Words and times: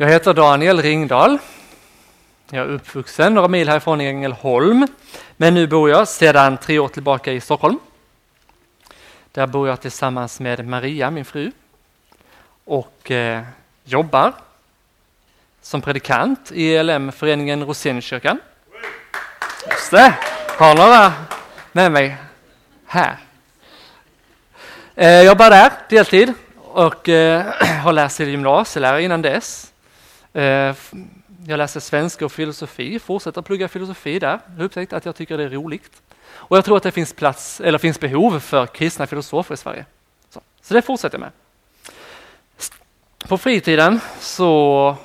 Jag 0.00 0.08
heter 0.08 0.34
Daniel 0.34 0.82
Ringdahl. 0.82 1.38
Jag 2.50 2.66
är 2.66 2.70
uppvuxen 2.70 3.34
några 3.34 3.48
mil 3.48 3.68
härifrån 3.68 4.00
i 4.00 4.06
Ängelholm, 4.06 4.86
men 5.36 5.54
nu 5.54 5.66
bor 5.66 5.90
jag 5.90 6.08
sedan 6.08 6.58
tre 6.58 6.78
år 6.78 6.88
tillbaka 6.88 7.32
i 7.32 7.40
Stockholm. 7.40 7.78
Där 9.32 9.46
bor 9.46 9.68
jag 9.68 9.80
tillsammans 9.80 10.40
med 10.40 10.66
Maria, 10.66 11.10
min 11.10 11.24
fru, 11.24 11.52
och 12.64 13.10
eh, 13.10 13.42
jobbar 13.84 14.32
som 15.62 15.82
predikant 15.82 16.52
i 16.52 16.76
ELM-föreningen 16.76 17.64
Rosénkyrkan. 17.64 18.40
Just 19.70 19.90
det, 19.90 20.14
har 20.58 20.74
några 20.74 21.12
med 21.72 21.92
mig 21.92 22.16
här. 22.86 23.16
Eh, 24.94 25.08
jag 25.10 25.24
jobbar 25.24 25.50
där 25.50 25.72
deltid 25.88 26.32
och 26.56 27.08
eh, 27.08 27.46
har 27.82 27.92
läst 27.92 28.16
till 28.16 28.28
gymnasielärare 28.28 29.02
innan 29.02 29.22
dess. 29.22 29.72
Eh, 30.38 30.74
jag 31.46 31.58
läser 31.58 31.80
svenska 31.80 32.24
och 32.24 32.32
filosofi, 32.32 32.98
fortsätter 32.98 33.42
plugga 33.42 33.68
filosofi 33.68 34.18
där. 34.18 34.40
Jag 34.46 34.56
har 34.56 34.64
upptäckt 34.64 34.92
att 34.92 35.04
jag 35.04 35.16
tycker 35.16 35.38
det 35.38 35.44
är 35.44 35.48
roligt. 35.48 36.02
Och 36.28 36.56
jag 36.56 36.64
tror 36.64 36.76
att 36.76 36.82
det 36.82 36.90
finns 36.90 37.12
plats, 37.12 37.60
eller 37.60 37.78
finns 37.78 38.00
behov 38.00 38.40
för 38.40 38.66
kristna 38.66 39.06
filosofer 39.06 39.54
i 39.54 39.56
Sverige. 39.56 39.84
Så, 40.30 40.40
så 40.62 40.74
det 40.74 40.82
fortsätter 40.82 41.18
jag 41.18 41.20
med. 41.20 41.30
På 43.28 43.38
fritiden 43.38 44.00
så 44.20 44.96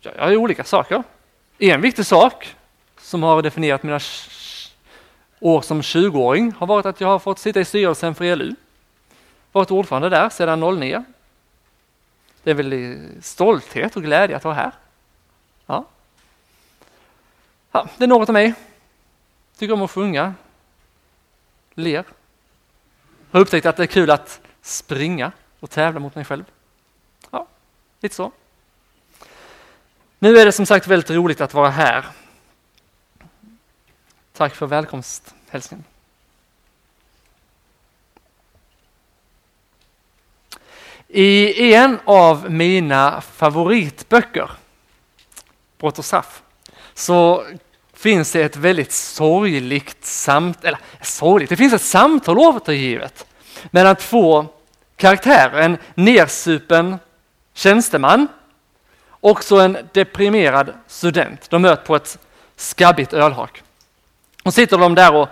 gör 0.00 0.14
jag 0.18 0.30
gör 0.30 0.36
olika 0.36 0.64
saker. 0.64 1.02
En 1.58 1.80
viktig 1.80 2.06
sak 2.06 2.54
som 3.00 3.22
har 3.22 3.42
definierat 3.42 3.82
mina 3.82 4.00
år 5.40 5.60
som 5.60 5.80
20-åring 5.80 6.52
har 6.58 6.66
varit 6.66 6.86
att 6.86 7.00
jag 7.00 7.08
har 7.08 7.18
fått 7.18 7.38
sitta 7.38 7.60
i 7.60 7.64
styrelsen 7.64 8.14
för 8.14 8.24
ELU. 8.24 8.54
Varit 9.52 9.70
ordförande 9.70 10.08
där 10.08 10.28
sedan 10.28 10.78
09. 10.80 11.04
Det 12.44 12.50
är 12.50 12.54
väl 12.54 12.98
stolthet 13.22 13.96
och 13.96 14.02
glädje 14.02 14.36
att 14.36 14.44
vara 14.44 14.54
här. 14.54 14.72
Ja. 15.66 15.84
ja 17.72 17.88
det 17.96 18.04
är 18.04 18.08
något 18.08 18.28
av 18.28 18.32
mig. 18.32 18.54
Tycker 19.56 19.74
om 19.74 19.82
att 19.82 19.90
sjunga. 19.90 20.34
Ler. 21.74 22.04
Har 23.30 23.40
upptäckt 23.40 23.66
att 23.66 23.76
det 23.76 23.82
är 23.82 23.86
kul 23.86 24.10
att 24.10 24.40
springa 24.62 25.32
och 25.60 25.70
tävla 25.70 26.00
mot 26.00 26.14
mig 26.14 26.24
själv. 26.24 26.44
Ja, 27.30 27.46
lite 28.00 28.14
så. 28.14 28.32
Nu 30.18 30.38
är 30.38 30.44
det 30.44 30.52
som 30.52 30.66
sagt 30.66 30.86
väldigt 30.86 31.10
roligt 31.10 31.40
att 31.40 31.54
vara 31.54 31.70
här. 31.70 32.06
Tack 34.32 34.54
för 34.54 34.66
välkomsthälsningen. 34.66 35.84
I 41.16 41.74
en 41.74 41.98
av 42.04 42.50
mina 42.50 43.20
favoritböcker, 43.20 44.50
Brott 45.78 45.98
och 45.98 46.04
straff, 46.04 46.42
så 46.94 47.44
finns 47.92 48.32
det 48.32 48.42
ett 48.42 48.56
väldigt 48.56 48.92
sorgligt 48.92 50.04
samtal, 50.04 50.68
eller 50.68 50.78
sorgligt, 51.02 51.50
det 51.50 51.56
finns 51.56 51.72
ett 51.72 51.82
samtal 51.82 52.38
återgivet 52.38 53.26
mellan 53.70 53.96
två 53.96 54.46
karaktärer, 54.96 55.60
en 55.60 55.78
nersupen 55.94 56.96
tjänsteman 57.52 58.28
och 59.08 59.44
så 59.44 59.60
en 59.60 59.78
deprimerad 59.92 60.72
student. 60.86 61.50
De 61.50 61.62
möts 61.62 61.86
på 61.86 61.96
ett 61.96 62.18
skabbigt 62.56 63.12
ölhak. 63.12 63.62
Och 64.44 64.54
sitter 64.54 64.78
de 64.78 64.94
där 64.94 65.14
och 65.14 65.28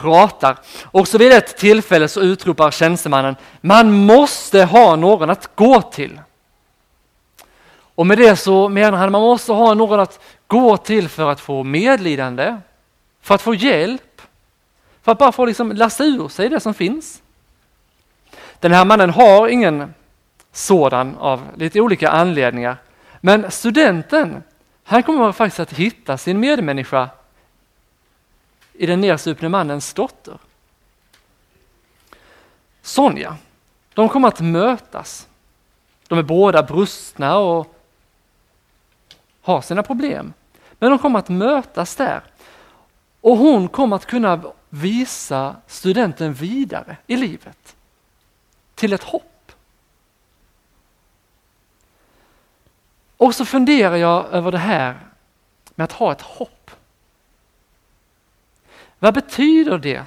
pratar. 0.00 0.56
Och 0.84 1.08
så 1.08 1.18
vid 1.18 1.32
ett 1.32 1.56
tillfälle 1.56 2.08
så 2.08 2.20
utropar 2.20 2.70
tjänstemannen, 2.70 3.36
man 3.60 3.92
måste 3.92 4.64
ha 4.64 4.96
någon 4.96 5.30
att 5.30 5.56
gå 5.56 5.82
till. 5.82 6.20
Och 7.94 8.06
med 8.06 8.18
det 8.18 8.36
så 8.36 8.68
menar 8.68 8.98
han, 8.98 9.12
man 9.12 9.22
måste 9.22 9.52
ha 9.52 9.74
någon 9.74 10.00
att 10.00 10.20
gå 10.46 10.76
till 10.76 11.08
för 11.08 11.30
att 11.30 11.40
få 11.40 11.62
medlidande, 11.62 12.56
för 13.22 13.34
att 13.34 13.42
få 13.42 13.54
hjälp, 13.54 14.22
för 15.02 15.12
att 15.12 15.18
bara 15.18 15.32
få 15.32 15.44
liksom 15.44 15.72
lasta 15.72 16.04
ur 16.04 16.28
sig 16.28 16.48
det 16.48 16.60
som 16.60 16.74
finns. 16.74 17.22
Den 18.60 18.72
här 18.72 18.84
mannen 18.84 19.10
har 19.10 19.48
ingen 19.48 19.94
sådan 20.52 21.16
av 21.16 21.42
lite 21.56 21.80
olika 21.80 22.08
anledningar. 22.08 22.76
Men 23.20 23.50
studenten, 23.50 24.42
han 24.84 25.02
kommer 25.02 25.32
faktiskt 25.32 25.60
att 25.60 25.72
hitta 25.72 26.18
sin 26.18 26.40
medmänniska 26.40 27.08
i 28.78 28.86
den 28.86 29.00
nersupne 29.00 29.48
mannens 29.48 29.94
dotter. 29.94 30.38
Sonja, 32.82 33.36
de 33.94 34.08
kommer 34.08 34.28
att 34.28 34.40
mötas. 34.40 35.28
De 36.08 36.18
är 36.18 36.22
båda 36.22 36.62
brustna 36.62 37.38
och 37.38 37.74
har 39.42 39.60
sina 39.60 39.82
problem. 39.82 40.32
Men 40.78 40.90
de 40.90 40.98
kommer 40.98 41.18
att 41.18 41.28
mötas 41.28 41.96
där. 41.96 42.22
Och 43.20 43.36
hon 43.36 43.68
kommer 43.68 43.96
att 43.96 44.06
kunna 44.06 44.42
visa 44.68 45.56
studenten 45.66 46.34
vidare 46.34 46.96
i 47.06 47.16
livet. 47.16 47.76
Till 48.74 48.92
ett 48.92 49.02
hopp. 49.02 49.52
Och 53.16 53.34
så 53.34 53.44
funderar 53.44 53.96
jag 53.96 54.26
över 54.32 54.52
det 54.52 54.58
här 54.58 55.00
med 55.74 55.84
att 55.84 55.92
ha 55.92 56.12
ett 56.12 56.22
hopp. 56.22 56.55
Vad 58.98 59.14
betyder 59.14 59.78
det 59.78 60.04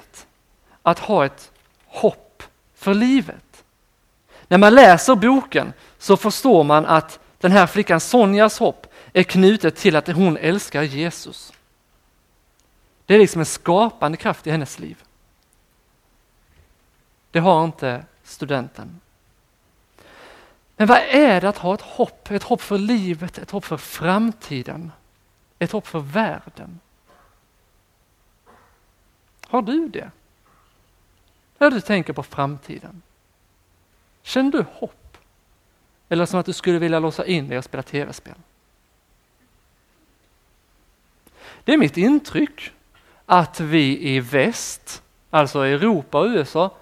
att 0.82 0.98
ha 0.98 1.24
ett 1.24 1.52
hopp 1.86 2.42
för 2.74 2.94
livet? 2.94 3.64
När 4.48 4.58
man 4.58 4.74
läser 4.74 5.14
boken 5.14 5.72
så 5.98 6.16
förstår 6.16 6.64
man 6.64 6.86
att 6.86 7.20
den 7.38 7.52
här 7.52 7.66
flickan 7.66 8.00
Sonjas 8.00 8.58
hopp 8.58 8.86
är 9.12 9.22
knutet 9.22 9.76
till 9.76 9.96
att 9.96 10.08
hon 10.08 10.36
älskar 10.36 10.82
Jesus. 10.82 11.52
Det 13.06 13.14
är 13.14 13.18
liksom 13.18 13.40
en 13.40 13.46
skapande 13.46 14.16
kraft 14.16 14.46
i 14.46 14.50
hennes 14.50 14.78
liv. 14.78 15.02
Det 17.30 17.38
har 17.38 17.64
inte 17.64 18.04
studenten. 18.24 19.00
Men 20.76 20.88
vad 20.88 20.98
är 20.98 21.40
det 21.40 21.48
att 21.48 21.58
ha 21.58 21.74
ett 21.74 21.80
hopp? 21.80 22.30
Ett 22.30 22.42
hopp 22.42 22.62
för 22.62 22.78
livet, 22.78 23.38
ett 23.38 23.50
hopp 23.50 23.64
för 23.64 23.76
framtiden, 23.76 24.92
ett 25.58 25.72
hopp 25.72 25.86
för 25.86 25.98
världen. 25.98 26.80
Har 29.50 29.62
du 29.62 29.88
det? 29.88 30.10
När 31.58 31.70
du 31.70 31.80
tänker 31.80 32.12
på 32.12 32.22
framtiden? 32.22 33.02
Känner 34.22 34.50
du 34.50 34.64
hopp? 34.72 35.16
Eller 36.08 36.26
som 36.26 36.40
att 36.40 36.46
du 36.46 36.52
skulle 36.52 36.78
vilja 36.78 36.98
låsa 36.98 37.26
in 37.26 37.48
dig 37.48 37.58
och 37.58 37.64
spela 37.64 37.82
tv-spel? 37.82 38.34
Det 41.64 41.72
är 41.72 41.78
mitt 41.78 41.96
intryck 41.96 42.72
att 43.26 43.60
vi 43.60 44.08
i 44.08 44.20
väst, 44.20 45.02
alltså 45.30 45.58
Europa 45.58 46.20
och 46.20 46.26
USA, 46.26 46.76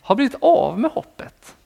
har 0.00 0.14
blivit 0.14 0.36
av 0.40 0.78
med 0.78 0.90
hoppet. 0.90 1.56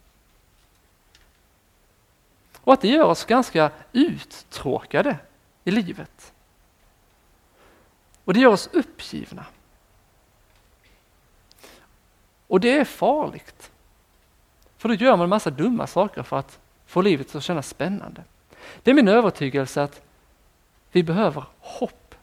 Och 2.61 2.73
att 2.73 2.81
det 2.81 2.89
gör 2.89 3.05
oss 3.05 3.25
ganska 3.25 3.71
uttråkade 3.93 5.19
i 5.65 5.71
livet. 5.71 6.33
Och 8.25 8.35
det 8.35 8.41
gör 8.41 8.53
oss 8.53 8.69
uppgivna. 8.73 9.45
Och 12.49 12.61
det 12.61 12.79
är 12.79 12.85
farligt. 12.85 13.71
För 14.79 14.89
då 14.89 14.95
gör 14.95 15.17
man 15.17 15.25
en 15.25 15.31
massa 15.31 15.51
dumma 15.51 15.87
saker 15.87 16.23
för 16.23 16.39
att 16.39 16.59
få 16.87 17.03
livet 17.03 17.35
att 17.35 17.43
kännas 17.43 17.69
spännande. 17.69 18.25
Det 18.83 18.91
är 18.91 18.95
min 18.95 19.09
övertygelse 19.09 19.83
att 19.83 20.03
vi 20.93 21.03
behöver 21.03 21.45
hopp 21.59 22.15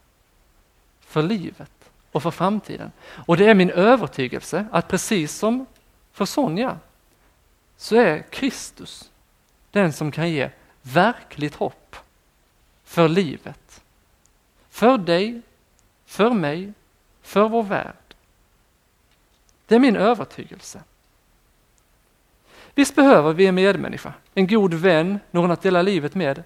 för 0.99 1.23
livet 1.23 1.71
och 2.11 2.23
för 2.23 2.31
framtiden. 2.31 2.91
Och 3.25 3.37
det 3.37 3.45
är 3.45 3.53
min 3.53 3.69
övertygelse 3.69 4.65
att 4.71 4.87
precis 4.87 5.35
som 5.35 5.65
för 6.11 6.25
Sonja 6.25 6.79
så 7.77 7.95
är 7.95 8.21
Kristus 8.21 9.11
den 9.71 9.93
som 9.93 10.11
kan 10.11 10.29
ge 10.29 10.49
verkligt 10.81 11.55
hopp 11.55 11.95
för 12.83 13.09
livet. 13.09 13.83
För 14.69 14.97
dig, 14.97 15.41
för 16.05 16.29
mig, 16.29 16.73
för 17.21 17.49
vår 17.49 17.63
värld. 17.63 18.04
Det 19.67 19.75
är 19.75 19.79
min 19.79 19.95
övertygelse. 19.95 20.83
Visst 22.75 22.95
behöver 22.95 23.33
vi 23.33 23.47
en 23.47 23.55
medmänniska, 23.55 24.13
en 24.33 24.47
god 24.47 24.73
vän, 24.73 25.19
någon 25.31 25.51
att 25.51 25.61
dela 25.61 25.81
livet 25.81 26.15
med. 26.15 26.43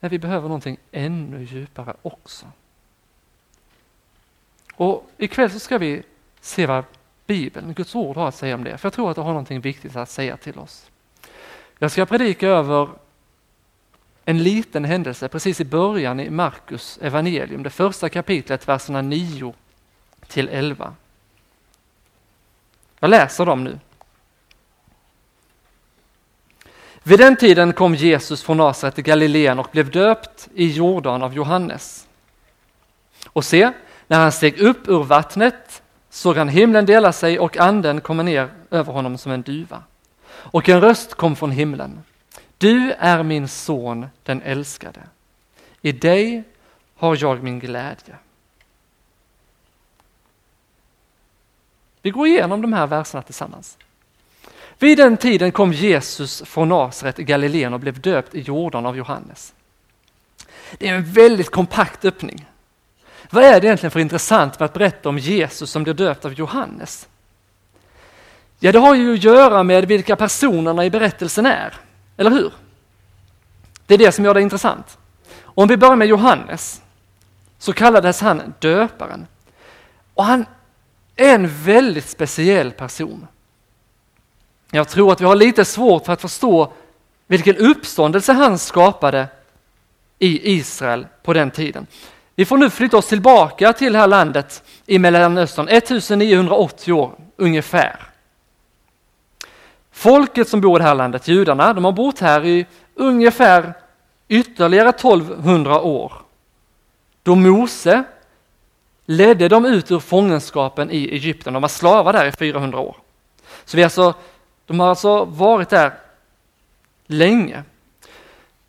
Men 0.00 0.10
vi 0.10 0.18
behöver 0.18 0.48
någonting 0.48 0.78
ännu 0.92 1.42
djupare 1.44 1.96
också. 2.02 2.46
Och 4.74 5.10
ikväll 5.16 5.50
så 5.50 5.58
ska 5.58 5.78
vi 5.78 6.02
se 6.40 6.66
vad 6.66 6.84
Bibeln, 7.26 7.74
Guds 7.74 7.94
ord 7.94 8.16
har 8.16 8.28
att 8.28 8.34
säga 8.34 8.54
om 8.54 8.64
det, 8.64 8.78
för 8.78 8.86
jag 8.86 8.92
tror 8.92 9.10
att 9.10 9.16
det 9.16 9.22
har 9.22 9.30
någonting 9.30 9.60
viktigt 9.60 9.96
att 9.96 10.10
säga 10.10 10.36
till 10.36 10.58
oss. 10.58 10.90
Jag 11.78 11.90
ska 11.90 12.06
predika 12.06 12.48
över 12.48 12.88
en 14.24 14.42
liten 14.42 14.84
händelse 14.84 15.28
precis 15.28 15.60
i 15.60 15.64
början 15.64 16.20
i 16.20 16.30
Markus 16.30 16.98
evangelium, 17.02 17.62
det 17.62 17.70
första 17.70 18.08
kapitlet, 18.08 18.68
verserna 18.68 19.02
9 19.02 19.54
till 20.28 20.48
11. 20.48 20.94
Jag 23.00 23.10
läser 23.10 23.46
dem 23.46 23.64
nu. 23.64 23.78
Vid 27.02 27.18
den 27.18 27.36
tiden 27.36 27.72
kom 27.72 27.94
Jesus 27.94 28.42
från 28.42 28.56
Nasaret 28.56 28.94
till 28.94 29.04
Galileen 29.04 29.58
och 29.58 29.68
blev 29.72 29.90
döpt 29.90 30.48
i 30.54 30.70
Jordan 30.70 31.22
av 31.22 31.34
Johannes. 31.34 32.08
Och 33.26 33.44
se, 33.44 33.72
när 34.06 34.18
han 34.18 34.32
steg 34.32 34.58
upp 34.58 34.88
ur 34.88 35.02
vattnet 35.02 35.82
såg 36.10 36.36
han 36.36 36.48
himlen 36.48 36.86
dela 36.86 37.12
sig 37.12 37.38
och 37.38 37.56
anden 37.56 38.00
komma 38.00 38.22
ner 38.22 38.48
över 38.70 38.92
honom 38.92 39.18
som 39.18 39.32
en 39.32 39.42
duva. 39.42 39.82
Och 40.30 40.68
en 40.68 40.80
röst 40.80 41.14
kom 41.14 41.36
från 41.36 41.50
himlen. 41.50 42.02
Du 42.58 42.92
är 42.92 43.22
min 43.22 43.48
son, 43.48 44.06
den 44.22 44.42
älskade. 44.42 45.00
I 45.82 45.92
dig 45.92 46.42
har 46.96 47.16
jag 47.20 47.42
min 47.42 47.60
glädje. 47.60 48.14
Vi 52.08 52.12
går 52.12 52.26
igenom 52.26 52.62
de 52.62 52.72
här 52.72 52.86
verserna 52.86 53.22
tillsammans. 53.22 53.78
Vid 54.78 54.98
den 54.98 55.16
tiden 55.16 55.52
kom 55.52 55.72
Jesus 55.72 56.42
från 56.46 56.68
Nasaret 56.68 57.18
i 57.18 57.24
Galileen 57.24 57.74
och 57.74 57.80
blev 57.80 58.00
döpt 58.00 58.34
i 58.34 58.40
Jordan 58.40 58.86
av 58.86 58.96
Johannes. 58.96 59.54
Det 60.78 60.88
är 60.88 60.94
en 60.94 61.12
väldigt 61.12 61.50
kompakt 61.50 62.04
öppning. 62.04 62.46
Vad 63.30 63.44
är 63.44 63.60
det 63.60 63.66
egentligen 63.66 63.90
för 63.90 64.00
intressant 64.00 64.58
med 64.58 64.66
att 64.66 64.72
berätta 64.72 65.08
om 65.08 65.18
Jesus 65.18 65.70
som 65.70 65.82
blev 65.82 65.96
döpt 65.96 66.24
av 66.24 66.32
Johannes? 66.32 67.08
Ja, 68.58 68.72
det 68.72 68.78
har 68.78 68.94
ju 68.94 69.14
att 69.14 69.24
göra 69.24 69.62
med 69.62 69.84
vilka 69.84 70.16
personerna 70.16 70.84
i 70.84 70.90
berättelsen 70.90 71.46
är, 71.46 71.74
eller 72.16 72.30
hur? 72.30 72.52
Det 73.86 73.94
är 73.94 73.98
det 73.98 74.12
som 74.12 74.24
gör 74.24 74.34
det 74.34 74.42
intressant. 74.42 74.98
Om 75.42 75.68
vi 75.68 75.76
börjar 75.76 75.96
med 75.96 76.08
Johannes 76.08 76.82
så 77.58 77.72
kallades 77.72 78.20
han 78.20 78.54
döparen. 78.58 79.26
Och 80.14 80.24
han 80.24 80.46
en 81.18 81.48
väldigt 81.48 82.08
speciell 82.08 82.70
person. 82.72 83.26
Jag 84.70 84.88
tror 84.88 85.12
att 85.12 85.20
vi 85.20 85.24
har 85.24 85.36
lite 85.36 85.64
svårt 85.64 86.06
för 86.06 86.12
att 86.12 86.20
förstå 86.20 86.72
vilken 87.26 87.56
uppståndelse 87.56 88.32
han 88.32 88.58
skapade 88.58 89.28
i 90.18 90.52
Israel 90.52 91.06
på 91.22 91.32
den 91.32 91.50
tiden. 91.50 91.86
Vi 92.34 92.44
får 92.44 92.56
nu 92.56 92.70
flytta 92.70 92.96
oss 92.96 93.08
tillbaka 93.08 93.72
till 93.72 93.92
det 93.92 93.98
här 93.98 94.06
landet 94.06 94.62
i 94.86 94.98
Mellanöstern, 94.98 95.68
1980 95.68 96.92
år 96.92 97.12
ungefär. 97.36 97.96
Folket 99.92 100.48
som 100.48 100.60
bor 100.60 100.76
i 100.76 100.82
det 100.82 100.88
här 100.88 100.94
landet, 100.94 101.28
judarna, 101.28 101.72
de 101.72 101.84
har 101.84 101.92
bott 101.92 102.20
här 102.20 102.44
i 102.44 102.66
ungefär 102.94 103.74
ytterligare 104.28 104.88
1200 104.88 105.80
år. 105.80 106.12
Då 107.22 107.34
Mose 107.34 108.04
ledde 109.10 109.48
dem 109.48 109.64
ut 109.64 109.90
ur 109.90 109.98
fångenskapen 109.98 110.90
i 110.90 111.08
Egypten. 111.08 111.52
De 111.52 111.62
var 111.62 111.68
slavar 111.68 112.12
där 112.12 112.26
i 112.26 112.32
400 112.32 112.78
år. 112.78 112.96
Så 113.64 113.76
vi 113.76 113.84
alltså, 113.84 114.14
de 114.66 114.80
har 114.80 114.88
alltså 114.88 115.24
varit 115.24 115.68
där 115.68 115.92
länge. 117.06 117.62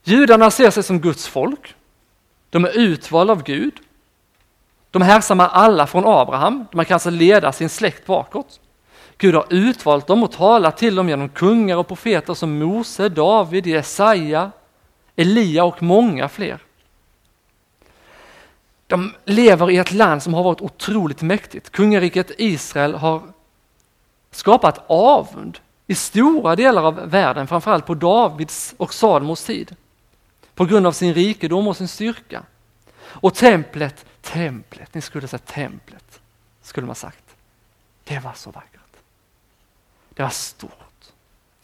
Judarna 0.04 0.52
ser 0.52 0.70
sig 0.70 0.84
som 0.84 1.00
Guds 1.00 1.28
folk. 1.28 1.76
De 2.50 2.66
är 2.66 2.78
utvalda 2.78 3.34
av 3.34 3.44
Gud. 3.44 3.74
De 4.92 5.02
härstammar 5.02 5.48
alla 5.48 5.88
från 5.88 6.04
Abraham. 6.06 6.66
Man 6.74 6.86
kan 6.86 6.96
alltså 6.96 7.10
leda 7.10 7.52
sin 7.52 7.70
släkt 7.70 8.06
bakåt. 8.06 8.60
Gud 9.18 9.36
har 9.36 9.46
utvalt 9.50 10.08
dem 10.08 10.24
och 10.24 10.32
talat 10.32 10.78
till 10.78 10.96
dem 10.96 11.10
genom 11.10 11.30
kungar 11.30 11.78
och 11.78 11.88
profeter 11.88 12.34
som 12.34 12.60
Mose, 12.60 13.10
David, 13.10 13.68
Jesaja, 13.68 14.52
Elia 15.16 15.64
och 15.64 15.84
många 15.84 16.30
fler. 16.30 16.60
De 18.90 19.14
lever 19.26 19.72
i 19.72 19.78
ett 19.78 19.92
land 19.92 20.24
som 20.24 20.34
har 20.34 20.44
varit 20.44 20.62
otroligt 20.62 21.22
mäktigt. 21.22 21.70
Kungariket 21.70 22.32
Israel 22.38 22.94
har 22.94 23.22
skapat 24.32 24.86
avund 24.88 25.60
i 25.88 25.96
stora 25.96 26.56
delar 26.56 26.84
av 26.84 26.96
världen, 27.10 27.48
framförallt 27.48 27.86
på 27.86 27.94
Davids 27.94 28.74
och 28.78 28.94
Salomos 28.94 29.44
tid. 29.44 29.76
På 30.56 30.66
grund 30.66 30.88
av 30.88 30.92
sin 30.92 31.14
rikedom 31.14 31.68
och 31.68 31.78
sin 31.78 31.88
styrka. 31.88 32.44
Och 33.02 33.36
templet, 33.36 34.06
templet, 34.22 34.94
ni 34.94 35.02
skulle 35.02 35.28
säga 35.28 35.40
templet, 35.40 36.20
skulle 36.62 36.88
man 36.88 36.96
sagt. 36.96 37.36
Det 38.04 38.20
var 38.20 38.34
så 38.34 38.52
vackert. 38.52 38.96
Det 40.10 40.24
var 40.24 40.30
stort. 40.30 41.12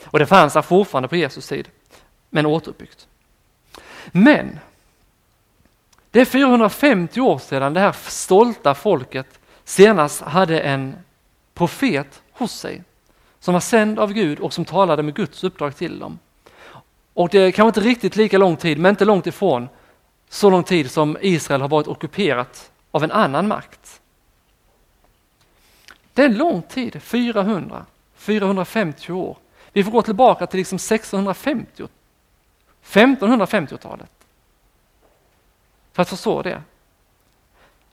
Och 0.06 0.20
det 0.20 0.26
fanns 0.26 0.54
där 0.54 0.62
fortfarande 0.62 1.08
på 1.08 1.16
Jesus 1.16 1.48
tid, 1.48 1.70
men 2.30 2.46
återuppbyggt. 2.46 3.08
Men 4.12 4.60
det 6.16 6.22
är 6.22 6.26
450 6.26 7.22
år 7.22 7.38
sedan 7.38 7.74
det 7.74 7.80
här 7.80 7.92
stolta 7.92 8.76
folket 8.76 9.40
senast 9.64 10.22
hade 10.22 10.60
en 10.60 10.96
profet 11.54 12.22
hos 12.32 12.52
sig 12.52 12.84
som 13.40 13.54
var 13.54 13.62
sänd 13.62 14.00
av 14.00 14.14
Gud 14.14 14.40
och 14.40 14.54
som 14.54 14.66
talade 14.66 15.04
med 15.04 15.16
Guds 15.16 15.44
uppdrag 15.44 15.76
till 15.76 16.00
dem. 16.00 16.20
Och 17.14 17.30
det 17.30 17.40
är 17.40 17.52
kanske 17.52 17.80
inte 17.80 17.90
riktigt 17.90 18.16
lika 18.16 18.38
lång 18.38 18.58
tid, 18.58 18.78
men 18.78 18.90
inte 18.90 19.06
långt 19.06 19.28
ifrån 19.28 19.70
så 20.30 20.50
lång 20.50 20.64
tid 20.64 20.92
som 20.92 21.18
Israel 21.22 21.62
har 21.62 21.70
varit 21.70 21.88
ockuperat 21.88 22.72
av 22.92 23.04
en 23.04 23.12
annan 23.12 23.48
makt. 23.48 24.02
Det 26.14 26.22
är 26.22 26.26
en 26.26 26.38
lång 26.38 26.62
tid, 26.62 27.02
400, 27.02 27.86
450 28.16 29.12
år. 29.12 29.38
Vi 29.74 29.84
får 29.84 29.92
gå 29.92 30.02
tillbaka 30.02 30.48
till 30.48 30.58
liksom 30.58 30.76
1650, 30.76 31.84
1550-talet 32.86 34.25
för 35.96 36.02
att 36.02 36.10
förstå 36.10 36.42
det. 36.42 36.62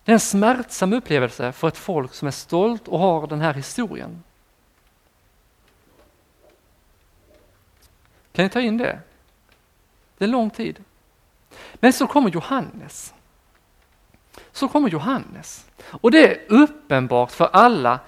Det 0.05 0.13
är 0.13 0.15
en 0.15 0.21
smärtsam 0.21 0.93
upplevelse 0.93 1.53
för 1.53 1.69
ett 1.69 1.77
folk 1.77 2.15
som 2.15 2.29
är 2.29 2.33
stolt 2.33 2.89
och 2.89 2.99
har 2.99 3.27
den 3.27 3.41
här 3.41 3.55
historien. 3.55 4.23
Kan 8.33 8.45
ni 8.45 8.49
ta 8.49 8.61
in 8.61 8.79
det? 8.79 9.01
Det 10.19 10.25
är 10.25 10.29
lång 10.29 10.51
tid. 10.51 10.85
Men 11.75 11.93
så 11.93 12.07
kommer 12.07 12.31
Johannes. 12.31 13.15
Så 14.53 14.69
kommer 14.69 14.89
Johannes. 14.89 15.67
Och 15.85 16.11
det 16.11 16.33
är 16.33 16.41
uppenbart 16.49 17.31
för 17.31 17.49
alla 17.53 18.01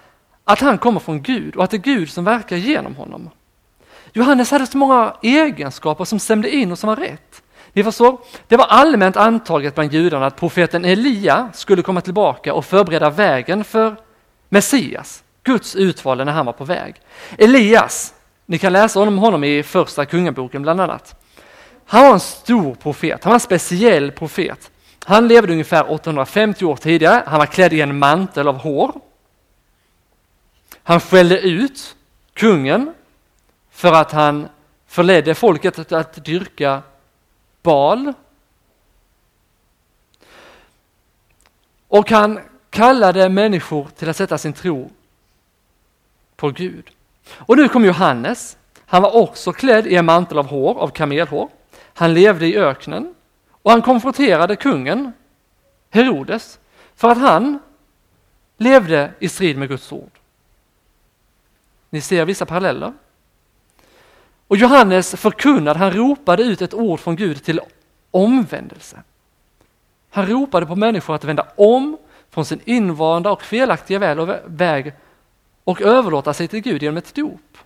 att 0.44 0.60
han 0.60 0.78
kommer 0.78 1.00
från 1.00 1.22
Gud 1.22 1.56
och 1.56 1.64
att 1.64 1.70
det 1.70 1.76
är 1.76 1.94
Gud 1.94 2.10
som 2.10 2.24
verkar 2.24 2.56
genom 2.56 2.96
honom. 2.96 3.30
Johannes 4.12 4.50
hade 4.50 4.66
så 4.66 4.78
många 4.78 5.16
egenskaper 5.22 6.04
som 6.04 6.18
stämde 6.18 6.50
in 6.50 6.72
och 6.72 6.78
som 6.78 6.88
var 6.88 6.96
rätt. 6.96 7.43
Ni 7.74 7.84
förstår, 7.84 8.18
det 8.48 8.56
var 8.56 8.66
allmänt 8.66 9.16
antaget 9.16 9.74
bland 9.74 9.92
judarna 9.92 10.26
att 10.26 10.36
profeten 10.36 10.84
Elia 10.84 11.50
skulle 11.54 11.82
komma 11.82 12.00
tillbaka 12.00 12.54
och 12.54 12.64
förbereda 12.64 13.10
vägen 13.10 13.64
för 13.64 13.96
Messias, 14.48 15.22
Guds 15.42 15.76
utvalde 15.76 16.24
när 16.24 16.32
han 16.32 16.46
var 16.46 16.52
på 16.52 16.64
väg. 16.64 16.94
Elias, 17.38 18.14
ni 18.46 18.58
kan 18.58 18.72
läsa 18.72 19.00
om 19.00 19.18
honom 19.18 19.44
i 19.44 19.62
första 19.62 20.04
kungaboken 20.04 20.62
bland 20.62 20.80
annat. 20.80 21.20
Han 21.86 22.04
var 22.04 22.12
en 22.12 22.20
stor 22.20 22.74
profet, 22.74 23.24
han 23.24 23.30
var 23.30 23.34
en 23.34 23.40
speciell 23.40 24.12
profet. 24.12 24.70
Han 25.04 25.28
levde 25.28 25.52
ungefär 25.52 25.92
850 25.92 26.64
år 26.64 26.76
tidigare, 26.76 27.22
han 27.26 27.38
var 27.38 27.46
klädd 27.46 27.72
i 27.72 27.80
en 27.80 27.98
mantel 27.98 28.48
av 28.48 28.58
hår. 28.58 28.92
Han 30.82 31.00
skällde 31.00 31.40
ut 31.40 31.96
kungen 32.34 32.94
för 33.70 33.92
att 33.92 34.12
han 34.12 34.48
förledde 34.86 35.34
folket 35.34 35.92
att 35.92 36.24
dyrka 36.24 36.82
Bal. 37.64 38.12
Och 41.88 42.10
han 42.10 42.40
kallade 42.70 43.28
människor 43.28 43.88
till 43.96 44.08
att 44.08 44.16
sätta 44.16 44.38
sin 44.38 44.52
tro 44.52 44.90
på 46.36 46.50
Gud. 46.50 46.90
Och 47.30 47.56
nu 47.56 47.68
kom 47.68 47.84
Johannes. 47.84 48.56
Han 48.86 49.02
var 49.02 49.16
också 49.16 49.52
klädd 49.52 49.86
i 49.86 49.94
en 49.94 50.04
mantel 50.04 50.38
av 50.38 50.46
hår, 50.46 50.78
av 50.78 50.88
kamelhår. 50.88 51.48
Han 51.94 52.14
levde 52.14 52.46
i 52.46 52.56
öknen 52.56 53.14
och 53.50 53.70
han 53.70 53.82
konfronterade 53.82 54.56
kungen 54.56 55.12
Herodes 55.90 56.58
för 56.94 57.08
att 57.10 57.18
han 57.18 57.58
levde 58.56 59.12
i 59.18 59.28
strid 59.28 59.58
med 59.58 59.68
Guds 59.68 59.92
ord. 59.92 60.18
Ni 61.90 62.00
ser 62.00 62.24
vissa 62.24 62.46
paralleller. 62.46 62.92
Och 64.54 64.58
Johannes 64.58 65.14
förkunnade, 65.14 65.78
han 65.78 65.90
ropade 65.90 66.42
ut 66.42 66.62
ett 66.62 66.74
ord 66.74 67.00
från 67.00 67.16
Gud 67.16 67.44
till 67.44 67.60
omvändelse. 68.10 69.02
Han 70.10 70.26
ropade 70.26 70.66
på 70.66 70.76
människor 70.76 71.14
att 71.14 71.24
vända 71.24 71.46
om 71.56 71.98
från 72.30 72.44
sin 72.44 72.60
invanda 72.64 73.30
och 73.30 73.42
felaktiga 73.42 73.98
väg 74.46 74.92
och 75.64 75.82
överlåta 75.82 76.34
sig 76.34 76.48
till 76.48 76.60
Gud 76.60 76.82
genom 76.82 76.96
ett 76.96 77.14
dop. 77.14 77.58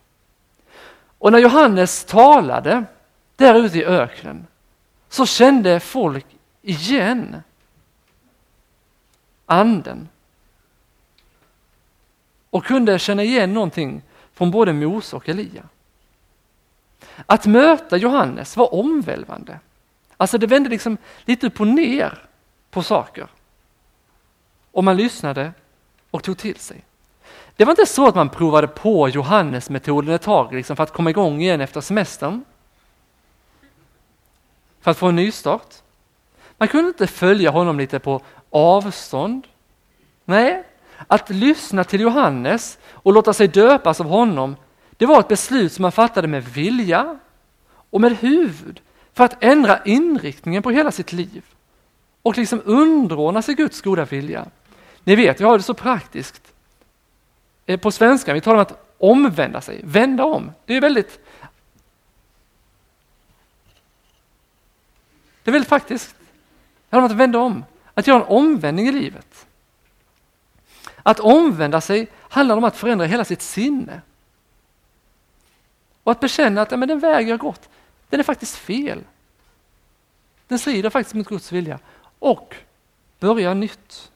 Och 1.19 1.33
när 1.33 1.39
Johannes 1.39 2.05
talade 2.05 2.85
där 3.37 3.55
ute 3.55 3.79
i 3.79 3.85
öknen 3.85 4.47
så 5.09 5.27
kände 5.27 5.81
folk 5.81 6.27
igen 6.63 7.43
anden 9.47 10.09
och 12.51 12.65
kunde 12.65 12.99
känna 12.99 13.23
igen 13.23 13.55
någonting 13.55 14.03
från 14.35 14.51
både 14.51 14.73
Mose 14.73 15.17
och 15.17 15.29
Elia. 15.29 15.63
Att 17.27 17.47
möta 17.47 17.97
Johannes 17.97 18.57
var 18.57 18.75
omvälvande. 18.75 19.61
Alltså 20.17 20.39
det 20.39 20.47
vände 20.47 20.69
liksom 20.71 20.97
lite 21.25 21.47
upp 21.47 21.61
och 21.61 21.67
ner 21.67 22.25
på 22.71 22.83
saker. 22.83 23.29
Och 24.73 24.85
man 24.85 24.97
lyssnade 24.97 25.53
och 26.11 26.23
tog 26.23 26.39
till 26.39 26.57
sig. 26.57 26.85
Det 27.57 27.65
var 27.65 27.73
inte 27.73 27.87
så 27.87 28.09
att 28.09 28.15
man 28.15 28.29
provade 28.29 28.69
på 28.69 29.09
Johannes-metoden 29.09 30.15
ett 30.15 30.23
tag 30.23 30.55
liksom 30.55 30.77
för 30.77 30.83
att 30.83 30.93
komma 30.93 31.11
igång 31.11 31.41
igen 31.41 31.61
efter 31.61 31.81
semestern. 31.81 32.45
för 34.81 34.91
att 34.91 34.99
få 34.99 35.07
en 35.07 35.17
nystart. 35.17 35.75
Man 36.59 36.69
kunde 36.69 36.89
inte 36.89 37.07
följa 37.07 37.51
honom 37.51 37.79
lite 37.79 37.99
på 37.99 38.21
avstånd. 38.51 39.47
Nej, 40.25 40.65
att 41.07 41.31
lyssna 41.31 41.85
till 41.85 42.01
Johannes 42.01 42.79
och 42.93 43.13
låta 43.13 43.33
sig 43.33 43.49
döpas 43.49 44.01
av 44.01 44.07
honom, 44.07 44.57
det 44.99 45.07
var 45.07 45.21
ett 45.21 45.29
beslut 45.29 45.73
som 45.73 45.83
man 45.83 45.93
fattade 45.93 46.29
med 46.29 46.45
vilja 46.45 47.19
och 47.91 48.01
med 48.01 48.17
huvud 48.17 48.81
för 49.13 49.25
att 49.25 49.45
ändra 49.45 49.85
inriktningen 49.85 50.63
på 50.63 50.71
hela 50.71 50.93
sitt 50.93 51.13
liv 51.13 51.45
och 52.23 52.37
liksom 52.37 52.63
underordna 52.65 53.43
sig 53.43 53.55
Guds 53.55 53.81
goda 53.81 54.05
vilja. 54.05 54.47
Ni 55.05 55.17
vet, 55.17 55.41
vi 55.41 55.45
har 55.45 55.57
det 55.57 55.63
så 55.63 55.75
praktiskt. 55.75 56.43
Eh, 57.67 57.81
på 57.81 57.91
svenska, 57.91 58.35
vi 58.35 58.41
talar 58.41 58.57
om 58.57 58.63
att 58.63 58.95
omvända 58.99 59.61
sig, 59.61 59.81
vända 59.85 60.25
om. 60.25 60.53
Det 60.65 60.77
är 60.77 60.81
väldigt 60.81 61.21
Det 65.49 65.51
är 65.51 65.53
väldigt 65.53 65.69
praktiskt. 65.69 66.15
Det 66.91 66.97
handlar 66.97 67.09
om 67.09 67.15
att 67.15 67.21
vända 67.21 67.39
om, 67.39 67.65
att 67.95 68.07
göra 68.07 68.19
en 68.19 68.29
omvändning 68.29 68.89
i 68.89 68.93
livet. 68.93 69.47
Att 71.03 71.21
omvända 71.21 71.81
sig 71.81 72.09
handlar 72.21 72.57
om 72.57 72.65
att 72.65 72.77
förändra 72.77 73.07
hela 73.07 73.25
sitt 73.25 73.43
sinne. 73.43 74.01
Och 76.09 76.13
att 76.13 76.21
bekänna 76.21 76.63
att 76.63 76.71
ja, 76.71 76.77
men 76.77 76.89
den 76.89 76.99
väg 76.99 77.29
jag 77.29 77.39
gått, 77.39 77.69
den 78.09 78.21
är 78.21 78.25
faktiskt 78.25 78.57
fel. 78.57 79.05
Den 80.47 80.59
strider 80.59 80.91
faktiskt 80.91 81.15
mot 81.15 81.29
Guds 81.29 81.53
vilja. 81.53 81.79
Och 82.19 82.55
börja 83.19 83.55
nytt. 83.55 84.13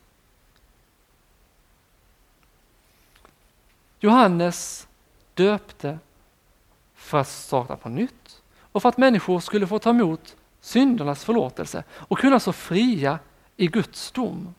Johannes 4.01 4.89
döpte 5.35 5.99
för 6.95 7.19
att 7.19 7.29
starta 7.29 7.77
på 7.77 7.89
nytt 7.89 8.43
och 8.59 8.83
för 8.83 8.89
att 8.89 8.99
människor 8.99 9.41
skulle 9.41 9.67
få 9.67 9.79
ta 9.79 9.91
emot 9.91 10.37
syndernas 10.61 11.25
förlåtelse 11.25 11.85
och 11.91 12.19
kunna 12.19 12.41
så 12.41 12.53
fria 12.53 13.19
i 13.57 13.67
Guds 13.67 14.11
dom. 14.11 14.55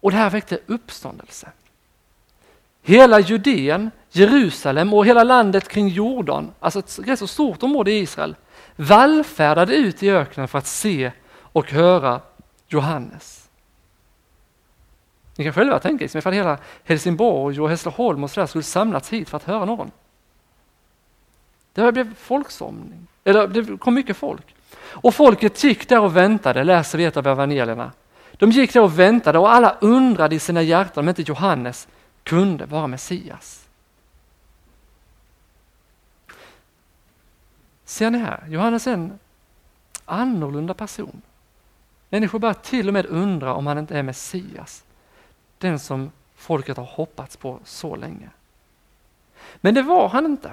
Och 0.00 0.10
det 0.10 0.16
här 0.16 0.30
väckte 0.30 0.60
uppståndelse. 0.66 1.52
Hela 2.82 3.20
Judeen, 3.20 3.90
Jerusalem 4.18 4.94
och 4.94 5.06
hela 5.06 5.24
landet 5.24 5.68
kring 5.68 5.88
Jordan, 5.88 6.50
alltså 6.60 6.78
ett 6.78 6.98
rätt 6.98 7.18
så 7.18 7.26
stort 7.26 7.62
område 7.62 7.90
i 7.90 7.98
Israel, 7.98 8.36
vallfärdade 8.76 9.76
ut 9.76 10.02
i 10.02 10.10
öknen 10.10 10.48
för 10.48 10.58
att 10.58 10.66
se 10.66 11.12
och 11.52 11.70
höra 11.70 12.20
Johannes. 12.66 13.48
Ni 15.36 15.44
kan 15.44 15.52
själva 15.52 15.78
tänka 15.78 16.04
er 16.04 16.16
ifall 16.16 16.32
hela 16.32 16.58
Helsingborg 16.84 17.60
och 17.60 17.68
Hässleholm 17.70 18.24
och 18.24 18.30
sådär 18.30 18.46
skulle 18.46 18.64
samlats 18.64 19.12
hit 19.12 19.28
för 19.28 19.36
att 19.36 19.44
höra 19.44 19.64
någon. 19.64 19.90
Det 21.72 21.92
blev 21.92 22.14
folksomning, 22.14 23.06
eller 23.24 23.46
det 23.46 23.78
kom 23.78 23.94
mycket 23.94 24.16
folk. 24.16 24.54
Och 24.80 25.14
folket 25.14 25.64
gick 25.64 25.88
där 25.88 26.00
och 26.00 26.16
väntade, 26.16 26.64
läser 26.64 26.98
vi 26.98 27.04
ett 27.04 27.16
av 27.16 27.26
evangelierna. 27.26 27.92
De 28.32 28.50
gick 28.50 28.72
där 28.72 28.82
och 28.82 28.98
väntade 28.98 29.38
och 29.38 29.52
alla 29.52 29.76
undrade 29.80 30.34
i 30.34 30.38
sina 30.38 30.62
hjärtan 30.62 31.04
om 31.04 31.08
inte 31.08 31.22
Johannes 31.22 31.88
kunde 32.22 32.66
vara 32.66 32.86
Messias. 32.86 33.67
Ser 37.88 38.10
ni 38.10 38.18
här, 38.18 38.44
Johannes 38.48 38.86
är 38.86 38.92
en 38.92 39.18
annorlunda 40.04 40.74
person. 40.74 41.22
Människor 42.08 42.38
börjar 42.38 42.54
till 42.54 42.88
och 42.88 42.94
med 42.94 43.06
undra 43.06 43.54
om 43.54 43.66
han 43.66 43.78
inte 43.78 43.98
är 43.98 44.02
Messias. 44.02 44.84
Den 45.58 45.78
som 45.78 46.10
folket 46.36 46.76
har 46.76 46.84
hoppats 46.84 47.36
på 47.36 47.60
så 47.64 47.96
länge. 47.96 48.30
Men 49.56 49.74
det 49.74 49.82
var 49.82 50.08
han 50.08 50.26
inte. 50.26 50.52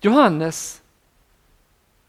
Johannes 0.00 0.82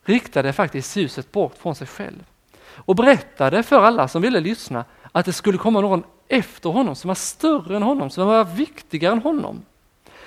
riktade 0.04 0.54
faktiskt 0.54 0.96
ljuset 0.96 1.32
bort 1.32 1.58
från 1.58 1.76
sig 1.76 1.88
själv 1.88 2.24
och 2.66 2.96
berättade 2.96 3.64
för 3.64 3.80
alla 3.84 4.08
som 4.08 4.22
ville 4.22 4.40
lyssna 4.40 4.86
att 5.12 5.26
det 5.26 5.34
skulle 5.34 5.58
komma 5.58 5.82
någon 5.82 6.04
efter 6.28 6.70
honom 6.70 6.96
som 6.96 7.08
var 7.08 7.16
större 7.16 7.76
än 7.76 7.84
honom, 7.84 8.10
som 8.10 8.28
var 8.28 8.44
viktigare 8.44 9.14
än 9.14 9.22
honom. 9.22 9.66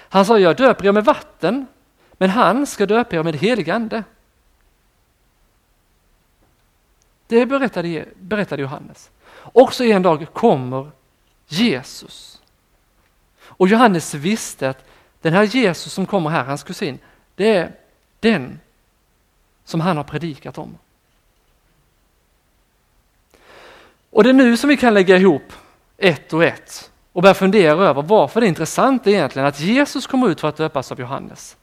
Han 0.09 0.27
sa, 0.27 0.39
jag 0.39 0.57
döper 0.57 0.87
er 0.87 0.93
med 0.93 1.05
vatten, 1.05 1.67
men 2.19 2.31
han 2.31 2.67
ska 2.67 2.87
döpa 2.87 3.17
er 3.17 3.23
med 3.23 3.37
helig 3.37 3.71
ande. 3.71 4.05
Det 7.27 7.47
berättade, 7.47 8.05
berättade 8.21 8.63
Johannes. 8.63 9.11
Också 9.53 9.85
en 9.85 10.03
dag 10.03 10.27
kommer 10.33 10.91
Jesus. 11.47 12.41
Och 13.43 13.69
Johannes 13.69 14.15
visste 14.15 14.69
att 14.71 14.85
den 15.21 15.33
här 15.33 15.43
Jesus 15.43 15.93
som 15.93 16.07
kommer 16.07 16.31
här, 16.31 16.45
hans 16.45 16.63
kusin, 16.63 16.99
det 17.35 17.57
är 17.57 17.73
den 18.21 18.61
som 19.65 19.81
han 19.81 19.97
har 19.97 20.05
predikat 20.05 20.59
om. 20.59 20.79
Och 24.11 24.25
det 24.25 24.29
är 24.29 24.35
nu 24.35 24.57
som 24.57 24.69
vi 24.69 24.77
kan 24.77 24.95
lägga 24.95 25.17
ihop 25.17 25.53
ett 25.97 26.33
och 26.33 26.45
ett 26.45 26.91
och 27.13 27.23
börja 27.23 27.35
fundera 27.35 27.85
över 27.85 28.03
varför 28.03 28.41
det 28.41 28.47
är 28.47 28.49
intressant 28.49 29.07
egentligen 29.07 29.49
att 29.49 29.61
Jesus 29.61 30.07
kommer 30.07 30.29
ut 30.29 30.41
för 30.41 30.49
att 30.49 30.57
döpas 30.57 30.93
av 30.93 31.01
Johannes. 31.01 31.57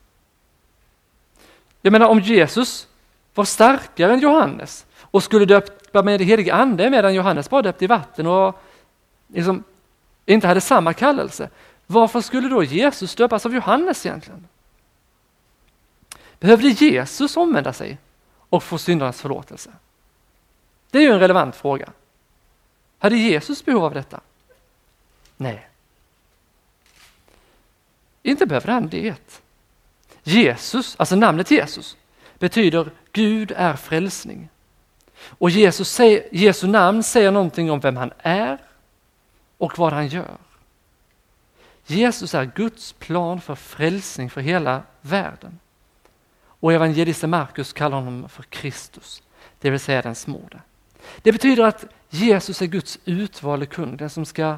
Jag 1.82 1.92
menar 1.92 2.08
om 2.08 2.20
Jesus 2.20 2.88
var 3.34 3.46
starkare 3.46 4.14
än 4.14 4.20
Johannes 4.20 4.86
och 5.00 5.24
skulle 5.24 5.46
döpa 5.46 6.04
med 6.04 6.22
helig 6.22 6.50
ande 6.50 6.90
medan 6.90 7.14
Johannes 7.14 7.50
bara 7.50 7.62
döpte 7.62 7.86
i 7.86 7.88
vatten 7.88 8.28
och 8.28 8.62
liksom 9.28 9.64
inte 10.26 10.48
hade 10.48 10.62
samma 10.62 10.94
kallelse. 10.94 11.50
Varför 11.88 12.22
skulle 12.22 12.50
då 12.50 12.64
Jesus 12.64 13.16
döpas 13.16 13.46
av 13.46 13.56
Johannes 13.56 14.06
egentligen? 14.06 14.48
Behövde 16.40 16.68
Jesus 16.68 17.38
omvända 17.38 17.74
sig 17.74 17.98
och 18.50 18.64
få 18.64 18.78
syndernas 18.78 19.22
förlåtelse? 19.22 19.72
Det 20.92 20.98
är 20.98 21.02
ju 21.02 21.12
en 21.12 21.20
relevant 21.20 21.56
fråga. 21.56 21.90
Hade 23.00 23.16
Jesus 23.16 23.66
behov 23.66 23.84
av 23.86 23.94
detta? 23.94 24.20
Nej. 25.38 25.70
Inte 28.24 28.46
behövde 28.46 28.72
han 28.72 28.88
det. 28.88 29.41
Jesus, 30.24 30.96
alltså 31.00 31.16
namnet 31.16 31.52
Jesus, 31.52 31.98
betyder 32.40 32.92
Gud 33.12 33.52
är 33.56 33.74
frälsning. 33.74 34.50
Och 35.24 35.50
Jesus 35.50 35.90
säger, 35.90 36.24
Jesu 36.32 36.68
namn 36.68 37.04
säger 37.04 37.32
någonting 37.32 37.72
om 37.72 37.80
vem 37.80 37.98
han 37.98 38.12
är 38.18 38.58
och 39.58 39.78
vad 39.78 39.94
han 39.94 40.08
gör. 40.08 40.38
Jesus 41.86 42.36
är 42.36 42.46
Guds 42.46 42.94
plan 42.94 43.42
för 43.42 43.56
frälsning 43.56 44.30
för 44.30 44.42
hela 44.42 44.84
världen. 45.02 45.60
Och 46.44 46.74
evangelisten 46.74 47.30
Markus 47.30 47.74
kallar 47.74 47.98
honom 47.98 48.30
för 48.30 48.44
Kristus, 48.44 49.24
det 49.60 49.70
vill 49.70 49.80
säga 49.80 50.02
den 50.02 50.16
smorde. 50.16 50.62
Det 51.22 51.32
betyder 51.32 51.64
att 51.64 51.86
Jesus 52.10 52.62
är 52.62 52.66
Guds 52.66 53.00
utvalde 53.06 53.66
kung, 53.66 53.98
den 53.98 54.10
som 54.10 54.26
ska 54.26 54.58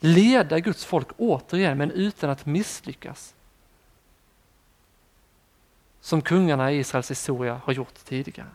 leda 0.00 0.60
Guds 0.60 0.84
folk 0.84 1.08
återigen, 1.16 1.78
men 1.78 1.90
utan 1.90 2.30
att 2.30 2.46
misslyckas. 2.46 3.34
Som 6.06 6.22
kungarna 6.22 6.72
i 6.72 6.78
Israels 6.78 7.10
historia 7.10 7.60
har 7.64 7.72
gjort 7.72 7.94
tidigare. 8.04 8.50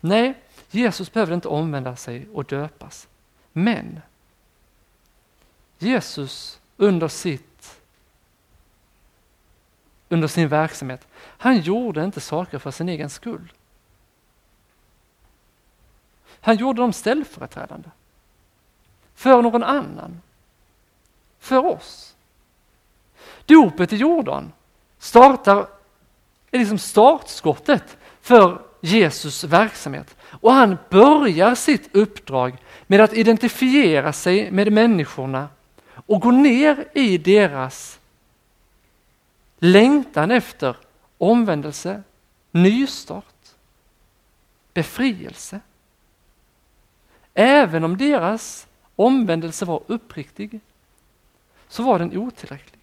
Nej, 0.00 0.34
Jesus 0.70 1.12
behövde 1.12 1.34
inte 1.34 1.48
omvända 1.48 1.96
sig 1.96 2.28
och 2.32 2.44
döpas. 2.44 3.08
Men 3.52 4.00
Jesus 5.78 6.60
under 6.76 7.08
sitt 7.08 7.80
under 10.08 10.28
sin 10.28 10.48
verksamhet. 10.48 11.06
Han 11.16 11.58
gjorde 11.60 12.04
inte 12.04 12.20
saker 12.20 12.58
för 12.58 12.70
sin 12.70 12.88
egen 12.88 13.10
skull. 13.10 13.52
Han 16.40 16.56
gjorde 16.56 16.82
dem 16.82 16.92
ställföreträdande. 16.92 17.90
För 19.14 19.42
någon 19.42 19.62
annan. 19.62 20.22
För 21.38 21.66
oss. 21.66 22.16
Dopet 23.46 23.92
i 23.92 23.96
Jordan 23.96 24.52
startar, 24.98 25.75
är 26.50 26.58
liksom 26.58 26.78
startskottet 26.78 27.96
för 28.20 28.62
Jesus 28.80 29.44
verksamhet. 29.44 30.16
Och 30.30 30.52
han 30.52 30.76
börjar 30.90 31.54
sitt 31.54 31.96
uppdrag 31.96 32.56
med 32.86 33.00
att 33.00 33.12
identifiera 33.12 34.12
sig 34.12 34.50
med 34.50 34.72
människorna 34.72 35.48
och 36.06 36.20
gå 36.20 36.30
ner 36.30 36.88
i 36.94 37.18
deras 37.18 38.00
längtan 39.58 40.30
efter 40.30 40.76
omvändelse, 41.18 42.02
nystart, 42.50 43.24
befrielse. 44.74 45.60
Även 47.34 47.84
om 47.84 47.96
deras 47.96 48.66
omvändelse 48.96 49.64
var 49.64 49.82
uppriktig 49.86 50.60
så 51.68 51.82
var 51.82 51.98
den 51.98 52.18
otillräcklig. 52.18 52.75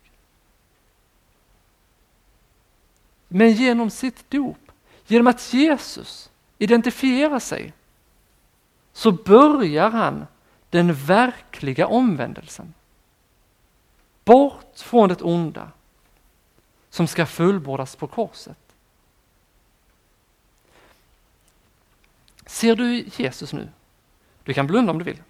Men 3.35 3.51
genom 3.51 3.89
sitt 3.89 4.29
dop, 4.29 4.71
genom 5.07 5.27
att 5.27 5.53
Jesus 5.53 6.31
identifierar 6.57 7.39
sig 7.39 7.73
så 8.91 9.11
börjar 9.11 9.89
han 9.89 10.25
den 10.69 10.93
verkliga 10.93 11.87
omvändelsen. 11.87 12.73
Bort 14.25 14.79
från 14.79 15.09
det 15.09 15.21
onda 15.21 15.71
som 16.89 17.07
ska 17.07 17.25
fullbordas 17.25 17.95
på 17.95 18.07
korset. 18.07 18.57
Ser 22.45 22.75
du 22.75 23.05
Jesus 23.15 23.53
nu? 23.53 23.69
Du 24.43 24.53
kan 24.53 24.67
blunda 24.67 24.91
om 24.91 24.97
du 24.97 25.05
vill. 25.05 25.21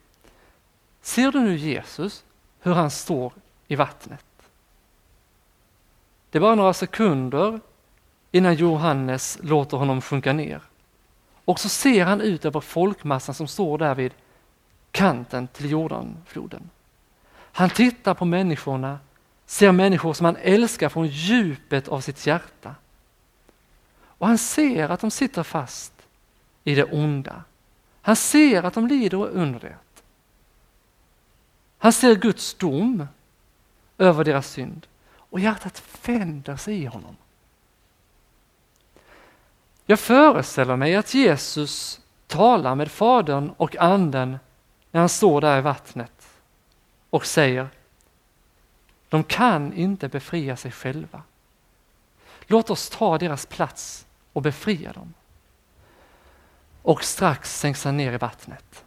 Ser 1.01 1.31
du 1.31 1.39
nu 1.39 1.57
Jesus, 1.57 2.23
hur 2.59 2.73
han 2.73 2.91
står 2.91 3.33
i 3.67 3.75
vattnet? 3.75 4.25
Det 6.29 6.37
är 6.37 6.41
bara 6.41 6.55
några 6.55 6.73
sekunder 6.73 7.59
innan 8.33 8.55
Johannes 8.55 9.37
låter 9.41 9.77
honom 9.77 10.01
sjunka 10.01 10.33
ner. 10.33 10.61
Och 11.45 11.59
så 11.59 11.69
ser 11.69 12.05
han 12.05 12.21
ut 12.21 12.45
över 12.45 12.59
folkmassan 12.59 13.35
som 13.35 13.47
står 13.47 13.77
där 13.77 13.95
vid 13.95 14.13
kanten 14.91 15.47
till 15.47 15.71
Jordanfloden. 15.71 16.69
Han 17.35 17.69
tittar 17.69 18.13
på 18.13 18.25
människorna, 18.25 18.99
ser 19.45 19.71
människor 19.71 20.13
som 20.13 20.25
han 20.25 20.35
älskar 20.35 20.89
från 20.89 21.07
djupet 21.07 21.87
av 21.87 22.01
sitt 22.01 22.27
hjärta. 22.27 22.75
Och 24.05 24.27
han 24.27 24.37
ser 24.37 24.89
att 24.89 24.99
de 24.99 25.11
sitter 25.11 25.43
fast 25.43 25.93
i 26.63 26.75
det 26.75 26.83
onda. 26.83 27.43
Han 28.01 28.15
ser 28.15 28.63
att 28.63 28.73
de 28.73 28.87
lider 28.87 29.25
under 29.25 29.59
det. 29.59 29.75
Han 31.77 31.93
ser 31.93 32.15
Guds 32.15 32.53
dom 32.53 33.07
över 33.97 34.23
deras 34.23 34.47
synd 34.47 34.87
och 35.15 35.39
hjärtat 35.39 35.83
vänder 36.05 36.55
sig 36.57 36.81
i 36.81 36.85
honom. 36.85 37.15
Jag 39.85 39.99
föreställer 39.99 40.75
mig 40.75 40.95
att 40.95 41.13
Jesus 41.13 42.01
talar 42.27 42.75
med 42.75 42.91
Fadern 42.91 43.53
och 43.57 43.75
Anden 43.75 44.37
när 44.91 44.99
han 44.99 45.09
står 45.09 45.41
där 45.41 45.57
i 45.57 45.61
vattnet 45.61 46.29
och 47.09 47.25
säger 47.25 47.69
de 49.09 49.23
kan 49.23 49.73
inte 49.73 50.07
befria 50.07 50.57
sig 50.57 50.71
själva. 50.71 51.23
Låt 52.47 52.69
oss 52.69 52.89
ta 52.89 53.17
deras 53.17 53.45
plats 53.45 54.05
och 54.33 54.41
befria 54.41 54.93
dem. 54.93 55.13
Och 56.81 57.03
strax 57.03 57.59
sänks 57.59 57.83
han 57.83 57.97
ner 57.97 58.13
i 58.13 58.17
vattnet. 58.17 58.85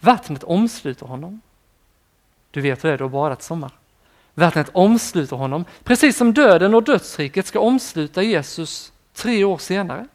Vattnet 0.00 0.44
omsluter 0.44 1.06
honom. 1.06 1.40
Du 2.50 2.60
vet 2.60 2.84
hur 2.84 2.88
det 2.88 2.94
är, 2.94 2.98
du 2.98 3.04
har 3.04 3.08
badat 3.08 3.42
sommar. 3.42 3.72
Vattnet 4.38 4.70
omsluter 4.72 5.36
honom, 5.36 5.64
precis 5.84 6.16
som 6.16 6.34
döden 6.34 6.74
och 6.74 6.82
dödsriket 6.82 7.46
ska 7.46 7.60
omsluta 7.60 8.22
Jesus 8.22 8.92
tre 9.12 9.44
år 9.44 9.58
senare. 9.58 10.06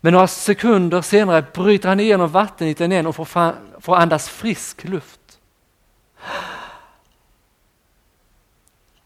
Men 0.00 0.12
några 0.12 0.26
sekunder 0.26 1.02
senare 1.02 1.44
bryter 1.54 1.88
han 1.88 2.00
igenom 2.00 2.30
vattenytan 2.30 2.92
igen 2.92 3.06
och 3.06 3.16
får, 3.16 3.54
får 3.80 3.96
andas 3.96 4.28
frisk 4.28 4.84
luft. 4.84 5.38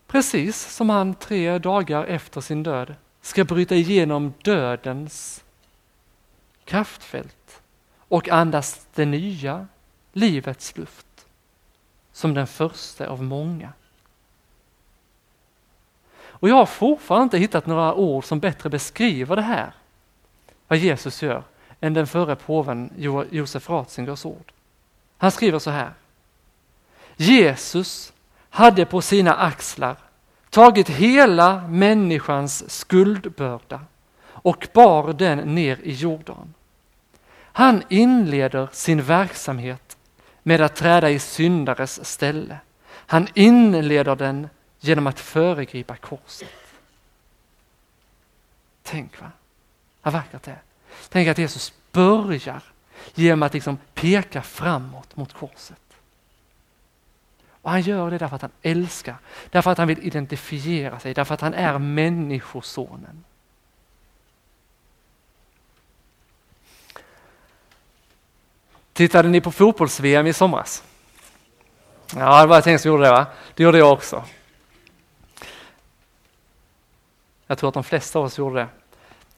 Precis 0.07 0.75
som 0.75 0.91
han 0.91 1.15
tre 1.15 1.59
dagar 1.59 2.05
efter 2.05 2.41
sin 2.41 2.63
död 2.63 2.95
ska 3.21 3.45
bryta 3.45 3.75
igenom 3.75 4.35
dödens 4.43 5.45
kraftfält 6.65 7.63
och 7.99 8.29
andas 8.29 8.87
det 8.95 9.05
nya 9.05 9.67
livets 10.13 10.77
luft 10.77 11.27
som 12.13 12.35
den 12.35 12.47
första 12.47 13.09
av 13.09 13.23
många. 13.23 13.73
Och 16.45 16.51
jag 16.51 16.55
har 16.55 16.67
fortfarande 16.67 17.25
inte 17.25 17.39
hittat 17.39 17.67
några 17.67 17.95
ord 17.95 18.25
som 18.25 18.41
bättre 18.41 18.71
beskriver 18.71 19.37
det 19.37 19.43
här, 19.43 19.73
vad 20.69 20.79
Jesus 20.79 21.23
gör, 21.23 21.43
än 21.81 21.95
den 21.95 22.07
förre 22.07 22.37
påven 22.37 22.91
Josef 23.31 23.71
Ratzingers 23.71 24.27
ord. 24.27 24.53
Han 25.19 25.31
skriver 25.31 25.59
så 25.59 25.71
här. 25.71 25.91
Jesus 27.17 28.13
hade 28.51 28.85
på 28.87 29.03
sina 29.03 29.35
axlar 29.35 29.97
tagit 30.51 30.89
hela 30.89 31.69
människans 31.69 32.71
skuldbörda 32.71 33.81
och 34.27 34.69
bar 34.73 35.13
den 35.13 35.39
ner 35.55 35.79
i 35.83 35.93
jorden. 35.93 36.55
Han 37.37 37.83
inleder 37.89 38.69
sin 38.73 39.03
verksamhet 39.03 39.97
med 40.43 40.61
att 40.61 40.77
träda 40.77 41.11
i 41.11 41.19
syndares 41.19 42.05
ställe. 42.05 42.57
Han 42.91 43.29
inleder 43.35 44.17
den 44.17 44.49
genom 44.85 45.07
att 45.07 45.21
föregripa 45.21 45.97
korset. 45.97 46.49
Tänk 48.83 49.21
va, 49.21 49.31
vad 50.03 50.15
vackert 50.15 50.43
det 50.43 50.51
är. 50.51 50.63
Tänk 51.09 51.29
att 51.29 51.39
Jesus 51.39 51.73
börjar 51.93 52.63
genom 53.15 53.43
att 53.43 53.55
liksom 53.55 53.79
peka 53.95 54.43
framåt 54.43 55.17
mot 55.17 55.33
korset. 55.33 55.81
Och 57.63 57.71
han 57.71 57.81
gör 57.81 58.11
det 58.11 58.19
därför 58.19 58.37
att 58.37 58.43
han 58.43 58.51
älskar, 58.63 59.17
därför 59.51 59.71
att 59.71 59.79
han 59.79 59.89
vill 59.89 60.07
identifiera 60.07 61.01
sig, 61.01 61.15
därför 61.15 61.35
att 61.35 61.41
han 61.41 61.55
är 61.55 61.79
människosonen. 61.79 63.25
Tittade 68.93 69.29
ni 69.29 69.41
på 69.41 69.53
fotbolls-VM 69.53 70.27
i 70.27 70.33
somras? 70.33 70.85
Ja, 72.15 72.41
det 72.41 72.47
var 72.47 72.59
ett 72.59 72.67
gäng 72.67 72.79
som 72.79 72.89
gjorde 72.89 73.05
det 73.05 73.11
va? 73.11 73.27
Det 73.55 73.63
gjorde 73.63 73.79
jag 73.79 73.93
också. 73.93 74.25
Jag 77.55 77.59
tror 77.59 77.69
att 77.69 77.75
de 77.75 77.85
flesta 77.85 78.19
av 78.19 78.25
oss 78.25 78.39
gjorde 78.39 78.61
det. 78.61 78.67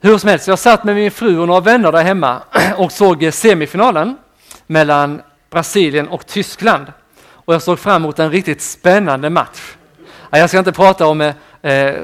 Hur 0.00 0.18
som 0.18 0.30
helst, 0.30 0.48
jag 0.48 0.58
satt 0.58 0.84
med 0.84 0.94
min 0.94 1.10
fru 1.10 1.38
och 1.38 1.46
några 1.46 1.60
vänner 1.60 1.92
där 1.92 2.02
hemma 2.02 2.42
och 2.76 2.92
såg 2.92 3.28
semifinalen 3.32 4.16
mellan 4.66 5.22
Brasilien 5.50 6.08
och 6.08 6.26
Tyskland. 6.26 6.86
Och 7.28 7.54
jag 7.54 7.62
såg 7.62 7.78
fram 7.78 8.02
emot 8.02 8.18
en 8.18 8.30
riktigt 8.30 8.62
spännande 8.62 9.30
match. 9.30 9.76
Jag 10.30 10.48
ska 10.48 10.58
inte 10.58 10.72
prata 10.72 11.06
om, 11.06 11.20
eh, 11.20 11.34
eh, 11.62 11.94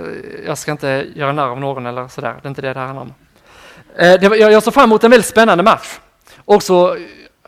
jag 0.47 0.59
ska 0.59 0.73
inte 0.73 1.07
göra 1.15 1.33
narr 1.33 1.49
av 1.49 1.61
någon 1.61 1.87
eller 1.87 2.09
sådär, 2.09 2.35
det 2.43 2.47
är 2.47 2.49
inte 2.49 2.63
det 2.63 2.75
det 2.75 2.81
handlar 2.81 3.03
om. 3.03 3.15
Eh, 3.97 4.21
det 4.21 4.29
var, 4.29 4.37
jag, 4.37 4.53
jag 4.53 4.63
såg 4.63 4.75
fram 4.75 4.85
emot 4.85 5.05
en 5.05 5.11
väldigt 5.11 5.29
spännande 5.31 5.65
match. 5.65 5.99
Och 6.45 6.63
så 6.63 6.97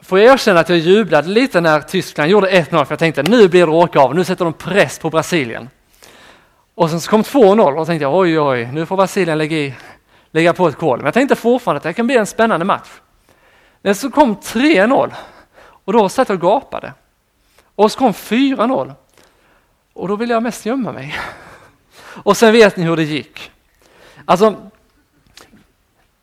får 0.03 0.19
jag 0.19 0.35
erkänna 0.35 0.61
att 0.61 0.69
jag 0.69 0.79
jublade 0.79 1.29
lite 1.29 1.61
när 1.61 1.81
Tyskland 1.81 2.31
gjorde 2.31 2.51
1-0 2.51 2.85
för 2.85 2.93
jag 2.93 2.99
tänkte 2.99 3.23
nu 3.23 3.49
blir 3.49 3.67
det 3.67 3.73
åka 3.73 4.01
av, 4.01 4.15
nu 4.15 4.25
sätter 4.25 4.45
de 4.45 4.53
press 4.53 4.99
på 4.99 5.11
Brasilien. 5.11 5.69
Och 6.75 6.91
sen 6.91 7.01
så 7.01 7.11
kom 7.11 7.23
2-0 7.23 7.79
och 7.79 7.87
tänkte 7.87 8.03
jag 8.03 8.15
oj 8.15 8.41
oj, 8.41 8.69
nu 8.73 8.87
får 8.87 8.97
Brasilien 8.97 9.39
lägga, 9.39 9.57
i, 9.57 9.75
lägga 10.31 10.53
på 10.53 10.69
ett 10.69 10.77
kol. 10.77 10.99
Men 10.99 11.05
jag 11.05 11.15
tänkte 11.15 11.37
fortfarande 11.37 11.77
att 11.77 11.83
det 11.83 11.93
kan 11.93 12.07
bli 12.07 12.17
en 12.17 12.27
spännande 12.27 12.65
match. 12.65 12.89
Men 13.83 13.95
så 13.95 14.11
kom 14.11 14.37
3-0 14.37 15.13
och 15.57 15.93
då 15.93 16.09
satt 16.09 16.29
jag 16.29 16.37
och 16.37 16.43
gapade. 16.43 16.93
Och 17.75 17.93
så 17.93 17.99
kom 17.99 18.13
4-0 18.13 18.93
och 19.93 20.09
då 20.09 20.17
ville 20.17 20.35
jag 20.35 20.43
mest 20.43 20.67
gömma 20.67 20.93
mig. 20.93 21.15
Och 22.23 22.37
sen 22.37 22.53
vet 22.53 22.77
ni 22.77 22.85
hur 22.85 22.97
det 22.97 23.03
gick. 23.03 23.51
Alltså, 24.25 24.71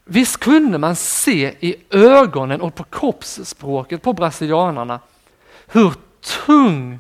visst 0.05 0.37
kunde 0.37 0.77
man 0.77 0.95
se 0.95 1.55
i 1.59 1.75
ögonen 1.89 2.61
och 2.61 2.75
på 2.75 2.83
kroppsspråket 2.83 4.01
på 4.01 4.13
brasilianarna 4.13 4.99
hur 5.67 5.93
tung 6.45 6.99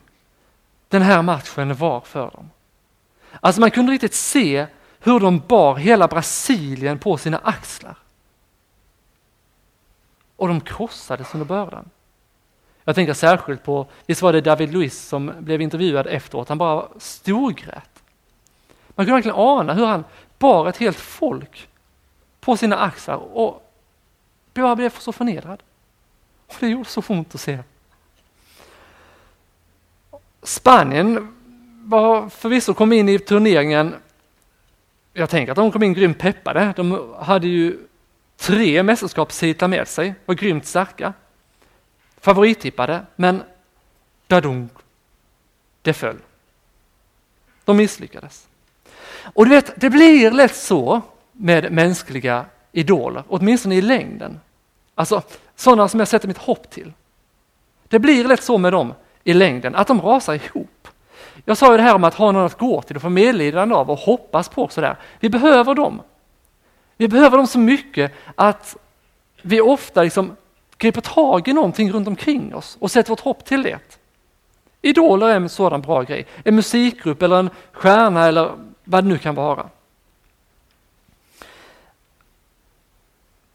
den 0.87 1.01
här 1.01 1.21
matchen 1.21 1.75
var 1.75 2.01
för 2.01 2.31
dem. 2.31 2.49
Alltså 3.39 3.61
man 3.61 3.71
kunde 3.71 3.91
riktigt 3.91 4.13
se 4.13 4.67
hur 4.99 5.19
de 5.19 5.39
bar 5.47 5.75
hela 5.75 6.07
Brasilien 6.07 6.99
på 6.99 7.17
sina 7.17 7.37
axlar. 7.37 7.95
Och 10.35 10.47
de 10.47 10.61
krossades 10.61 11.33
under 11.33 11.45
bördan. 11.45 11.89
Jag 12.83 12.95
tänker 12.95 13.13
särskilt 13.13 13.63
på, 13.63 13.87
visst 14.05 14.21
var 14.21 14.33
det 14.33 14.41
David 14.41 14.73
Luiz 14.73 15.07
som 15.07 15.33
blev 15.39 15.61
intervjuad 15.61 16.07
efteråt, 16.07 16.49
han 16.49 16.57
bara 16.57 16.87
storgrät. 16.97 18.03
Man 18.89 19.05
kunde 19.05 19.13
verkligen 19.13 19.37
ana 19.37 19.73
hur 19.73 19.85
han 19.85 20.03
bar 20.39 20.69
ett 20.69 20.77
helt 20.77 20.97
folk 20.97 21.69
på 22.39 22.57
sina 22.57 22.77
axlar 22.77 23.15
och 23.15 23.71
bara 24.53 24.75
blev 24.75 24.99
så 24.99 25.11
förnedrad. 25.11 25.63
Och 26.47 26.55
det 26.59 26.67
gjorde 26.67 26.89
så 26.89 27.03
ont 27.07 27.35
att 27.35 27.41
se. 27.41 27.59
Spanien 30.43 31.35
var 31.83 32.29
förvisso 32.29 32.73
kom 32.73 32.93
in 32.93 33.09
i 33.09 33.19
turneringen, 33.19 33.95
jag 35.13 35.29
tänker 35.29 35.51
att 35.51 35.55
de 35.55 35.71
kom 35.71 35.83
in 35.83 35.93
grymt 35.93 36.19
peppade. 36.19 36.73
De 36.75 37.13
hade 37.19 37.47
ju 37.47 37.77
tre 38.37 38.83
mästerskapstitlar 38.83 39.67
med 39.67 39.87
sig, 39.87 40.13
var 40.25 40.35
grymt 40.35 40.65
starka. 40.65 41.13
Favorittippade, 42.19 43.05
men 43.15 43.43
dadung, 44.27 44.69
det 45.81 45.93
föll. 45.93 46.17
De 47.65 47.77
misslyckades. 47.77 48.47
Och 49.23 49.45
du 49.45 49.51
vet, 49.51 49.81
det 49.81 49.89
blir 49.89 50.31
lätt 50.31 50.55
så 50.55 51.01
med 51.31 51.71
mänskliga 51.71 52.45
idoler, 52.71 53.23
åtminstone 53.27 53.75
i 53.75 53.81
längden. 53.81 54.39
Alltså 54.95 55.21
sådana 55.55 55.87
som 55.87 55.99
jag 55.99 56.07
sätter 56.07 56.27
mitt 56.27 56.37
hopp 56.37 56.69
till. 56.69 56.93
Det 57.87 57.99
blir 57.99 58.23
lätt 58.23 58.43
så 58.43 58.57
med 58.57 58.73
dem 58.73 58.93
i 59.23 59.33
längden, 59.33 59.75
att 59.75 59.87
de 59.87 60.01
rasar 60.01 60.33
ihop. 60.33 60.70
Jag 61.45 61.57
sa 61.57 61.71
ju 61.71 61.77
det 61.77 61.83
här 61.83 61.95
om 61.95 62.03
att 62.03 62.13
ha 62.13 62.31
någon 62.31 62.45
att 62.45 62.57
gå 62.57 62.81
till 62.81 62.95
och 62.95 63.01
få 63.01 63.09
medlidande 63.09 63.75
av 63.75 63.91
och 63.91 63.99
hoppas 63.99 64.49
på. 64.49 64.67
Sådär. 64.67 64.95
Vi 65.19 65.29
behöver 65.29 65.75
dem. 65.75 66.01
Vi 66.97 67.07
behöver 67.07 67.37
dem 67.37 67.47
så 67.47 67.59
mycket 67.59 68.13
att 68.35 68.77
vi 69.41 69.61
ofta 69.61 70.03
liksom 70.03 70.35
griper 70.77 71.01
tag 71.01 71.47
i 71.47 71.53
någonting 71.53 71.91
runt 71.91 72.07
omkring 72.07 72.55
oss 72.55 72.77
och 72.79 72.91
sätter 72.91 73.09
vårt 73.09 73.19
hopp 73.19 73.45
till 73.45 73.63
det. 73.63 73.99
Idoler 74.81 75.29
är 75.29 75.35
en 75.35 75.49
sådan 75.49 75.81
bra 75.81 76.01
grej. 76.01 76.25
En 76.43 76.55
musikgrupp 76.55 77.21
eller 77.21 77.39
en 77.39 77.49
stjärna 77.71 78.27
eller 78.27 78.51
vad 78.83 79.03
det 79.03 79.07
nu 79.07 79.17
kan 79.17 79.35
vara. 79.35 79.69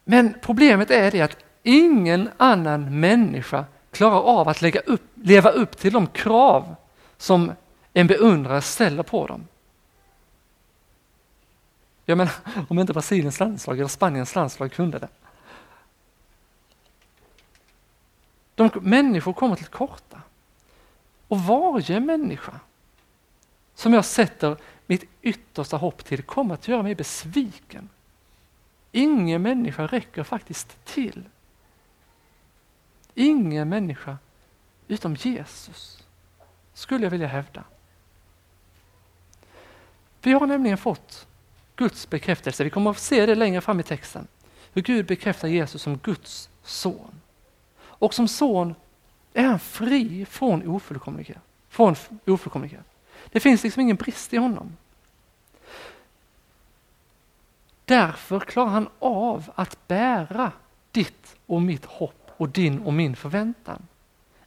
Men 0.04 0.34
problemet 0.42 0.90
är 0.90 1.10
det 1.10 1.20
att 1.20 1.36
ingen 1.62 2.30
annan 2.36 3.00
människa 3.00 3.64
klarar 3.90 4.20
av 4.20 4.48
att 4.48 4.62
lägga 4.62 4.80
upp, 4.80 5.02
leva 5.14 5.50
upp 5.50 5.78
till 5.78 5.92
de 5.92 6.06
krav 6.06 6.74
som 7.16 7.52
en 7.96 8.06
beundrare 8.06 8.62
ställer 8.62 9.02
på 9.02 9.26
dem. 9.26 9.48
Jag 12.04 12.18
menar, 12.18 12.32
om 12.68 12.78
inte 12.78 12.92
Brasiliens 12.92 13.40
landslag 13.40 13.78
eller 13.78 13.88
Spaniens 13.88 14.34
landslag 14.34 14.72
kunde 14.72 14.98
det. 14.98 15.08
De, 18.54 18.70
människor 18.82 19.32
kommer 19.32 19.56
till 19.56 19.66
korta. 19.66 20.22
Och 21.28 21.40
varje 21.40 22.00
människa 22.00 22.60
som 23.74 23.92
jag 23.92 24.04
sätter 24.04 24.56
mitt 24.86 25.04
yttersta 25.22 25.76
hopp 25.76 26.04
till 26.04 26.22
kommer 26.22 26.54
att 26.54 26.68
göra 26.68 26.82
mig 26.82 26.94
besviken. 26.94 27.88
Ingen 28.92 29.42
människa 29.42 29.86
räcker 29.86 30.22
faktiskt 30.22 30.84
till. 30.84 31.24
Ingen 33.14 33.68
människa 33.68 34.18
utom 34.88 35.14
Jesus, 35.14 36.04
skulle 36.74 37.04
jag 37.04 37.10
vilja 37.10 37.26
hävda. 37.26 37.64
Vi 40.26 40.32
har 40.32 40.46
nämligen 40.46 40.78
fått 40.78 41.26
Guds 41.76 42.10
bekräftelse. 42.10 42.64
Vi 42.64 42.70
kommer 42.70 42.90
att 42.90 42.98
se 42.98 43.26
det 43.26 43.34
längre 43.34 43.60
fram 43.60 43.80
i 43.80 43.82
texten. 43.82 44.26
Hur 44.72 44.82
Gud 44.82 45.06
bekräftar 45.06 45.48
Jesus 45.48 45.82
som 45.82 45.96
Guds 45.98 46.48
son. 46.62 47.20
Och 47.78 48.14
som 48.14 48.28
son 48.28 48.74
är 49.32 49.46
han 49.46 49.58
fri 49.58 50.26
från 50.26 50.68
ofullkomlighet. 50.68 51.38
Från 51.68 51.96
ofullkomlighet. 52.26 52.84
Det 53.32 53.40
finns 53.40 53.62
liksom 53.64 53.82
ingen 53.82 53.96
brist 53.96 54.32
i 54.32 54.36
honom. 54.36 54.76
Därför 57.84 58.40
klarar 58.40 58.70
han 58.70 58.88
av 58.98 59.50
att 59.54 59.88
bära 59.88 60.52
ditt 60.92 61.36
och 61.46 61.62
mitt 61.62 61.84
hopp 61.84 62.30
och 62.36 62.48
din 62.48 62.78
och 62.78 62.92
min 62.92 63.16
förväntan 63.16 63.86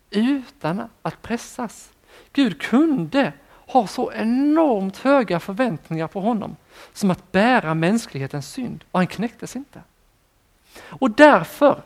utan 0.10 0.90
att 1.02 1.22
pressas. 1.22 1.90
Gud 2.34 2.62
kunde 2.62 3.34
har 3.70 3.88
så 3.88 4.12
enormt 4.12 4.98
höga 4.98 5.40
förväntningar 5.40 6.08
på 6.08 6.22
honom 6.22 6.56
som 6.94 7.12
att 7.12 7.32
bära 7.32 7.74
mänsklighetens 7.74 8.52
synd 8.52 8.84
och 8.92 9.00
han 9.00 9.08
knäcktes 9.08 9.56
inte. 9.56 9.82
Och 10.80 11.12
därför 11.12 11.82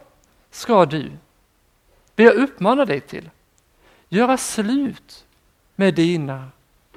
ska 0.51 0.85
du, 0.85 1.11
vill 2.15 2.25
jag 2.25 2.35
uppmana 2.35 2.85
dig 2.85 3.01
till, 3.01 3.29
göra 4.09 4.37
slut 4.37 5.25
med 5.75 5.95
dina 5.95 6.47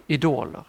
idoler. 0.06 0.64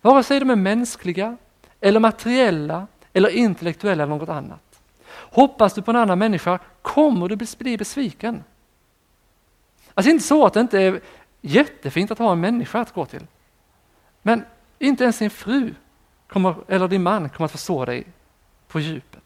Vare 0.00 0.22
sig 0.22 0.40
de 0.40 0.50
är 0.50 0.56
mänskliga 0.56 1.36
eller 1.80 2.00
materiella 2.00 2.86
eller 3.12 3.28
intellektuella 3.28 4.02
eller 4.02 4.14
något 4.14 4.28
annat. 4.28 4.80
Hoppas 5.12 5.74
du 5.74 5.82
på 5.82 5.90
en 5.90 5.96
annan 5.96 6.18
människa 6.18 6.58
kommer 6.82 7.28
du 7.28 7.36
bli 7.58 7.78
besviken. 7.78 8.44
Alltså 9.94 10.10
inte 10.10 10.24
så 10.24 10.46
att 10.46 10.54
det 10.54 10.60
inte 10.60 10.80
är 10.80 11.00
jättefint 11.42 12.10
att 12.10 12.18
ha 12.18 12.32
en 12.32 12.40
människa 12.40 12.80
att 12.80 12.92
gå 12.92 13.06
till. 13.06 13.26
Men 14.22 14.44
inte 14.78 15.04
ens 15.04 15.18
din 15.18 15.30
fru 15.30 15.74
kommer, 16.28 16.54
eller 16.68 16.88
din 16.88 17.02
man 17.02 17.28
kommer 17.28 17.44
att 17.44 17.52
förstå 17.52 17.84
dig 17.84 18.04
på 18.68 18.80
djupet. 18.80 19.22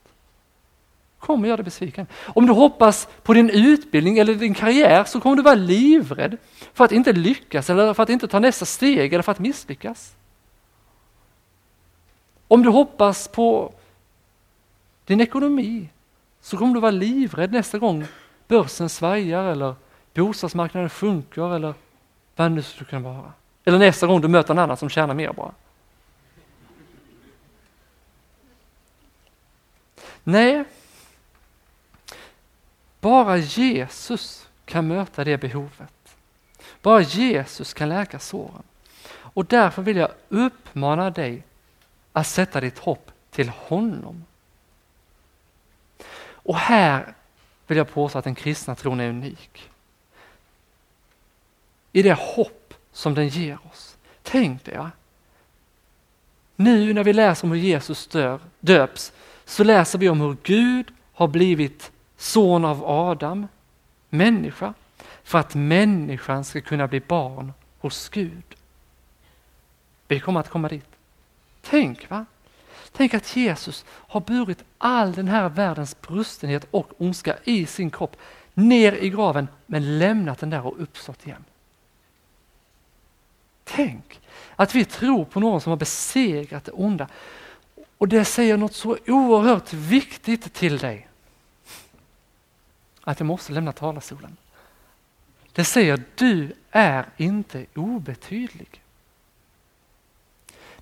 Kommer 1.19 1.49
göra 1.49 1.57
dig 1.57 1.65
besviken. 1.65 2.07
Om 2.25 2.47
du 2.47 2.53
hoppas 2.53 3.09
på 3.23 3.35
din 3.35 3.51
utbildning 3.51 4.19
eller 4.19 4.35
din 4.35 4.55
karriär 4.55 5.05
så 5.05 5.21
kommer 5.21 5.37
du 5.37 5.43
vara 5.43 5.55
livrädd 5.55 6.37
för 6.75 6.85
att 6.85 6.93
inte 6.93 7.13
lyckas 7.13 7.71
eller 7.71 7.95
för 7.95 8.03
att 8.03 8.09
inte 8.09 8.29
ta 8.29 8.39
nästa 8.39 8.65
steg 8.65 9.13
eller 9.13 9.23
för 9.23 9.33
att 9.33 9.39
misslyckas. 9.39 10.15
Om 12.49 12.63
du 12.63 12.69
hoppas 12.69 13.29
på 13.29 13.73
din 15.05 15.21
ekonomi 15.21 15.89
så 16.41 16.57
kommer 16.57 16.75
du 16.75 16.81
vara 16.81 16.91
livrädd 16.91 17.53
nästa 17.53 17.79
gång 17.79 18.05
börsen 18.49 18.89
svajar 18.89 19.45
eller 19.45 19.75
bostadsmarknaden 20.15 20.91
sjunker 20.91 21.55
eller 21.55 21.75
vad 22.37 22.51
det 22.51 22.55
nu 22.55 22.63
skulle 22.63 22.91
kunna 22.91 23.13
vara. 23.13 23.33
Eller 23.65 23.79
nästa 23.79 24.07
gång 24.07 24.21
du 24.21 24.29
möter 24.29 24.55
en 24.55 24.59
annan 24.59 24.77
som 24.77 24.89
tjänar 24.89 25.15
mer 25.15 25.33
bara. 25.33 25.53
Nej, 30.25 30.65
bara 33.01 33.37
Jesus 33.37 34.49
kan 34.65 34.89
möta 34.89 35.25
det 35.25 35.39
behovet. 35.39 36.17
Bara 36.83 37.01
Jesus 37.01 37.75
kan 37.75 37.89
läka 37.89 38.19
såren. 38.19 38.63
Och 39.09 39.45
därför 39.45 39.83
vill 39.83 39.97
jag 39.97 40.11
uppmana 40.29 41.11
dig 41.11 41.43
att 42.13 42.27
sätta 42.27 42.61
ditt 42.61 42.79
hopp 42.79 43.11
till 43.31 43.49
honom. 43.49 44.25
Och 46.29 46.57
här 46.57 47.15
vill 47.67 47.79
jag 47.79 47.91
påstå 47.91 48.19
att 48.19 48.25
den 48.25 48.35
kristna 48.35 48.75
tron 48.75 49.01
är 49.01 49.09
unik. 49.09 49.71
I 51.97 52.03
det 52.03 52.19
hopp 52.19 52.75
som 52.93 53.15
den 53.15 53.29
ger 53.29 53.59
oss. 53.73 53.97
Tänk 54.23 54.65
det. 54.65 54.91
Nu 56.57 56.93
när 56.93 57.05
vi 57.05 57.13
läser 57.13 57.47
om 57.47 57.51
hur 57.51 57.59
Jesus 57.59 58.07
dör, 58.07 58.41
döps 58.61 59.13
så 59.45 59.65
läser 59.65 59.99
vi 59.99 60.09
om 60.09 60.21
hur 60.21 60.37
Gud 60.43 60.93
har 61.13 61.29
blivit 61.29 61.93
son 62.17 62.65
av 62.65 62.85
Adam, 62.85 63.49
människa, 64.09 64.75
för 65.25 65.39
att 65.39 65.55
människan 65.55 66.45
ska 66.45 66.61
kunna 66.61 66.89
bli 66.89 67.01
barn 67.01 67.53
hos 67.79 68.09
Gud. 68.09 68.45
Vi 70.09 70.21
kommer 70.21 70.41
att 70.41 70.51
komma 70.51 70.69
dit. 70.69 70.91
Tänk 71.63 72.11
va? 72.11 72.27
Tänk 72.93 73.15
att 73.15 73.37
Jesus 73.37 73.85
har 73.89 74.21
burit 74.21 74.65
all 74.79 75.13
den 75.13 75.29
här 75.29 75.49
världens 75.49 76.01
brustenhet 76.01 76.67
och 76.71 76.93
ondska 76.99 77.37
i 77.45 77.67
sin 77.67 77.91
kropp 77.91 78.17
ner 78.55 78.93
i 78.93 79.11
graven 79.11 79.49
men 79.67 79.99
lämnat 79.99 80.39
den 80.39 80.51
där 80.51 80.67
och 80.67 80.83
uppstått 80.83 81.27
igen. 81.27 81.45
Tänk 83.69 84.21
att 84.57 84.75
vi 84.75 84.85
tror 84.85 85.25
på 85.25 85.41
någon 85.41 85.61
som 85.61 85.71
har 85.71 85.77
besegrat 85.77 86.65
det 86.65 86.73
onda. 86.73 87.09
Och 87.99 88.09
det 88.09 88.25
säger 88.25 88.57
något 88.57 88.75
så 88.75 88.99
oerhört 89.07 89.73
viktigt 89.73 90.53
till 90.53 90.79
dig. 90.79 91.09
Att 93.01 93.21
jag 93.21 93.27
måste 93.27 93.53
lämna 93.53 93.73
talarstolen. 93.73 94.37
Det 95.53 95.65
säger 95.65 96.03
du 96.15 96.53
är 96.71 97.09
inte 97.17 97.67
obetydlig. 97.75 98.83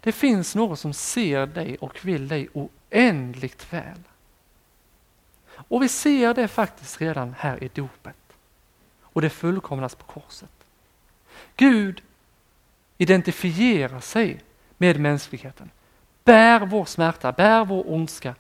Det 0.01 0.13
finns 0.13 0.55
någon 0.55 0.77
som 0.77 0.93
ser 0.93 1.47
dig 1.47 1.77
och 1.77 2.05
vill 2.07 2.29
dig 2.29 2.49
oändligt 2.53 3.73
väl. 3.73 3.99
Och 5.47 5.83
vi 5.83 5.89
ser 5.89 6.35
det 6.35 6.49
faktiskt 6.49 7.01
redan 7.01 7.35
här 7.39 7.65
i 7.65 7.71
dopet. 7.75 8.17
Och 9.01 9.23
det 9.23 9.31
fullkomnas 9.31 9.95
på 9.95 10.05
korset. 10.05 10.51
Gud 11.57 12.03
identifierar 12.99 14.01
sig 14.01 14.41
med 14.77 15.01
mänskligheten, 15.01 15.71
bär 16.25 16.67
vår 16.67 16.85
smärta, 16.85 17.33
bär 17.33 17.65
vår 17.65 17.93
ondska 17.93 18.35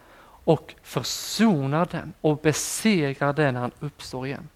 och 0.45 0.75
försonar 0.83 1.89
den 1.91 2.13
och 2.21 2.39
besegrar 2.39 3.33
den 3.33 3.55
när 3.55 3.61
han 3.61 3.71
uppstår 3.81 4.27
igen. 4.27 4.49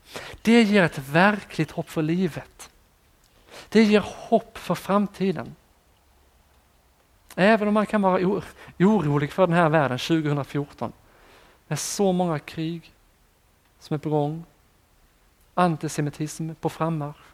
Det 0.42 0.62
ger 0.62 0.82
ett 0.82 0.98
verkligt 0.98 1.70
hopp 1.70 1.90
för 1.90 2.02
livet. 2.02 2.70
Det 3.68 3.82
ger 3.82 4.04
hopp 4.06 4.58
för 4.58 4.74
framtiden. 4.74 5.54
Även 7.36 7.68
om 7.68 7.74
man 7.74 7.86
kan 7.86 8.02
vara 8.02 8.40
orolig 8.78 9.32
för 9.32 9.46
den 9.46 9.56
här 9.56 9.68
världen 9.68 9.98
2014 9.98 10.92
med 11.68 11.78
så 11.78 12.12
många 12.12 12.38
krig 12.38 12.92
som 13.80 13.94
är 13.94 13.98
på 13.98 14.10
gång, 14.10 14.44
antisemitism 15.54 16.50
på 16.60 16.68
frammarsch, 16.68 17.27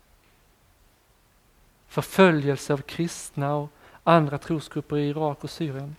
förföljelse 1.95 2.73
av 2.73 2.79
kristna 2.79 3.55
och 3.55 3.71
andra 4.05 4.39
trosgrupper 4.39 4.97
i 4.97 5.09
Irak 5.09 5.45
och 5.45 5.51
Syrien 5.51 5.97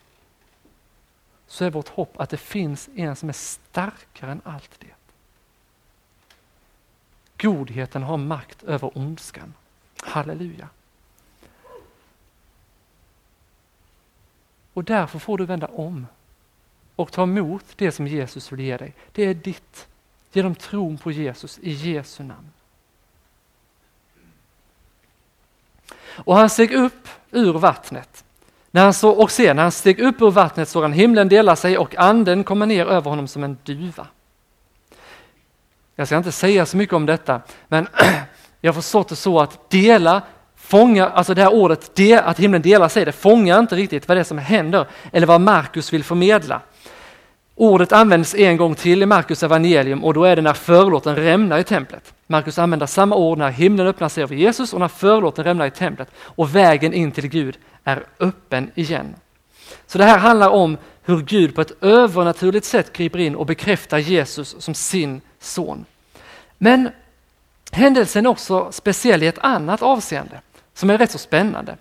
så 1.48 1.66
är 1.66 1.70
vårt 1.70 1.88
hopp 1.88 2.20
att 2.20 2.30
det 2.30 2.38
finns 2.38 2.90
en 2.96 3.16
som 3.16 3.30
är 3.30 3.34
starkare 3.34 4.32
än 4.32 4.42
allt 4.44 4.80
det. 4.80 4.96
Godheten 7.38 8.04
har 8.04 8.18
makt 8.18 8.64
över 8.64 8.98
ondskan. 8.98 9.54
Halleluja. 10.02 10.70
Och 14.74 14.84
därför 14.84 15.20
får 15.20 15.38
du 15.38 15.46
vända 15.46 15.68
om 15.68 16.08
och 16.96 17.12
ta 17.12 17.24
emot 17.24 17.66
det 17.76 17.92
som 17.92 18.08
Jesus 18.08 18.52
vill 18.52 18.60
ge 18.60 18.78
dig. 18.78 18.94
Det 19.12 19.24
är 19.24 19.34
ditt 19.34 19.88
genom 20.32 20.56
tron 20.56 20.98
på 20.98 21.12
Jesus 21.12 21.60
i 21.60 21.72
Jesu 21.72 22.24
namn. 22.24 22.52
Och 26.18 26.36
han 26.36 26.50
steg 26.50 26.74
upp 26.74 27.08
ur 27.32 27.54
vattnet. 27.54 28.24
När 28.72 28.84
han 28.84 28.94
så, 28.94 29.10
och 29.10 29.32
sen 29.32 29.56
när 29.56 29.64
han 29.64 29.72
steg 29.72 30.00
upp 30.00 30.22
ur 30.22 30.32
vattnet 30.32 30.70
såg 30.70 30.82
han 30.82 30.94
himlen 30.94 31.30
dela 31.30 31.56
sig 31.56 31.78
och 31.78 31.96
anden 31.98 32.44
komma 32.44 32.66
ner 32.66 32.86
över 32.86 33.10
honom 33.10 33.28
som 33.28 33.44
en 33.44 33.58
duva. 33.64 34.08
Jag 35.96 36.08
ska 36.08 36.18
inte 36.18 36.32
säga 36.32 36.66
så 36.66 36.78
mycket 36.78 36.94
om 36.94 37.06
detta, 37.06 37.42
men 37.68 37.88
jag 38.62 38.74
har 38.74 38.82
förstått 38.82 39.10
det 39.10 39.16
så 39.16 39.40
att 39.40 39.70
dela, 39.70 40.22
fånga, 40.56 41.10
alltså 41.10 41.34
det 41.34 41.42
här 41.42 41.54
ordet 41.54 41.92
det, 41.96 42.20
att 42.20 42.40
himlen 42.40 42.62
delar 42.62 42.90
sig, 42.90 43.06
det 43.06 43.12
fångar 43.12 43.60
inte 43.60 43.76
riktigt 43.76 44.08
vad 44.08 44.18
det 44.18 44.22
är 44.22 44.24
som 44.24 44.38
händer 44.38 44.88
eller 45.12 45.28
vad 45.28 45.42
Markus 45.42 45.94
vill 45.94 46.04
förmedla. 46.04 46.62
Ordet 47.56 47.92
används 47.92 48.36
en 48.36 48.58
gång 48.58 48.76
till 48.76 49.04
i 49.04 49.06
Markus 49.06 49.44
evangelium 49.44 50.04
och 50.04 50.14
då 50.14 50.24
är 50.24 50.36
det 50.36 50.42
när 50.42 50.54
förlåten 50.54 51.16
rämnar 51.16 51.60
i 51.60 51.64
templet. 51.64 52.14
Markus 52.28 52.60
använder 52.60 52.86
samma 52.86 53.16
ord 53.16 53.38
när 53.38 53.50
himlen 53.50 53.88
öppnar 53.88 54.10
sig 54.10 54.24
över 54.24 54.36
Jesus 54.36 54.74
och 54.74 54.80
när 54.80 54.88
förlåten 54.88 55.44
rämnar 55.44 55.66
i 55.66 55.72
templet 55.72 56.10
och 56.18 56.56
vägen 56.56 56.94
in 56.94 57.12
till 57.12 57.28
Gud 57.28 57.58
är 57.84 58.04
öppen 58.20 58.72
igen. 58.76 59.16
Så 59.88 59.98
det 59.98 60.04
här 60.04 60.18
handlar 60.18 60.50
om 60.50 60.78
hur 61.04 61.22
Gud 61.22 61.56
på 61.56 61.62
ett 61.62 61.84
övernaturligt 61.84 62.66
sätt 62.66 62.94
griper 62.94 63.20
in 63.20 63.36
och 63.36 63.46
bekräftar 63.46 63.98
Jesus 63.98 64.56
som 64.60 64.74
sin 64.74 65.22
son. 65.40 65.86
Men 66.58 66.90
händelsen 67.72 68.26
är 68.26 68.30
också 68.30 68.72
speciell 68.72 69.24
i 69.24 69.28
ett 69.28 69.40
annat 69.40 69.82
avseende 69.82 70.40
som 70.74 70.90
är 70.90 70.98
rätt 70.98 71.12
så 71.12 71.18
spännande. 71.18 71.76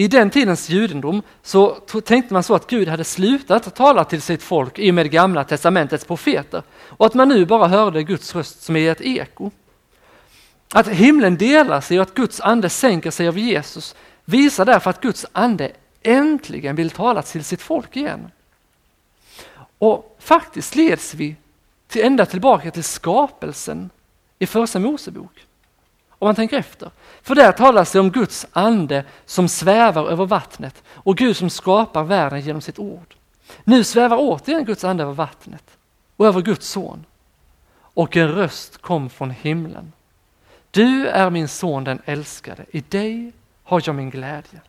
I 0.00 0.08
den 0.08 0.30
tidens 0.30 0.68
judendom 0.68 1.22
så 1.42 1.74
tänkte 2.04 2.34
man 2.34 2.42
så 2.42 2.54
att 2.54 2.66
Gud 2.66 2.88
hade 2.88 3.04
slutat 3.04 3.74
tala 3.74 4.04
till 4.04 4.22
sitt 4.22 4.42
folk 4.42 4.78
i 4.78 4.90
och 4.90 4.94
med 4.94 5.10
gamla 5.10 5.44
testamentets 5.44 6.04
profeter 6.04 6.62
och 6.72 7.06
att 7.06 7.14
man 7.14 7.28
nu 7.28 7.46
bara 7.46 7.68
hörde 7.68 8.02
Guds 8.02 8.34
röst 8.34 8.62
som 8.62 8.76
i 8.76 8.86
ett 8.86 9.00
eko. 9.00 9.50
Att 10.72 10.88
himlen 10.88 11.36
delar 11.36 11.80
sig 11.80 12.00
och 12.00 12.02
att 12.02 12.14
Guds 12.14 12.40
ande 12.40 12.70
sänker 12.70 13.10
sig 13.10 13.28
över 13.28 13.40
Jesus 13.40 13.94
visar 14.24 14.64
därför 14.64 14.90
att 14.90 15.00
Guds 15.00 15.26
ande 15.32 15.72
äntligen 16.02 16.76
vill 16.76 16.90
tala 16.90 17.22
till 17.22 17.44
sitt 17.44 17.62
folk 17.62 17.96
igen. 17.96 18.30
Och 19.78 20.16
faktiskt 20.18 20.76
leds 20.76 21.14
vi 21.14 21.36
till 21.88 22.04
ända 22.04 22.26
tillbaka 22.26 22.70
till 22.70 22.84
skapelsen 22.84 23.90
i 24.38 24.46
Första 24.46 24.78
Mosebok. 24.78 25.47
Om 26.18 26.26
man 26.26 26.34
tänker 26.34 26.58
efter. 26.58 26.90
För 27.22 27.34
där 27.34 27.52
talas 27.52 27.92
det 27.92 28.00
om 28.00 28.10
Guds 28.10 28.46
ande 28.52 29.04
som 29.24 29.48
svävar 29.48 30.08
över 30.08 30.26
vattnet 30.26 30.82
och 30.88 31.16
Gud 31.16 31.36
som 31.36 31.50
skapar 31.50 32.04
världen 32.04 32.40
genom 32.40 32.62
sitt 32.62 32.78
ord. 32.78 33.14
Nu 33.64 33.84
svävar 33.84 34.16
återigen 34.20 34.64
Guds 34.64 34.84
ande 34.84 35.02
över 35.02 35.12
vattnet 35.12 35.64
och 36.16 36.26
över 36.26 36.40
Guds 36.40 36.68
son. 36.68 37.04
Och 37.80 38.16
en 38.16 38.28
röst 38.28 38.78
kom 38.78 39.10
från 39.10 39.30
himlen. 39.30 39.92
Du 40.70 41.08
är 41.08 41.30
min 41.30 41.48
son 41.48 41.84
den 41.84 42.02
älskade, 42.04 42.64
i 42.70 42.80
dig 42.80 43.32
har 43.62 43.82
jag 43.84 43.94
min 43.94 44.10
glädje. 44.10 44.60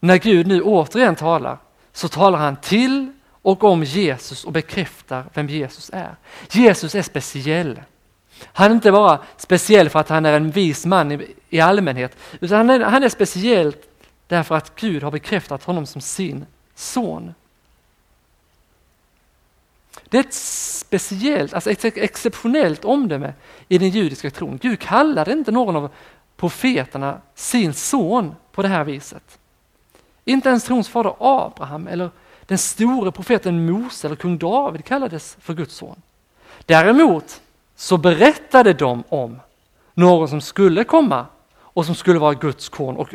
När 0.00 0.16
Gud 0.16 0.46
nu 0.46 0.62
återigen 0.62 1.16
talar 1.16 1.58
så 1.92 2.08
talar 2.08 2.38
han 2.38 2.56
till 2.56 3.12
och 3.42 3.64
om 3.64 3.84
Jesus 3.84 4.44
och 4.44 4.52
bekräftar 4.52 5.24
vem 5.34 5.48
Jesus 5.48 5.90
är. 5.92 6.16
Jesus 6.50 6.94
är 6.94 7.02
speciell. 7.02 7.80
Han 8.44 8.70
är 8.70 8.74
inte 8.74 8.92
bara 8.92 9.20
speciell 9.36 9.88
för 9.88 9.98
att 9.98 10.08
han 10.08 10.26
är 10.26 10.32
en 10.32 10.50
vis 10.50 10.86
man 10.86 11.12
i, 11.12 11.34
i 11.48 11.60
allmänhet, 11.60 12.16
utan 12.40 12.56
han 12.56 12.70
är, 12.70 12.80
han 12.80 13.02
är 13.02 13.08
speciell 13.08 13.76
därför 14.26 14.54
att 14.54 14.74
Gud 14.76 15.02
har 15.02 15.10
bekräftat 15.10 15.64
honom 15.64 15.86
som 15.86 16.00
sin 16.00 16.46
son. 16.74 17.34
Det 20.08 20.18
är 20.18 20.20
ett 20.20 20.34
speciellt, 20.34 21.54
alltså 21.54 21.70
ett 21.70 21.84
exceptionellt 21.84 22.84
omdöme 22.84 23.32
i 23.68 23.78
den 23.78 23.90
judiska 23.90 24.30
tron. 24.30 24.58
Gud 24.62 24.80
kallade 24.80 25.32
inte 25.32 25.52
någon 25.52 25.76
av 25.76 25.90
profeterna 26.36 27.20
sin 27.34 27.74
son 27.74 28.34
på 28.52 28.62
det 28.62 28.68
här 28.68 28.84
viset. 28.84 29.38
Inte 30.24 30.48
ens 30.48 30.64
trons 30.64 30.88
fader 30.88 31.14
Abraham 31.18 31.88
eller 31.88 32.10
den 32.46 32.58
store 32.58 33.12
profeten 33.12 33.66
Mose 33.66 34.06
eller 34.06 34.16
kung 34.16 34.38
David 34.38 34.84
kallades 34.84 35.36
för 35.40 35.54
Guds 35.54 35.74
son. 35.74 36.02
Däremot 36.64 37.40
så 37.76 37.96
berättade 37.96 38.72
de 38.72 39.04
om 39.08 39.40
någon 39.94 40.28
som 40.28 40.40
skulle 40.40 40.84
komma 40.84 41.26
och 41.58 41.86
som 41.86 41.94
skulle 41.94 42.18
vara 42.18 42.34
Guds 42.34 42.68
kon 42.68 42.96
och 42.96 43.14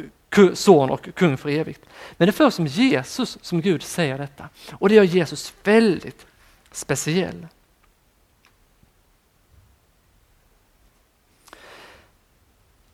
son 0.54 0.90
och 0.90 1.16
kung 1.16 1.38
för 1.38 1.50
evigt. 1.50 1.86
Men 2.18 2.26
det 2.26 2.30
är 2.30 2.32
först 2.32 2.56
som 2.56 2.68
Jesus 2.68 3.38
som 3.42 3.62
Gud 3.62 3.84
säger 3.84 4.18
detta 4.18 4.50
och 4.72 4.90
det 4.90 4.96
gör 4.96 5.04
Jesus 5.04 5.54
väldigt 5.64 6.26
speciell. 6.72 7.48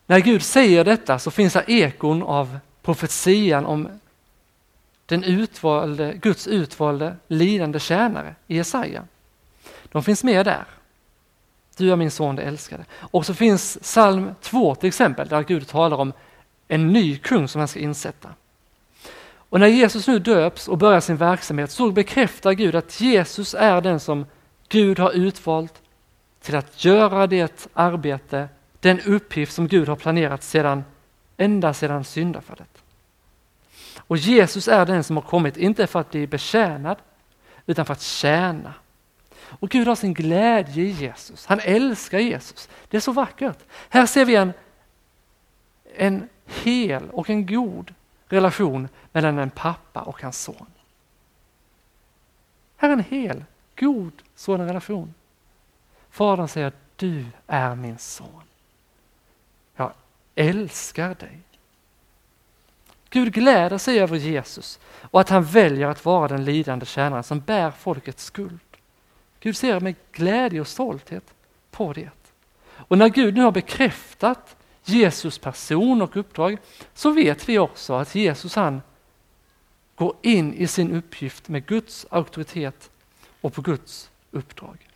När 0.06 0.20
Gud 0.20 0.42
säger 0.42 0.84
detta 0.84 1.18
så 1.18 1.30
finns 1.30 1.52
det 1.52 1.64
ekon 1.66 2.22
av 2.22 2.58
profetian 2.82 3.66
om 3.66 3.88
den 5.06 5.24
utvalde, 5.24 6.12
Guds 6.12 6.46
utvalde 6.46 7.16
lidande 7.26 7.80
tjänare 7.80 8.34
i 8.46 8.56
Jesaja. 8.56 9.04
De 9.84 10.02
finns 10.02 10.24
med 10.24 10.46
där. 10.46 10.64
Du 11.78 11.92
är 11.92 11.96
min 11.96 12.10
son 12.10 12.36
det 12.36 12.42
älskade. 12.42 12.84
Och 12.98 13.26
så 13.26 13.34
finns 13.34 13.78
psalm 13.82 14.34
2 14.40 14.74
till 14.74 14.88
exempel 14.88 15.28
där 15.28 15.42
Gud 15.42 15.68
talar 15.68 15.96
om 15.96 16.12
en 16.68 16.92
ny 16.92 17.18
kung 17.18 17.48
som 17.48 17.58
han 17.58 17.68
ska 17.68 17.80
insätta. 17.80 18.28
Och 19.50 19.60
när 19.60 19.66
Jesus 19.66 20.06
nu 20.06 20.18
döps 20.18 20.68
och 20.68 20.78
börjar 20.78 21.00
sin 21.00 21.16
verksamhet 21.16 21.70
så 21.70 21.90
bekräftar 21.90 22.52
Gud 22.52 22.74
att 22.74 23.00
Jesus 23.00 23.54
är 23.54 23.80
den 23.80 24.00
som 24.00 24.26
Gud 24.68 24.98
har 24.98 25.12
utvalt 25.12 25.82
till 26.42 26.56
att 26.56 26.84
göra 26.84 27.26
det 27.26 27.68
arbete, 27.72 28.48
den 28.80 29.00
uppgift 29.00 29.52
som 29.52 29.68
Gud 29.68 29.88
har 29.88 29.96
planerat 29.96 30.42
sedan, 30.42 30.84
ända 31.36 31.74
sedan 31.74 32.04
syndafallet. 32.04 32.82
Och 33.98 34.16
Jesus 34.16 34.68
är 34.68 34.86
den 34.86 35.04
som 35.04 35.16
har 35.16 35.22
kommit, 35.22 35.56
inte 35.56 35.86
för 35.86 36.00
att 36.00 36.10
bli 36.10 36.26
betjänad, 36.26 36.96
utan 37.66 37.86
för 37.86 37.92
att 37.92 38.02
tjäna. 38.02 38.74
Och 39.50 39.70
Gud 39.70 39.88
har 39.88 39.94
sin 39.94 40.14
glädje 40.14 40.84
i 40.84 40.90
Jesus. 40.90 41.46
Han 41.46 41.60
älskar 41.60 42.18
Jesus. 42.18 42.68
Det 42.88 42.96
är 42.96 43.00
så 43.00 43.12
vackert. 43.12 43.58
Här 43.88 44.06
ser 44.06 44.24
vi 44.24 44.36
en, 44.36 44.52
en 45.96 46.28
hel 46.46 47.10
och 47.10 47.30
en 47.30 47.46
god 47.46 47.94
relation 48.28 48.88
mellan 49.12 49.38
en 49.38 49.50
pappa 49.50 50.00
och 50.00 50.22
hans 50.22 50.42
son. 50.42 50.66
Här 52.76 52.88
är 52.88 52.92
en 52.92 53.04
hel, 53.04 53.44
god 53.76 54.12
sådan 54.34 54.66
relation. 54.66 55.14
Fadern 56.10 56.48
säger 56.48 56.72
du 56.96 57.26
är 57.46 57.74
min 57.74 57.98
son. 57.98 58.42
Jag 59.76 59.92
älskar 60.34 61.14
dig. 61.14 61.38
Gud 63.10 63.32
gläder 63.32 63.78
sig 63.78 64.00
över 64.00 64.16
Jesus 64.16 64.78
och 65.02 65.20
att 65.20 65.28
han 65.28 65.44
väljer 65.44 65.88
att 65.88 66.04
vara 66.04 66.28
den 66.28 66.44
lidande 66.44 66.86
tjänaren 66.86 67.24
som 67.24 67.40
bär 67.40 67.70
folkets 67.70 68.24
skuld. 68.24 68.60
Gud 69.40 69.56
ser 69.56 69.80
med 69.80 69.94
glädje 70.12 70.60
och 70.60 70.68
stolthet 70.68 71.34
på 71.70 71.92
det. 71.92 72.10
Och 72.70 72.98
när 72.98 73.08
Gud 73.08 73.34
nu 73.34 73.42
har 73.42 73.52
bekräftat 73.52 74.56
Jesus 74.84 75.38
person 75.38 76.02
och 76.02 76.16
uppdrag 76.16 76.58
så 76.94 77.10
vet 77.10 77.48
vi 77.48 77.58
också 77.58 77.94
att 77.94 78.14
Jesus 78.14 78.56
han 78.56 78.82
går 79.96 80.16
in 80.22 80.54
i 80.54 80.66
sin 80.66 80.92
uppgift 80.92 81.48
med 81.48 81.66
Guds 81.66 82.06
auktoritet 82.10 82.90
och 83.40 83.54
på 83.54 83.62
Guds 83.62 84.10
uppdrag. 84.30 84.88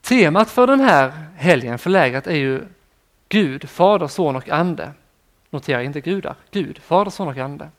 Temat 0.00 0.50
för 0.50 0.66
den 0.66 0.80
här 0.80 1.26
helgen, 1.36 1.78
för 1.78 1.90
lägret, 1.90 2.26
är 2.26 2.36
ju 2.36 2.66
Gud, 3.28 3.68
Fader, 3.68 4.06
Son 4.06 4.36
och 4.36 4.48
Ande. 4.48 4.92
Notera 5.50 5.82
inte 5.82 6.00
gudar, 6.00 6.34
Gud, 6.50 6.78
Fader, 6.78 7.10
Son 7.10 7.28
och 7.28 7.36
Ande. 7.36 7.70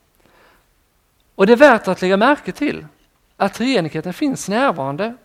Och 1.34 1.46
det 1.46 1.52
är 1.52 1.56
värt 1.56 1.88
att 1.88 2.02
lägga 2.02 2.16
märke 2.16 2.52
till 2.52 2.86
att 3.40 3.54
treenigheten 3.54 4.12
finns 4.12 4.48
närvarande 4.48 5.16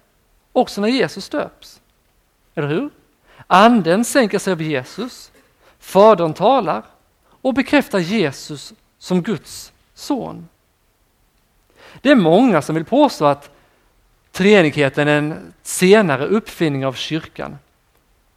också 0.51 0.82
när 0.82 0.88
Jesus 0.88 1.30
döps. 1.30 1.82
Eller 2.56 2.67
hur? 2.67 2.89
Anden 3.47 4.06
sänker 4.06 4.39
sig 4.39 4.51
över 4.51 4.63
Jesus, 4.63 5.32
Fadern 5.80 6.34
talar 6.34 6.84
och 7.41 7.54
bekräftar 7.54 7.99
Jesus 7.99 8.73
som 8.97 9.21
Guds 9.21 9.73
son. 9.93 10.47
Det 12.01 12.12
är 12.12 12.15
många 12.15 12.62
som 12.62 12.75
vill 12.75 12.86
påstå 12.86 13.25
att 13.25 13.49
treenigheten 14.32 15.08
är 15.08 15.17
en 15.17 15.54
senare 15.63 16.25
uppfinning 16.25 16.86
av 16.86 16.93
kyrkan. 16.93 17.58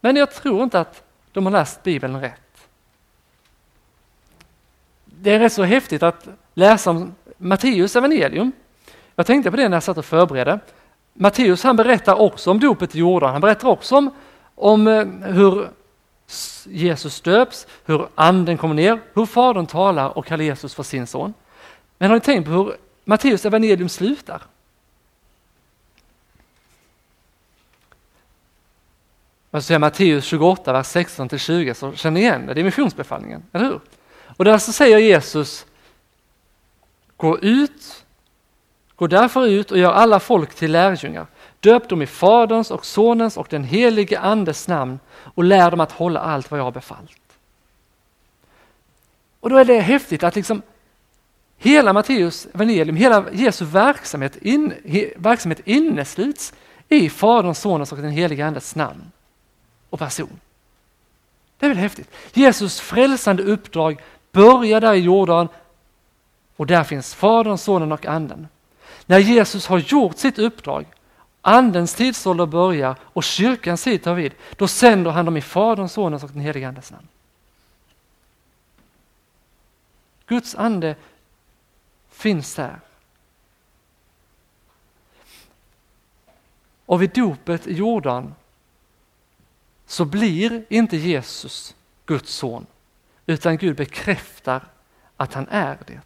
Men 0.00 0.16
jag 0.16 0.34
tror 0.34 0.62
inte 0.62 0.80
att 0.80 1.02
de 1.32 1.46
har 1.46 1.52
läst 1.52 1.82
Bibeln 1.82 2.20
rätt. 2.20 2.68
Det 5.04 5.30
är 5.30 5.38
rätt 5.38 5.52
så 5.52 5.62
häftigt 5.62 6.02
att 6.02 6.28
läsa 6.54 6.90
om 6.90 7.14
Matteus 7.36 7.96
evangelium. 7.96 8.52
Jag 9.18 9.26
tänkte 9.26 9.50
på 9.50 9.56
det 9.56 9.68
när 9.68 9.76
jag 9.76 9.82
satt 9.82 9.98
och 9.98 10.04
förberedde. 10.04 10.58
Matteus 11.12 11.62
han 11.62 11.76
berättar 11.76 12.14
också 12.14 12.50
om 12.50 12.60
dopet 12.60 12.94
i 12.94 12.98
Jordan. 12.98 13.32
Han 13.32 13.40
berättar 13.40 13.68
också 13.68 13.96
om, 13.96 14.10
om 14.54 14.86
eh, 14.86 15.04
hur 15.06 15.68
Jesus 16.64 17.20
döps, 17.20 17.66
hur 17.84 18.08
anden 18.14 18.58
kommer 18.58 18.74
ner, 18.74 19.00
hur 19.14 19.26
fadern 19.26 19.66
talar 19.66 20.18
och 20.18 20.26
kallar 20.26 20.44
Jesus 20.44 20.74
för 20.74 20.82
sin 20.82 21.06
son. 21.06 21.34
Men 21.98 22.10
har 22.10 22.16
ni 22.16 22.20
tänkt 22.20 22.46
på 22.46 22.52
hur 22.52 22.76
Matteus 23.04 23.44
evangelium 23.44 23.88
slutar? 23.88 24.42
Jag 29.50 29.62
säger 29.62 29.78
Matteus 29.78 30.24
28, 30.24 30.72
vers 30.72 30.86
16 30.86 31.28
till 31.28 31.38
20, 31.38 31.74
så 31.74 31.92
känner 31.92 32.14
ni 32.14 32.20
igen 32.20 32.46
det, 32.46 32.54
det 32.54 32.60
är 32.60 32.64
missionsbefallningen, 32.64 33.42
eller 33.52 33.64
hur? 33.64 33.80
Och 34.36 34.44
där 34.44 34.58
så 34.58 34.72
säger 34.72 34.98
Jesus, 34.98 35.66
gå 37.16 37.38
ut, 37.38 37.97
gå 38.98 39.06
därför 39.06 39.46
ut 39.46 39.70
och 39.70 39.78
gör 39.78 39.92
alla 39.92 40.20
folk 40.20 40.54
till 40.54 40.72
lärjungar. 40.72 41.26
Döp 41.60 41.88
dem 41.88 42.02
i 42.02 42.06
Faderns 42.06 42.70
och 42.70 42.86
Sonens 42.86 43.36
och 43.36 43.46
den 43.50 43.64
helige 43.64 44.20
Andes 44.20 44.68
namn 44.68 44.98
och 45.34 45.44
lär 45.44 45.70
dem 45.70 45.80
att 45.80 45.92
hålla 45.92 46.20
allt 46.20 46.50
vad 46.50 46.60
jag 46.60 46.64
har 46.64 46.72
befallt. 46.72 47.18
Och 49.40 49.50
då 49.50 49.56
är 49.56 49.64
det 49.64 49.80
häftigt 49.80 50.22
att 50.22 50.36
liksom 50.36 50.62
hela 51.56 51.92
Matteus 51.92 52.46
evangelium, 52.54 52.96
hela 52.96 53.24
Jesu 53.32 53.64
verksamhet, 53.64 54.36
in, 54.36 54.74
verksamhet 55.16 55.60
innesluts 55.64 56.54
i 56.88 57.10
Faderns, 57.10 57.58
Sonens 57.58 57.92
och 57.92 57.98
den 57.98 58.10
helige 58.10 58.46
Andes 58.46 58.76
namn 58.76 59.12
och 59.90 59.98
person. 59.98 60.40
Det 61.58 61.66
är 61.66 61.70
väl 61.70 61.78
häftigt? 61.78 62.10
Jesus 62.32 62.80
frälsande 62.80 63.42
uppdrag 63.42 64.00
börjar 64.32 64.80
där 64.80 64.94
i 64.94 64.98
Jordan 64.98 65.48
och 66.56 66.66
där 66.66 66.84
finns 66.84 67.14
Fadern, 67.14 67.58
Sonen 67.58 67.92
och 67.92 68.06
Anden. 68.06 68.48
När 69.08 69.18
Jesus 69.18 69.66
har 69.66 69.78
gjort 69.78 70.18
sitt 70.18 70.38
uppdrag, 70.38 70.86
Andens 71.40 71.94
tidsålder 71.94 72.46
börjar 72.46 72.96
och 73.02 73.24
kyrkans 73.24 73.84
tid 73.84 74.02
tar 74.02 74.14
vid, 74.14 74.34
då 74.56 74.68
sänder 74.68 75.10
han 75.10 75.24
dem 75.24 75.36
i 75.36 75.40
Faderns, 75.40 75.92
Sonens 75.92 76.22
och 76.22 76.30
den 76.30 76.40
helige 76.40 76.68
Andes 76.68 76.90
namn. 76.90 77.08
Guds 80.26 80.54
ande 80.54 80.96
finns 82.10 82.54
där. 82.54 82.80
Och 86.86 87.02
vid 87.02 87.10
dopet 87.10 87.66
i 87.66 87.72
Jordan 87.72 88.34
så 89.86 90.04
blir 90.04 90.64
inte 90.68 90.96
Jesus 90.96 91.74
Guds 92.06 92.34
son, 92.34 92.66
utan 93.26 93.56
Gud 93.56 93.76
bekräftar 93.76 94.68
att 95.16 95.34
han 95.34 95.48
är 95.48 95.78
det. 95.86 96.00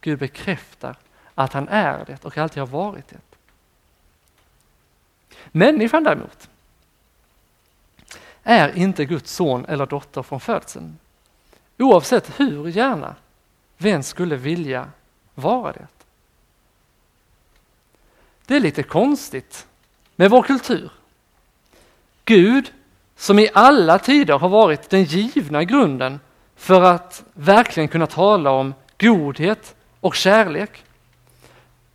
Gud 0.00 0.18
bekräftar 0.18 0.96
att 1.34 1.52
han 1.52 1.68
är 1.68 2.04
det 2.04 2.24
och 2.24 2.38
alltid 2.38 2.58
har 2.58 2.66
varit 2.66 3.08
det. 3.08 3.20
Människan 5.52 6.04
däremot 6.04 6.48
är 8.42 8.76
inte 8.76 9.04
Guds 9.04 9.32
son 9.32 9.64
eller 9.64 9.86
dotter 9.86 10.22
från 10.22 10.40
födseln. 10.40 10.98
Oavsett 11.78 12.40
hur 12.40 12.68
gärna 12.68 13.14
vem 13.76 14.02
skulle 14.02 14.36
vilja 14.36 14.90
vara 15.34 15.72
det. 15.72 15.86
Det 18.46 18.56
är 18.56 18.60
lite 18.60 18.82
konstigt 18.82 19.66
med 20.16 20.30
vår 20.30 20.42
kultur. 20.42 20.90
Gud 22.24 22.72
som 23.16 23.38
i 23.38 23.50
alla 23.54 23.98
tider 23.98 24.38
har 24.38 24.48
varit 24.48 24.90
den 24.90 25.04
givna 25.04 25.64
grunden 25.64 26.20
för 26.56 26.82
att 26.82 27.24
verkligen 27.32 27.88
kunna 27.88 28.06
tala 28.06 28.50
om 28.50 28.74
godhet 28.98 29.74
och 30.00 30.14
kärlek. 30.14 30.84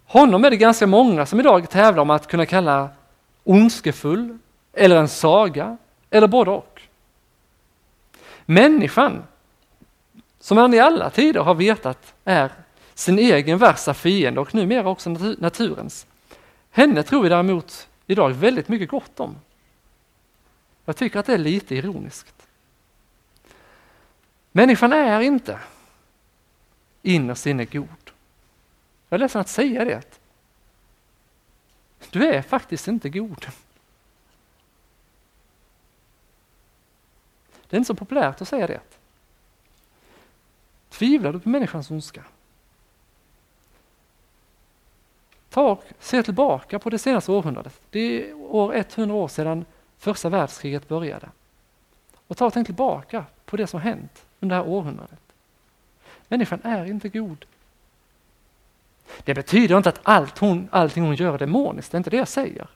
Honom 0.10 0.45
är 0.45 0.50
det 0.50 0.58
ganska 0.58 0.88
många 0.88 1.26
som 1.26 1.39
idag 1.39 1.69
tävlar 1.69 2.02
om 2.02 2.10
att 2.10 2.28
kunna 2.28 2.45
kalla 2.45 2.89
ondskefull 3.43 4.38
eller 4.74 4.95
en 4.95 5.08
saga 5.08 5.78
eller 6.10 6.28
både 6.28 6.52
och. 6.52 6.82
Människan, 8.45 9.24
som 10.39 10.56
man 10.56 10.74
i 10.74 10.80
alla 10.80 11.10
tider 11.10 11.41
har 11.41 11.56
vetat 11.56 12.13
är 12.24 12.52
sin 12.93 13.19
egen 13.19 13.58
värsta 13.58 13.93
fiende 13.93 14.41
och 14.41 14.56
numera 14.56 14.89
också 14.89 15.10
naturens. 15.38 16.08
Henne 16.72 17.04
tror 17.04 17.24
vi 17.24 17.30
däremot 17.30 17.88
idag 18.08 18.30
väldigt 18.30 18.67
mycket 18.67 18.89
gott 18.89 19.19
om. 19.19 19.36
Jag 20.86 20.95
tycker 20.95 21.19
att 21.19 21.26
det 21.26 21.34
är 21.34 21.38
lite 21.38 21.76
ironiskt. 21.76 22.48
Människan 24.52 24.93
är 24.93 25.22
inte 25.22 25.60
innerst 27.02 27.45
inne 27.45 27.65
god. 27.65 28.09
Jag 29.10 29.17
är 29.17 29.19
ledsen 29.19 29.41
att 29.41 29.50
säga 29.50 29.86
det. 29.86 30.19
Du 32.12 32.28
är 32.28 32.41
faktiskt 32.41 32.88
inte 32.88 33.10
god. 33.10 33.48
Det 37.69 37.76
är 37.76 37.78
inte 37.78 37.88
så 37.88 37.95
populärt 37.95 38.41
att 38.41 38.48
säga 38.48 38.67
det. 38.67 38.82
Tvivlar 40.89 41.34
du 41.34 41.39
på 41.39 41.50
människans 41.50 41.91
ondska? 41.91 42.24
Ta 45.50 45.72
och 45.72 45.84
se 46.00 46.24
tillbaka 46.24 46.80
på 46.80 46.89
det 46.89 47.00
senaste 47.00 47.32
århundradet. 47.32 47.82
Det 47.89 48.00
är 48.00 48.34
år 48.34 48.76
100 48.76 49.15
år 49.15 49.28
sedan 49.28 49.65
första 49.98 50.30
världskriget 50.30 50.88
började. 50.88 51.30
Och 52.28 52.38
ta 52.38 52.45
och 52.45 52.54
tänk 52.54 52.67
tillbaka 52.67 53.26
på 53.45 53.58
det 53.58 53.67
som 53.67 53.82
hänt 53.82 54.26
under 54.39 54.56
det 54.56 54.63
här 54.63 54.69
århundradet. 54.69 55.19
Människan 56.28 56.62
är 56.63 56.86
inte 56.86 57.10
god. 57.10 57.45
Det 59.24 59.34
betyder 59.34 59.78
inte 59.78 59.89
att 59.89 60.00
allt 60.04 60.38
hon, 60.38 60.69
allting 60.72 61.04
hon 61.04 61.15
gör 61.15 61.34
är 61.34 61.38
demoniskt, 61.38 61.91
det 61.91 61.95
är 61.95 62.00
inte 62.00 62.10
det 62.10 62.17
jag 62.17 62.28
säger. 62.28 62.67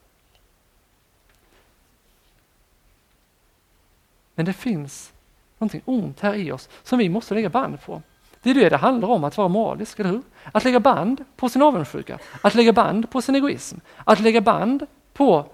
Men 4.36 4.46
det 4.46 4.54
finns 4.54 5.13
någonting 5.58 5.82
ont 5.86 6.19
här 6.19 6.34
i 6.34 6.52
oss 6.52 6.69
som 6.84 7.00
vi 7.00 7.10
måste 7.10 7.34
lägga 7.34 7.50
band 7.50 7.82
på. 7.82 8.02
Det 8.41 8.50
är 8.50 8.54
det 8.54 8.69
det 8.69 8.78
handlar 8.78 9.08
om 9.08 9.24
att 9.24 9.38
vara 9.38 9.48
moralisk, 9.48 10.00
eller 10.00 10.10
hur? 10.10 10.22
Att 10.52 10.63
lägga 10.63 10.80
band 10.80 11.24
på 11.36 11.50
sin 11.50 11.62
avundsjuka, 11.62 12.19
att 12.41 12.56
lägga 12.56 12.74
band 12.74 13.10
på 13.10 13.22
sin 13.22 13.36
egoism, 13.36 13.78
att 13.98 14.19
lägga 14.19 14.41
band 14.41 14.88
på 15.13 15.46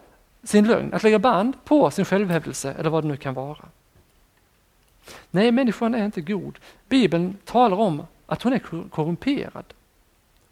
sin 0.44 0.68
lögn, 0.68 0.94
att 0.94 1.04
lägga 1.04 1.20
band 1.20 1.54
på 1.64 1.92
sin 1.92 2.06
självhävdelse 2.06 2.76
eller 2.80 2.90
vad 2.90 3.04
det 3.04 3.08
nu 3.08 3.18
kan 3.18 3.34
vara. 3.34 3.66
Nej, 5.32 5.52
människan 5.52 5.96
är 5.96 6.06
inte 6.06 6.22
god. 6.22 6.60
Bibeln 6.88 7.38
talar 7.46 7.78
om 7.78 8.04
att 8.26 8.42
hon 8.42 8.54
är 8.54 8.90
korrumperad. 8.90 9.66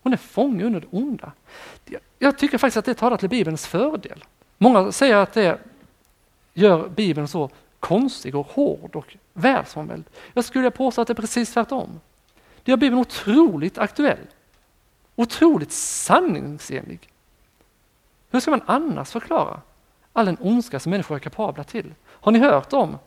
Hon 0.08 0.14
är 0.14 0.18
fånge 0.18 0.64
under 0.64 0.80
det 0.80 0.88
onda. 0.92 1.32
Jag 2.20 2.38
tycker 2.38 2.58
faktiskt 2.58 2.78
att 2.78 2.86
det 2.86 2.94
talar 2.94 3.18
till 3.18 3.30
Bibelns 3.30 3.68
fördel. 3.68 4.26
Många 4.58 4.92
säger 4.92 5.16
att 5.16 5.34
det 5.34 5.60
gör 6.54 6.90
Bibeln 6.90 7.28
så 7.28 7.50
konstig 7.80 8.36
och 8.36 8.48
hård 8.48 8.96
och 8.96 9.18
världsomvänd. 9.34 10.04
Jag 10.34 10.46
skulle 10.46 10.72
påstå 10.72 11.02
att 11.02 11.08
det 11.08 11.14
är 11.14 11.16
precis 11.16 11.54
tvärtom. 11.54 12.00
Det 12.64 12.72
gör 12.72 12.78
Bibeln 12.78 13.02
otroligt 13.02 13.78
aktuell, 13.78 14.28
otroligt 15.16 15.72
sanningsenlig. 15.72 17.10
Hur 18.32 18.40
ska 18.40 18.52
man 18.52 18.64
annars 18.66 19.12
förklara 19.12 19.62
all 20.14 20.26
den 20.26 20.38
ondska 20.40 20.80
som 20.80 20.90
människor 20.90 21.16
är 21.16 21.20
kapabla 21.20 21.64
till? 21.64 21.94
Har 22.06 22.32
ni 22.32 22.40
hört 22.40 22.74
om, 22.74 22.98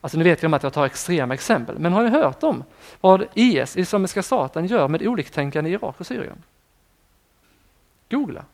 alltså 0.00 0.18
ni 0.18 0.24
vet 0.24 0.42
ju 0.42 0.46
om 0.46 0.54
att 0.54 0.62
jag 0.62 0.72
tar 0.72 0.86
extrema 0.86 1.34
exempel, 1.34 1.78
men 1.78 1.92
har 1.92 2.02
ni 2.02 2.10
hört 2.10 2.42
om 2.42 2.64
vad 3.00 3.26
IS, 3.34 3.76
Islamiska 3.76 4.22
staten, 4.22 4.66
gör 4.66 4.88
med 4.88 5.02
oliktänkande 5.02 5.70
i 5.70 5.72
Irak 5.72 5.94
och 5.98 6.06
Syrien? 6.06 6.42
Googla. 8.10 8.44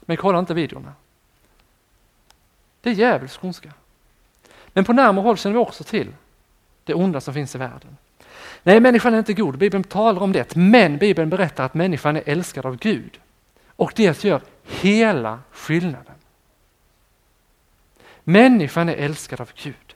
Men 0.00 0.16
kolla 0.16 0.38
inte 0.38 0.54
videorna. 0.54 0.92
Det 2.80 2.90
är 2.90 2.94
djävulsk 2.94 3.44
ondska. 3.44 3.72
Men 4.72 4.84
på 4.84 4.92
närmare 4.92 5.22
håll 5.22 5.36
känner 5.36 5.52
vi 5.52 5.58
också 5.58 5.84
till 5.84 6.14
det 6.84 6.94
onda 6.94 7.20
som 7.20 7.34
finns 7.34 7.54
i 7.54 7.58
världen. 7.58 7.96
Nej, 8.62 8.80
människan 8.80 9.14
är 9.14 9.18
inte 9.18 9.32
god, 9.32 9.58
Bibeln 9.58 9.84
talar 9.84 10.22
om 10.22 10.32
det, 10.32 10.56
men 10.56 10.98
Bibeln 10.98 11.30
berättar 11.30 11.64
att 11.64 11.74
människan 11.74 12.16
är 12.16 12.22
älskad 12.26 12.66
av 12.66 12.76
Gud. 12.76 13.20
Och 13.66 13.92
det 13.96 14.24
gör 14.24 14.40
hela 14.64 15.38
skillnaden. 15.52 16.14
Människan 18.30 18.88
är 18.88 18.96
älskad 18.96 19.40
av 19.40 19.50
Gud. 19.62 19.94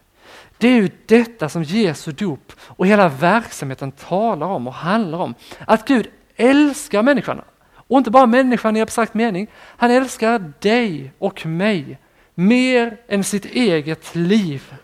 Det 0.59 0.69
är 0.69 0.77
ju 0.77 0.91
detta 1.07 1.49
som 1.49 1.63
Jesu 1.63 2.13
dop 2.13 2.53
och 2.61 2.87
hela 2.87 3.09
verksamheten 3.09 3.93
talar 3.93 4.47
om 4.47 4.67
och 4.67 4.75
handlar 4.75 5.19
om. 5.19 5.35
Att 5.67 5.89
Gud 5.89 6.09
älskar 6.37 7.03
människan. 7.03 7.41
Och 7.75 7.99
inte 7.99 8.11
bara 8.11 8.27
människan 8.27 8.77
i 8.77 8.81
abstrakt 8.81 9.15
mening. 9.15 9.51
Han 9.55 9.91
älskar 9.91 10.53
dig 10.61 11.13
och 11.19 11.47
mig 11.47 11.99
mer 12.35 12.97
än 13.09 13.25
sitt 13.25 13.45
eget 13.45 14.15
liv. 14.15 14.75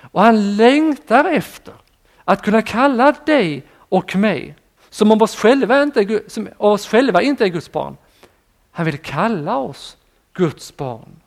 Och 0.00 0.22
han 0.22 0.56
längtar 0.56 1.24
efter 1.24 1.74
att 2.24 2.42
kunna 2.42 2.62
kalla 2.62 3.12
dig 3.26 3.62
och 3.72 4.16
mig, 4.16 4.56
som 4.90 5.12
om 5.12 5.22
oss 5.22 5.36
själva 5.36 5.82
inte, 5.82 6.20
som 6.26 6.48
oss 6.56 6.86
själva 6.86 7.22
inte 7.22 7.44
är 7.44 7.48
Guds 7.48 7.72
barn. 7.72 7.96
Han 8.70 8.86
vill 8.86 8.98
kalla 8.98 9.56
oss 9.56 9.96
Guds 10.32 10.76
barn. 10.76 11.20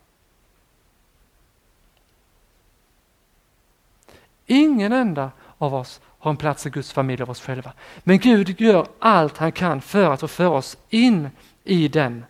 Ingen 4.50 4.92
enda 4.92 5.30
av 5.58 5.74
oss 5.74 6.00
har 6.18 6.30
en 6.30 6.36
plats 6.36 6.66
i 6.66 6.70
Guds 6.70 6.92
familj 6.92 7.22
av 7.22 7.30
oss 7.30 7.40
själva. 7.40 7.72
Men 8.02 8.18
Gud 8.18 8.60
gör 8.60 8.86
allt 8.98 9.38
han 9.38 9.52
kan 9.52 9.80
för 9.80 10.12
att 10.12 10.20
få 10.20 10.28
föra 10.28 10.50
oss 10.50 10.76
in 10.88 11.28
i 11.64 11.88
den 11.88 12.24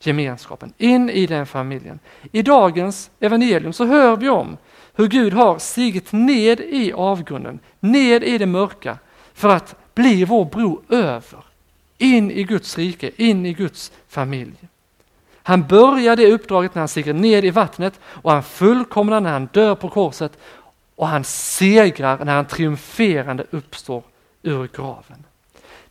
gemenskapen, 0.00 0.72
in 0.78 1.10
i 1.10 1.26
den 1.26 1.46
familjen. 1.46 1.98
I 2.32 2.42
dagens 2.42 3.10
evangelium 3.20 3.72
så 3.72 3.84
hör 3.84 4.16
vi 4.16 4.28
om 4.28 4.56
hur 4.94 5.06
Gud 5.06 5.32
har 5.32 5.58
stigit 5.58 6.12
ned 6.12 6.60
i 6.60 6.92
avgrunden, 6.92 7.58
ned 7.80 8.24
i 8.24 8.38
det 8.38 8.46
mörka 8.46 8.98
för 9.34 9.48
att 9.48 9.94
bli 9.94 10.24
vår 10.24 10.44
bro 10.44 10.82
över, 10.88 11.44
in 11.98 12.30
i 12.30 12.44
Guds 12.44 12.78
rike, 12.78 13.10
in 13.16 13.46
i 13.46 13.52
Guds 13.52 13.92
familj. 14.08 14.54
Han 15.42 15.66
börjar 15.66 16.16
det 16.16 16.32
uppdraget 16.32 16.74
när 16.74 16.80
han 16.80 16.88
stiger 16.88 17.12
ned 17.12 17.44
i 17.44 17.50
vattnet 17.50 18.00
och 18.04 18.32
han 18.32 18.42
fullkomnar 18.42 19.20
när 19.20 19.32
han 19.32 19.48
dör 19.52 19.74
på 19.74 19.88
korset 19.88 20.38
och 20.96 21.08
han 21.08 21.24
segrar 21.24 22.24
när 22.24 22.34
han 22.34 22.46
triumferande 22.46 23.46
uppstår 23.50 24.02
ur 24.42 24.68
graven. 24.76 25.24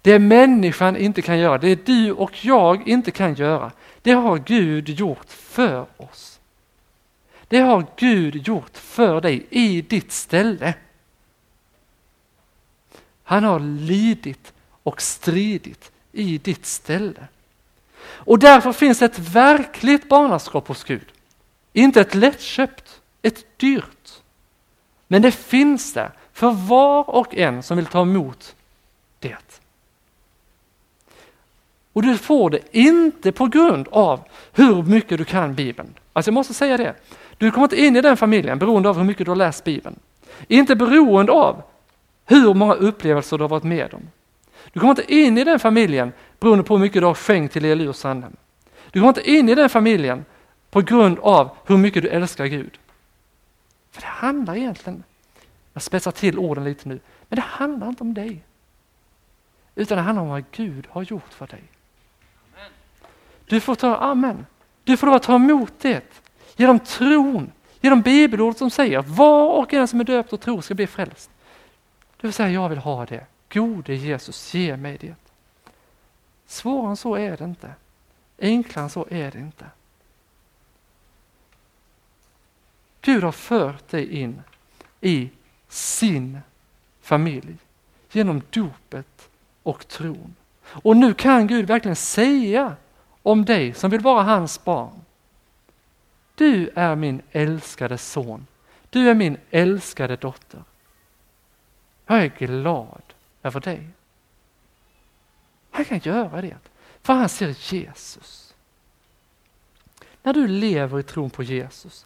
Det 0.02 0.20
människan 0.20 0.98
inte 0.98 1.22
kan 1.22 1.40
göra, 1.40 1.58
det 1.58 1.86
du 1.86 2.12
och 2.12 2.46
jag 2.46 2.88
inte 2.88 3.12
kan 3.12 3.34
göra, 3.34 3.72
det 4.02 4.12
har 4.12 4.38
Gud 4.38 4.90
gjort 4.90 5.30
för 5.30 5.86
oss. 5.98 6.40
Det 7.48 7.60
har 7.60 7.86
Gud 7.96 8.48
gjort 8.48 8.78
för 8.78 9.22
dig 9.22 9.46
i 9.50 9.82
ditt 9.82 10.12
ställe. 10.12 10.74
Han 13.24 13.44
har 13.44 13.60
lidit 13.60 14.54
och 14.84 15.02
stridit 15.02 15.92
i 16.12 16.38
ditt 16.38 16.66
ställe. 16.66 17.28
Och 18.04 18.40
därför 18.40 18.74
finns 18.74 19.02
ett 19.02 19.20
verkligt 19.20 20.10
barnaskap 20.10 20.68
hos 20.68 20.84
Gud. 20.84 21.08
Inte 21.74 22.02
ett 22.02 22.16
lättköpt, 22.16 23.02
ett 23.22 23.60
dyrt. 23.60 24.01
Men 25.12 25.22
det 25.22 25.32
finns 25.32 25.94
där 25.94 26.12
för 26.34 26.52
var 26.52 27.10
och 27.10 27.36
en 27.36 27.64
som 27.64 27.78
vill 27.78 27.86
ta 27.86 28.02
emot 28.02 28.56
det. 29.20 29.62
Och 31.94 32.02
du 32.02 32.18
får 32.18 32.50
det 32.50 32.60
inte 32.72 33.32
på 33.32 33.46
grund 33.46 33.88
av 33.92 34.20
hur 34.52 34.84
mycket 34.84 35.18
du 35.18 35.26
kan 35.26 35.56
Bibeln. 35.56 35.94
Alltså 36.14 36.30
jag 36.30 36.34
måste 36.34 36.54
säga 36.54 36.78
det. 36.78 36.94
Du 37.38 37.52
kommer 37.52 37.64
inte 37.64 37.82
in 37.82 37.96
i 37.96 38.02
den 38.02 38.18
familjen 38.18 38.60
beroende 38.60 38.90
av 38.90 38.98
hur 38.98 39.04
mycket 39.04 39.26
du 39.26 39.32
har 39.32 39.36
läst 39.36 39.64
Bibeln. 39.64 40.00
Inte 40.48 40.76
beroende 40.76 41.32
av 41.32 41.62
hur 42.26 42.54
många 42.54 42.74
upplevelser 42.74 43.38
du 43.38 43.44
har 43.44 43.50
varit 43.50 43.64
med 43.64 43.94
om. 43.94 44.02
Du 44.74 44.80
kommer 44.80 44.92
inte 44.92 45.14
in 45.14 45.38
i 45.38 45.44
den 45.44 45.60
familjen 45.60 46.12
beroende 46.40 46.64
på 46.64 46.74
hur 46.74 46.82
mycket 46.82 47.02
du 47.02 47.06
har 47.06 47.14
skänkt 47.14 47.54
till 47.54 47.66
ELU 47.66 47.88
och 47.88 47.96
Sandhem. 47.96 48.36
Du 48.92 49.00
kommer 49.00 49.08
inte 49.08 49.32
in 49.32 49.50
i 49.50 49.56
den 49.56 49.70
familjen 49.70 50.26
på 50.70 50.82
grund 50.82 51.20
av 51.20 51.50
hur 51.66 51.78
mycket 51.78 52.04
du 52.04 52.10
älskar 52.10 52.46
Gud. 52.46 52.78
För 53.92 54.02
det 54.02 54.08
handlar 54.08 54.56
egentligen, 54.56 55.04
jag 55.74 55.84
spetsar 55.84 56.12
till 56.12 56.40
orden 56.40 56.64
lite 56.64 56.90
nu, 56.90 57.00
men 57.30 57.36
det 57.36 57.42
handlar 57.42 57.90
inte 57.90 58.04
om 58.04 58.14
dig. 58.14 58.44
Utan 59.76 59.98
det 59.98 60.04
handlar 60.04 60.24
om 60.24 60.30
vad 60.30 60.44
Gud 60.52 60.88
har 60.90 61.04
gjort 61.04 61.34
för 61.34 61.48
dig. 61.48 61.64
Du 63.46 63.60
får 63.60 63.76
ta, 63.76 63.96
amen, 63.96 64.46
du 64.84 64.98
får 64.98 65.20
ta 65.20 65.36
emot 65.36 65.74
det 65.82 66.24
genom 66.56 66.80
tron, 66.80 67.52
genom 67.82 68.02
bibelordet 68.02 68.58
som 68.58 68.70
säger 68.70 69.02
var 69.02 69.52
och 69.52 69.74
en 69.74 69.88
som 69.88 70.00
är 70.00 70.04
döpt 70.04 70.34
och 70.34 70.42
tror 70.42 70.62
ska 70.62 70.74
bli 70.74 70.88
frälst. 70.88 71.30
Du 72.18 72.28
vill 72.28 72.34
säga 72.34 72.50
jag 72.50 72.70
vill 72.70 72.78
ha 72.78 73.06
det. 73.06 73.26
Gode 73.54 73.96
Jesus, 73.96 74.54
ge 74.54 74.78
mig 74.78 74.98
det. 74.98 75.16
Svårare 76.48 76.90
än 76.90 76.98
så 76.98 77.16
är 77.16 77.38
det 77.38 77.44
inte. 77.44 77.74
Enklare 78.40 78.84
än 78.84 78.90
så 78.90 79.08
är 79.10 79.32
det 79.32 79.40
inte. 79.40 79.66
Gud 83.02 83.24
har 83.24 83.32
fört 83.32 83.88
dig 83.88 84.14
in 84.22 84.42
i 85.02 85.30
sin 85.68 86.40
familj 87.02 87.58
genom 88.12 88.42
dopet 88.50 89.30
och 89.64 89.88
tron. 89.88 90.36
Och 90.64 90.98
nu 90.98 91.14
kan 91.14 91.48
Gud 91.48 91.68
verkligen 91.68 91.96
säga 91.96 92.76
om 93.22 93.46
dig 93.46 93.74
som 93.74 93.92
vill 93.92 94.02
vara 94.02 94.24
hans 94.24 94.64
barn. 94.64 95.02
Du 96.36 96.70
är 96.76 96.96
min 96.96 97.22
älskade 97.32 97.98
son. 97.98 98.48
Du 98.90 99.10
är 99.10 99.14
min 99.14 99.38
älskade 99.52 100.16
dotter. 100.16 100.64
Jag 102.06 102.24
är 102.24 102.28
glad 102.38 103.02
över 103.44 103.60
dig. 103.60 103.90
Han 105.72 105.86
kan 105.86 106.00
göra 106.00 106.42
det, 106.42 106.58
för 107.02 107.14
han 107.14 107.30
ser 107.30 107.74
Jesus. 107.74 108.54
När 110.24 110.34
du 110.34 110.48
lever 110.48 111.00
i 111.00 111.04
tron 111.04 111.30
på 111.30 111.44
Jesus 111.44 112.06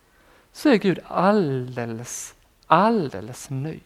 så 0.56 0.70
är 0.70 0.76
Gud 0.76 1.00
alldeles, 1.08 2.36
alldeles 2.68 3.50
nöjd. 3.50 3.82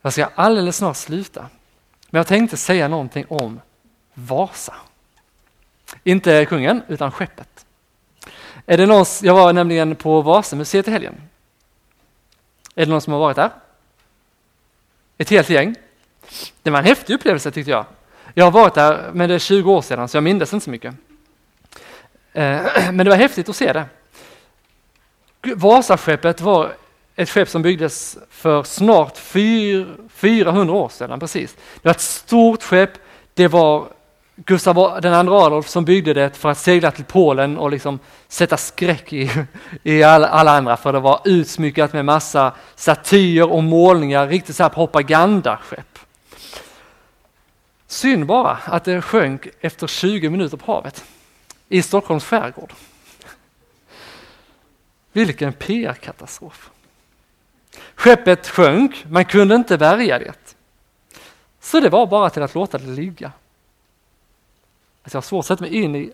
Jag 0.00 0.12
ska 0.12 0.28
alldeles 0.34 0.76
snart 0.76 0.96
sluta, 0.96 1.48
men 2.10 2.18
jag 2.18 2.26
tänkte 2.26 2.56
säga 2.56 2.88
någonting 2.88 3.26
om 3.28 3.60
Vasa. 4.14 4.74
Inte 6.04 6.44
kungen, 6.44 6.82
utan 6.88 7.12
skeppet. 7.12 7.66
Är 8.66 8.76
det 8.76 8.86
någon, 8.86 9.04
jag 9.22 9.34
var 9.34 9.52
nämligen 9.52 9.96
på 9.96 10.22
Vasamuseet 10.22 10.88
i 10.88 10.90
helgen. 10.90 11.14
Är 12.74 12.86
det 12.86 12.90
någon 12.92 13.00
som 13.00 13.12
har 13.12 13.20
varit 13.20 13.36
där? 13.36 13.50
Ett 15.18 15.30
helt 15.30 15.50
gäng. 15.50 15.74
Det 16.62 16.70
var 16.70 16.78
en 16.78 16.84
häftig 16.84 17.14
upplevelse 17.14 17.50
tyckte 17.50 17.70
jag. 17.70 17.86
Jag 18.34 18.44
har 18.44 18.52
varit 18.52 18.74
där, 18.74 19.10
men 19.12 19.28
det 19.28 19.34
är 19.34 19.38
20 19.38 19.72
år 19.72 19.82
sedan 19.82 20.08
så 20.08 20.16
jag 20.16 20.24
minns 20.24 20.52
inte 20.52 20.64
så 20.64 20.70
mycket. 20.70 20.94
Eh, 22.32 22.60
men 22.92 22.98
det 22.98 23.10
var 23.10 23.16
häftigt 23.16 23.48
att 23.48 23.56
se 23.56 23.72
det. 23.72 23.84
Vasaskeppet 25.54 26.40
var 26.40 26.72
ett 27.16 27.30
skepp 27.30 27.48
som 27.48 27.62
byggdes 27.62 28.18
för 28.30 28.62
snart 28.62 29.18
400 29.18 30.74
år 30.74 30.88
sedan 30.88 31.20
precis. 31.20 31.54
Det 31.54 31.88
var 31.88 31.90
ett 31.90 32.00
stort 32.00 32.62
skepp. 32.62 32.90
Det 33.34 33.48
var 33.48 33.86
Gustav 34.36 35.00
den 35.02 35.14
andra 35.14 35.34
Adolf 35.34 35.68
som 35.68 35.84
byggde 35.84 36.14
det 36.14 36.36
för 36.36 36.50
att 36.50 36.58
segla 36.58 36.90
till 36.90 37.04
Polen 37.04 37.58
och 37.58 37.70
liksom 37.70 37.98
sätta 38.28 38.56
skräck 38.56 39.12
i, 39.12 39.30
i 39.82 40.02
alla, 40.02 40.28
alla, 40.28 40.56
andra 40.56 40.76
för 40.76 40.92
det 40.92 41.00
var 41.00 41.20
utsmyckat 41.24 41.92
med 41.92 42.04
massa 42.04 42.52
statyer 42.74 43.52
och 43.52 43.64
målningar, 43.64 44.28
riktigt 44.28 44.56
så 44.56 44.62
här 44.62 44.70
propagandaskepp. 44.70 45.98
Synd 47.86 48.26
bara 48.26 48.58
att 48.64 48.84
det 48.84 49.02
sjönk 49.02 49.48
efter 49.60 49.86
20 49.86 50.30
minuter 50.30 50.56
på 50.56 50.72
havet 50.72 51.04
i 51.72 51.82
Stockholms 51.82 52.24
skärgård. 52.24 52.72
Vilken 55.12 55.52
PR-katastrof. 55.52 56.70
Skeppet 57.94 58.48
sjönk, 58.48 59.04
man 59.08 59.24
kunde 59.24 59.54
inte 59.54 59.78
bärga 59.78 60.18
det. 60.18 60.56
Så 61.60 61.80
det 61.80 61.88
var 61.88 62.06
bara 62.06 62.30
till 62.30 62.42
att 62.42 62.54
låta 62.54 62.78
det 62.78 62.86
ligga. 62.86 63.32
Alltså 65.02 65.16
jag 65.16 65.20
har 65.20 65.22
svårt 65.22 65.40
att 65.40 65.46
sätta 65.46 65.64
mig 65.64 65.74
in 65.74 65.96
i 65.96 66.12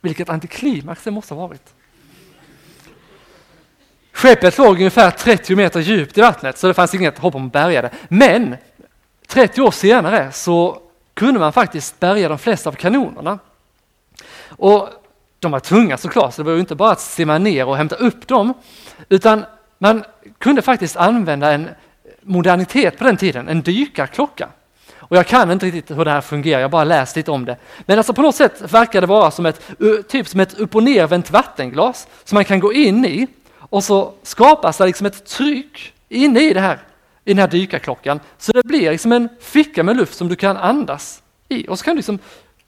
vilket 0.00 0.28
antiklimax 0.28 1.04
det 1.04 1.10
måste 1.10 1.34
ha 1.34 1.46
varit. 1.46 1.74
Skeppet 4.12 4.58
låg 4.58 4.76
ungefär 4.76 5.10
30 5.10 5.56
meter 5.56 5.80
djupt 5.80 6.18
i 6.18 6.20
vattnet 6.20 6.58
så 6.58 6.66
det 6.66 6.74
fanns 6.74 6.94
inget 6.94 7.18
hopp 7.18 7.34
om 7.34 7.46
att 7.46 7.52
bärga 7.52 7.82
det. 7.82 7.90
Men 8.08 8.56
30 9.26 9.62
år 9.62 9.70
senare 9.70 10.32
så 10.32 10.82
kunde 11.14 11.40
man 11.40 11.52
faktiskt 11.52 12.00
bärga 12.00 12.28
de 12.28 12.38
flesta 12.38 12.70
av 12.70 12.74
kanonerna. 12.74 13.38
Och 14.50 14.88
de 15.38 15.52
var 15.52 15.60
tunga 15.60 15.96
såklart, 15.96 16.34
så 16.34 16.42
det 16.42 16.46
var 16.46 16.54
ju 16.54 16.60
inte 16.60 16.74
bara 16.74 16.92
att 16.92 17.00
simma 17.00 17.38
ner 17.38 17.66
och 17.68 17.76
hämta 17.76 17.94
upp 17.94 18.26
dem, 18.26 18.54
utan 19.08 19.44
man 19.78 20.04
kunde 20.38 20.62
faktiskt 20.62 20.96
använda 20.96 21.52
en 21.52 21.68
modernitet 22.22 22.98
på 22.98 23.04
den 23.04 23.16
tiden, 23.16 23.48
en 23.48 23.62
dykarklocka. 23.62 24.48
Och 25.10 25.16
jag 25.16 25.26
kan 25.26 25.50
inte 25.50 25.66
riktigt 25.66 25.98
hur 25.98 26.04
det 26.04 26.10
här 26.10 26.20
fungerar, 26.20 26.60
jag 26.60 26.70
bara 26.70 26.84
läst 26.84 27.16
lite 27.16 27.30
om 27.30 27.44
det. 27.44 27.56
Men 27.80 27.98
alltså 27.98 28.14
på 28.14 28.22
något 28.22 28.36
sätt 28.36 28.72
verkar 28.72 29.00
det 29.00 29.06
vara 29.06 29.30
som 29.30 29.46
ett, 29.46 29.70
typ 30.08 30.28
som 30.28 30.40
ett 30.40 30.58
upp 30.58 30.74
och 30.74 30.82
nervänt 30.82 31.30
vattenglas 31.30 32.08
som 32.24 32.36
man 32.36 32.44
kan 32.44 32.60
gå 32.60 32.72
in 32.72 33.04
i 33.04 33.26
och 33.56 33.84
så 33.84 34.12
skapas 34.22 34.78
det 34.78 34.86
liksom 34.86 35.06
ett 35.06 35.26
tryck 35.26 35.92
inne 36.08 36.40
i 36.40 36.54
det 36.54 36.60
här, 36.60 36.78
i 37.24 37.30
den 37.30 37.38
här 37.38 37.48
dykarklockan. 37.48 38.20
Så 38.38 38.52
det 38.52 38.66
blir 38.66 38.90
liksom 38.90 39.12
en 39.12 39.28
ficka 39.40 39.82
med 39.82 39.96
luft 39.96 40.14
som 40.14 40.28
du 40.28 40.36
kan 40.36 40.56
andas 40.56 41.22
i 41.48 41.68
och 41.68 41.78
så 41.78 41.84
kan 41.84 41.94
du 41.94 41.96
liksom 41.96 42.18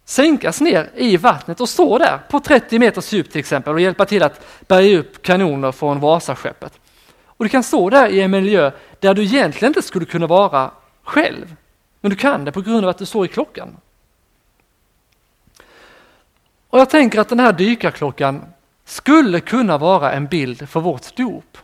sänkas 0.04 0.60
ner 0.60 0.90
i 0.94 1.16
vattnet 1.16 1.60
och 1.60 1.68
stå 1.68 1.98
där 1.98 2.18
på 2.30 2.40
30 2.40 2.78
meters 2.78 3.12
djup 3.12 3.30
till 3.30 3.38
exempel 3.38 3.74
och 3.74 3.80
hjälpa 3.80 4.04
till 4.04 4.22
att 4.22 4.46
bärga 4.68 4.98
upp 4.98 5.22
kanoner 5.22 5.72
från 5.72 6.00
Vasaskeppet. 6.00 6.80
Och 7.24 7.44
du 7.44 7.48
kan 7.48 7.62
stå 7.62 7.90
där 7.90 8.08
i 8.08 8.20
en 8.20 8.30
miljö 8.30 8.70
där 9.00 9.14
du 9.14 9.22
egentligen 9.22 9.70
inte 9.70 9.82
skulle 9.82 10.06
kunna 10.06 10.26
vara 10.26 10.70
själv. 11.02 11.56
Men 12.00 12.10
du 12.10 12.16
kan 12.16 12.44
det 12.44 12.52
på 12.52 12.60
grund 12.60 12.84
av 12.84 12.90
att 12.90 12.98
du 12.98 13.06
står 13.06 13.24
i 13.24 13.28
klockan. 13.28 13.76
Och 16.68 16.80
jag 16.80 16.90
tänker 16.90 17.20
att 17.20 17.28
den 17.28 17.40
här 17.40 17.52
dykarklockan 17.52 18.42
skulle 18.84 19.40
kunna 19.40 19.78
vara 19.78 20.12
en 20.12 20.26
bild 20.26 20.68
för 20.68 20.80
vårt 20.80 21.16
dop. 21.16 21.58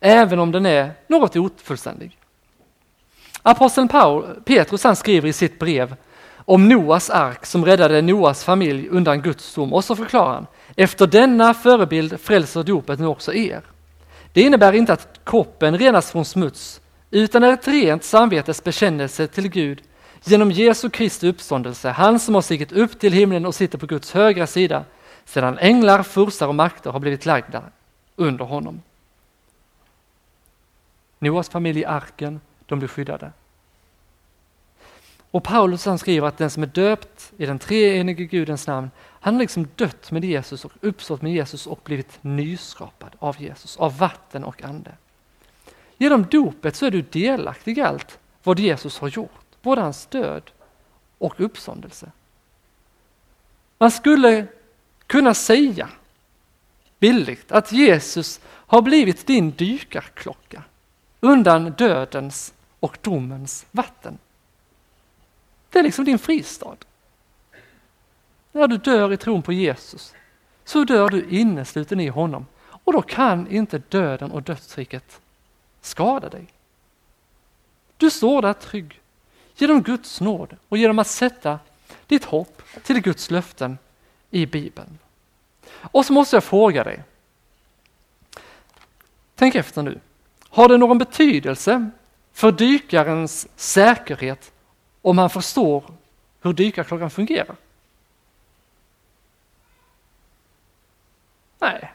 Även 0.00 0.38
om 0.38 0.52
den 0.52 0.66
är 0.66 0.92
något 1.06 1.36
ofullständig. 1.36 2.18
Aposteln 3.42 3.88
Paul, 3.88 4.42
Petrus 4.44 4.84
han 4.84 4.96
skriver 4.96 5.28
i 5.28 5.32
sitt 5.32 5.58
brev 5.58 5.96
om 6.44 6.68
Noas 6.68 7.10
ark 7.10 7.46
som 7.46 7.64
räddade 7.64 8.02
Noas 8.02 8.44
familj 8.44 8.88
undan 8.88 9.22
Guds 9.22 9.54
dom 9.54 9.72
och 9.72 9.84
så 9.84 9.96
förklarar 9.96 10.34
han 10.34 10.46
efter 10.76 11.06
denna 11.06 11.54
förebild 11.54 12.20
frälser 12.20 12.62
dopet 12.62 12.98
nu 12.98 13.06
också 13.06 13.34
er. 13.34 13.62
Det 14.32 14.42
innebär 14.42 14.72
inte 14.72 14.92
att 14.92 15.20
kroppen 15.24 15.78
renas 15.78 16.10
från 16.10 16.24
smuts 16.24 16.80
utan 17.10 17.42
är 17.42 17.52
ett 17.52 17.68
rent 17.68 18.04
samvetes 18.04 18.64
bekännelse 18.64 19.26
till 19.26 19.48
Gud 19.48 19.82
genom 20.24 20.50
Jesu 20.50 20.90
Kristi 20.90 21.28
uppståndelse, 21.28 21.88
han 21.88 22.20
som 22.20 22.34
har 22.34 22.42
stigit 22.42 22.72
upp 22.72 22.98
till 22.98 23.12
himlen 23.12 23.46
och 23.46 23.54
sitter 23.54 23.78
på 23.78 23.86
Guds 23.86 24.12
högra 24.12 24.46
sida, 24.46 24.84
sedan 25.24 25.58
änglar, 25.58 26.02
furstar 26.02 26.48
och 26.48 26.54
makter 26.54 26.90
har 26.90 27.00
blivit 27.00 27.26
lagda 27.26 27.62
under 28.16 28.44
honom. 28.44 28.82
Noas 31.18 31.48
familj 31.48 31.80
i 31.80 31.84
arken, 31.84 32.40
de 32.66 32.78
blir 32.78 32.88
skyddade. 32.88 33.32
Och 35.34 35.44
Paulus 35.44 35.84
han 35.84 35.98
skriver 35.98 36.28
att 36.28 36.38
den 36.38 36.50
som 36.50 36.62
är 36.62 36.66
döpt 36.66 37.32
i 37.36 37.46
den 37.46 37.58
treenige 37.58 38.24
Gudens 38.24 38.66
namn, 38.66 38.90
han 39.00 39.34
har 39.34 39.40
liksom 39.40 39.68
dött 39.76 40.10
med 40.10 40.24
Jesus 40.24 40.64
och 40.64 40.72
uppstått 40.80 41.22
med 41.22 41.32
Jesus 41.32 41.66
och 41.66 41.80
blivit 41.84 42.18
nyskapad 42.20 43.10
av 43.18 43.42
Jesus, 43.42 43.76
av 43.76 43.98
vatten 43.98 44.44
och 44.44 44.62
ande. 44.62 44.92
Genom 45.96 46.26
dopet 46.30 46.76
så 46.76 46.86
är 46.86 46.90
du 46.90 47.02
delaktig 47.02 47.78
i 47.78 47.80
allt 47.80 48.18
vad 48.42 48.58
Jesus 48.58 48.98
har 48.98 49.08
gjort, 49.08 49.44
både 49.62 49.80
hans 49.80 50.06
död 50.06 50.50
och 51.18 51.40
uppståndelse. 51.40 52.10
Man 53.78 53.90
skulle 53.90 54.46
kunna 55.06 55.34
säga 55.34 55.88
billigt 56.98 57.52
att 57.52 57.72
Jesus 57.72 58.40
har 58.46 58.82
blivit 58.82 59.26
din 59.26 59.50
dykarklocka 59.50 60.62
undan 61.20 61.70
dödens 61.70 62.54
och 62.80 62.98
domens 63.02 63.66
vatten. 63.70 64.18
Det 65.74 65.78
är 65.78 65.82
liksom 65.82 66.04
din 66.04 66.18
fristad. 66.18 66.76
När 68.52 68.68
du 68.68 68.76
dör 68.76 69.12
i 69.12 69.16
tron 69.16 69.42
på 69.42 69.52
Jesus 69.52 70.14
så 70.64 70.84
dör 70.84 71.08
du 71.08 71.28
innesluten 71.28 72.00
i 72.00 72.08
honom 72.08 72.46
och 72.62 72.92
då 72.92 73.02
kan 73.02 73.50
inte 73.50 73.78
döden 73.78 74.30
och 74.30 74.42
dödsriket 74.42 75.20
skada 75.80 76.28
dig. 76.28 76.46
Du 77.96 78.10
står 78.10 78.42
där 78.42 78.52
trygg 78.52 79.00
genom 79.56 79.82
Guds 79.82 80.20
nåd 80.20 80.56
och 80.68 80.78
genom 80.78 80.98
att 80.98 81.06
sätta 81.06 81.58
ditt 82.06 82.24
hopp 82.24 82.62
till 82.82 83.00
Guds 83.00 83.30
löften 83.30 83.78
i 84.30 84.46
Bibeln. 84.46 84.98
Och 85.70 86.06
så 86.06 86.12
måste 86.12 86.36
jag 86.36 86.44
fråga 86.44 86.84
dig. 86.84 87.02
Tänk 89.34 89.54
efter 89.54 89.82
nu. 89.82 90.00
Har 90.48 90.68
det 90.68 90.78
någon 90.78 90.98
betydelse 90.98 91.90
för 92.32 92.52
dykarens 92.52 93.48
säkerhet 93.56 94.53
om 95.04 95.18
han 95.18 95.30
förstår 95.30 95.84
hur 96.40 96.52
dykarklockan 96.52 97.10
fungerar? 97.10 97.56
Nej, 101.58 101.92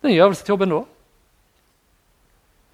den 0.00 0.12
gör 0.12 0.26
väl 0.26 0.36
sitt 0.36 0.48
jobb 0.48 0.62
ändå. 0.62 0.86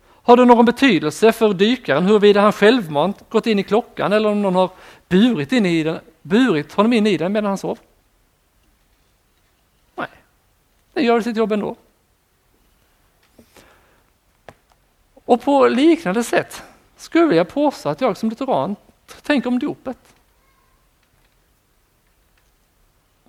Har 0.07 0.37
det 0.37 0.45
någon 0.45 0.64
betydelse 0.64 1.32
för 1.32 1.55
dykaren 1.55 2.05
huruvida 2.05 2.41
han 2.41 2.53
självmant 2.53 3.30
gått 3.30 3.47
in 3.47 3.59
i 3.59 3.62
klockan 3.62 4.12
eller 4.12 4.28
om 4.28 4.43
någon 4.43 4.55
har 4.55 4.70
burit, 5.09 5.53
in 5.53 5.66
i 5.66 5.82
den, 5.82 5.99
burit 6.22 6.72
honom 6.72 6.93
in 6.93 7.07
i 7.07 7.16
den 7.16 7.32
medan 7.32 7.49
han 7.49 7.59
sov? 7.59 7.78
Nej, 9.95 10.09
den 10.93 11.05
gör 11.05 11.14
väl 11.14 11.24
sitt 11.24 11.37
jobb 11.37 11.53
ändå. 11.53 11.76
Och 15.24 15.43
på 15.43 15.68
liknande 15.68 16.24
sätt 16.24 16.62
skulle 16.97 17.35
jag 17.37 17.49
påstå 17.49 17.89
att 17.89 18.01
jag 18.01 18.16
som 18.16 18.28
lutheran 18.28 18.76
Tänk 19.07 19.46
om 19.46 19.59
dopet. 19.59 19.98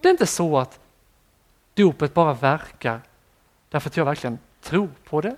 Det 0.01 0.07
är 0.09 0.11
inte 0.11 0.27
så 0.27 0.57
att 0.57 0.79
dopet 1.73 2.13
bara 2.13 2.33
verkar 2.33 3.01
därför 3.69 3.89
att 3.89 3.97
jag 3.97 4.05
verkligen 4.05 4.39
tror 4.61 4.89
på 5.03 5.21
det. 5.21 5.35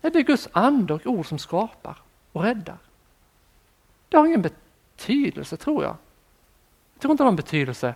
Det 0.00 0.14
är 0.14 0.22
Guds 0.22 0.48
ande 0.52 0.94
och 0.94 1.06
ord 1.06 1.26
som 1.26 1.38
skapar 1.38 2.02
och 2.32 2.42
räddar. 2.42 2.78
Det 4.08 4.16
har 4.16 4.26
ingen 4.26 4.42
betydelse 4.42 5.56
tror 5.56 5.82
jag. 5.82 5.96
Jag 6.94 7.00
tror 7.00 7.10
inte 7.12 7.22
det 7.22 7.24
har 7.24 7.30
någon 7.30 7.36
betydelse 7.36 7.94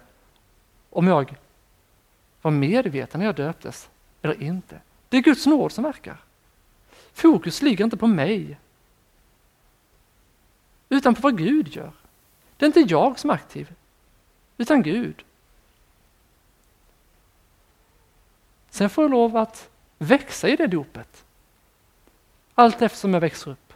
om 0.91 1.07
jag 1.07 1.37
var 2.43 2.51
medveten 2.51 3.21
när 3.21 3.27
jag 3.27 3.35
döptes 3.35 3.89
eller 4.23 4.43
inte. 4.43 4.81
Det 5.09 5.17
är 5.17 5.23
Guds 5.23 5.47
nåd 5.47 5.73
som 5.73 5.85
verkar. 5.85 6.17
Fokus 7.13 7.63
ligger 7.63 7.85
inte 7.85 7.97
på 7.97 8.07
mig 8.07 8.59
utan 10.95 11.15
på 11.15 11.21
vad 11.21 11.39
Gud 11.39 11.69
gör. 11.69 11.93
Det 12.57 12.65
är 12.65 12.67
inte 12.67 12.95
jag 12.95 13.19
som 13.19 13.31
är 13.31 13.35
aktiv 13.35 13.75
utan 14.57 14.83
Gud. 14.83 15.25
Sen 18.71 18.91
får 18.91 19.05
jag 19.05 19.11
lov 19.11 19.37
att 19.37 19.71
växa 19.99 20.49
i 20.49 20.57
det 20.57 20.67
dopet. 20.67 21.25
Allt 22.55 22.83
eftersom 22.83 23.15
jag 23.15 23.21
växer 23.21 23.51
upp. 23.51 23.73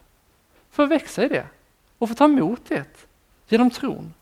Får 0.71 0.83
jag 0.83 0.89
växa 0.89 1.25
i 1.25 1.29
det 1.29 1.47
och 1.99 2.09
få 2.09 2.14
ta 2.14 2.25
emot 2.25 2.61
det 2.69 3.07
genom 3.49 3.71
tron. 3.71 4.14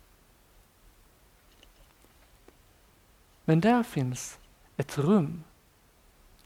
Men 3.44 3.60
där 3.60 3.82
finns 3.82 4.38
ett 4.76 4.98
rum. 4.98 5.44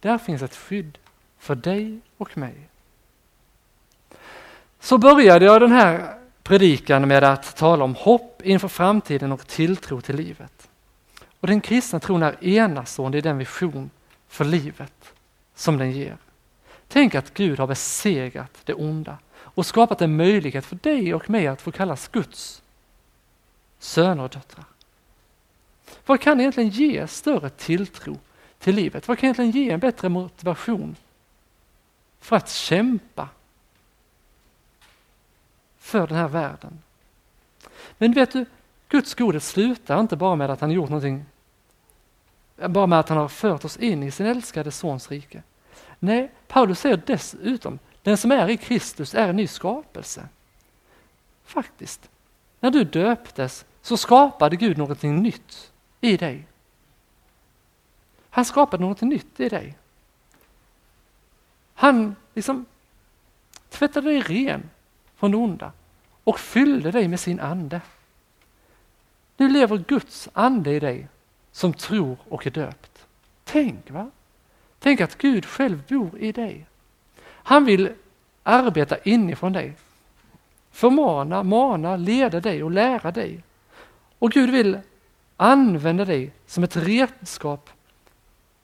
Där 0.01 0.19
finns 0.19 0.43
ett 0.43 0.57
skydd 0.57 0.99
för 1.39 1.55
dig 1.55 2.01
och 2.17 2.39
mig. 2.39 2.69
Så 4.81 4.99
började 4.99 5.45
jag 5.45 5.61
den 5.61 5.73
här 5.73 6.20
predikan 6.51 7.09
med 7.09 7.25
att 7.25 7.57
tala 7.57 7.85
om 7.85 7.95
hopp 7.95 8.43
inför 8.45 8.69
framtiden 8.69 9.33
och 9.33 9.47
tilltro 9.47 10.01
till 10.01 10.17
livet. 10.17 10.69
Och 11.41 11.47
den 11.47 11.61
kristna 11.61 12.01
tron 12.01 12.23
är 12.23 12.45
enastående 12.45 13.19
i 13.19 13.21
den 13.21 13.39
vision 13.39 13.91
för 14.29 14.45
livet 14.45 15.13
som 15.55 15.79
den 15.79 15.93
ger. 15.93 16.17
Tänk 16.89 17.15
att 17.15 17.35
Gud 17.35 17.59
har 17.59 17.67
besegrat 17.67 18.59
det 18.65 18.75
onda 18.75 19.19
och 19.35 19.67
skapat 19.67 20.03
en 20.03 20.17
möjlighet 20.17 20.67
för 20.67 20.77
dig 20.77 21.15
och 21.15 21.31
mig 21.31 21.47
att 21.47 21.63
få 21.63 21.73
kallas 21.73 22.09
Guds 22.09 22.63
söner 23.79 24.23
och 24.23 24.31
döttrar. 24.31 24.65
Vad 26.07 26.21
kan 26.21 26.41
egentligen 26.41 26.71
ge 26.71 27.07
större 27.07 27.51
tilltro 27.51 28.19
till 28.59 28.75
livet? 28.75 29.09
Vad 29.09 29.19
kan 29.19 29.27
egentligen 29.27 29.51
ge 29.51 29.71
en 29.71 29.81
bättre 29.81 30.09
motivation 30.09 30.97
för 32.21 32.37
att 32.37 32.51
kämpa 32.51 33.29
för 35.91 36.07
den 36.07 36.16
här 36.16 36.28
världen? 36.28 36.82
Men 37.99 38.12
vet 38.12 38.32
du, 38.32 38.47
Guds 38.88 39.14
godhet 39.14 39.43
slutar 39.43 40.01
inte 40.01 40.16
bara 40.16 40.36
med 40.36 40.51
att 40.51 40.61
han 40.61 40.70
gjort 40.70 40.88
någonting 40.88 41.24
bara 42.68 42.86
med 42.86 43.01
att 43.01 43.09
han 43.09 43.18
har 43.18 43.28
fört 43.28 43.64
oss 43.64 43.76
in 43.76 44.03
i 44.03 44.11
sin 44.11 44.26
älskade 44.26 44.70
sons 44.70 45.11
rike. 45.11 45.43
Nej, 45.99 46.30
Paulus 46.49 46.80
säger 46.80 47.03
dessutom, 47.07 47.78
den 48.03 48.16
som 48.16 48.32
är 48.32 48.49
i 48.49 48.57
Kristus 48.57 49.14
är 49.14 49.28
en 49.28 49.36
ny 49.36 49.47
skapelse. 49.47 50.28
Faktiskt, 51.45 52.11
när 52.61 52.70
du 52.70 52.84
döptes 52.84 53.64
så 53.82 53.97
skapade 53.97 54.57
Gud 54.57 54.78
någonting 54.78 55.22
nytt 55.22 55.72
i 56.01 56.16
dig. 56.16 56.47
Han 58.30 58.45
skapade 58.45 58.80
någonting 58.80 59.09
nytt 59.09 59.41
i 59.41 59.49
dig. 59.49 59.78
Han 61.74 62.16
liksom 62.34 62.66
tvättade 63.68 64.07
dig 64.11 64.20
ren 64.20 64.70
från 65.16 65.30
det 65.30 65.36
onda 65.36 65.72
och 66.25 66.41
fyllde 66.41 66.91
dig 66.91 67.09
med 67.09 67.21
sin 67.21 67.41
ande. 67.41 67.81
Nu 69.37 69.49
lever 69.49 69.79
Guds 69.89 70.29
ande 70.33 70.71
i 70.71 70.81
dig 70.81 71.09
som 71.53 71.73
tror 71.73 72.16
och 72.29 72.47
är 72.47 72.51
döpt. 72.51 73.07
Tänk 73.45 73.91
va? 73.91 74.11
Tänk 74.79 75.01
att 75.01 75.18
Gud 75.18 75.47
själv 75.47 75.83
bor 75.89 76.18
i 76.18 76.33
dig. 76.33 76.66
Han 77.25 77.64
vill 77.64 77.93
arbeta 78.43 78.99
inifrån 78.99 79.53
dig. 79.53 79.77
Förmana, 80.71 81.43
mana, 81.43 81.97
leda 81.97 82.41
dig 82.41 82.62
och 82.62 82.71
lära 82.71 83.11
dig. 83.11 83.43
Och 84.18 84.31
Gud 84.31 84.51
vill 84.51 84.79
använda 85.37 86.05
dig 86.05 86.33
som 86.47 86.64
ett 86.64 86.77
redskap 86.77 87.71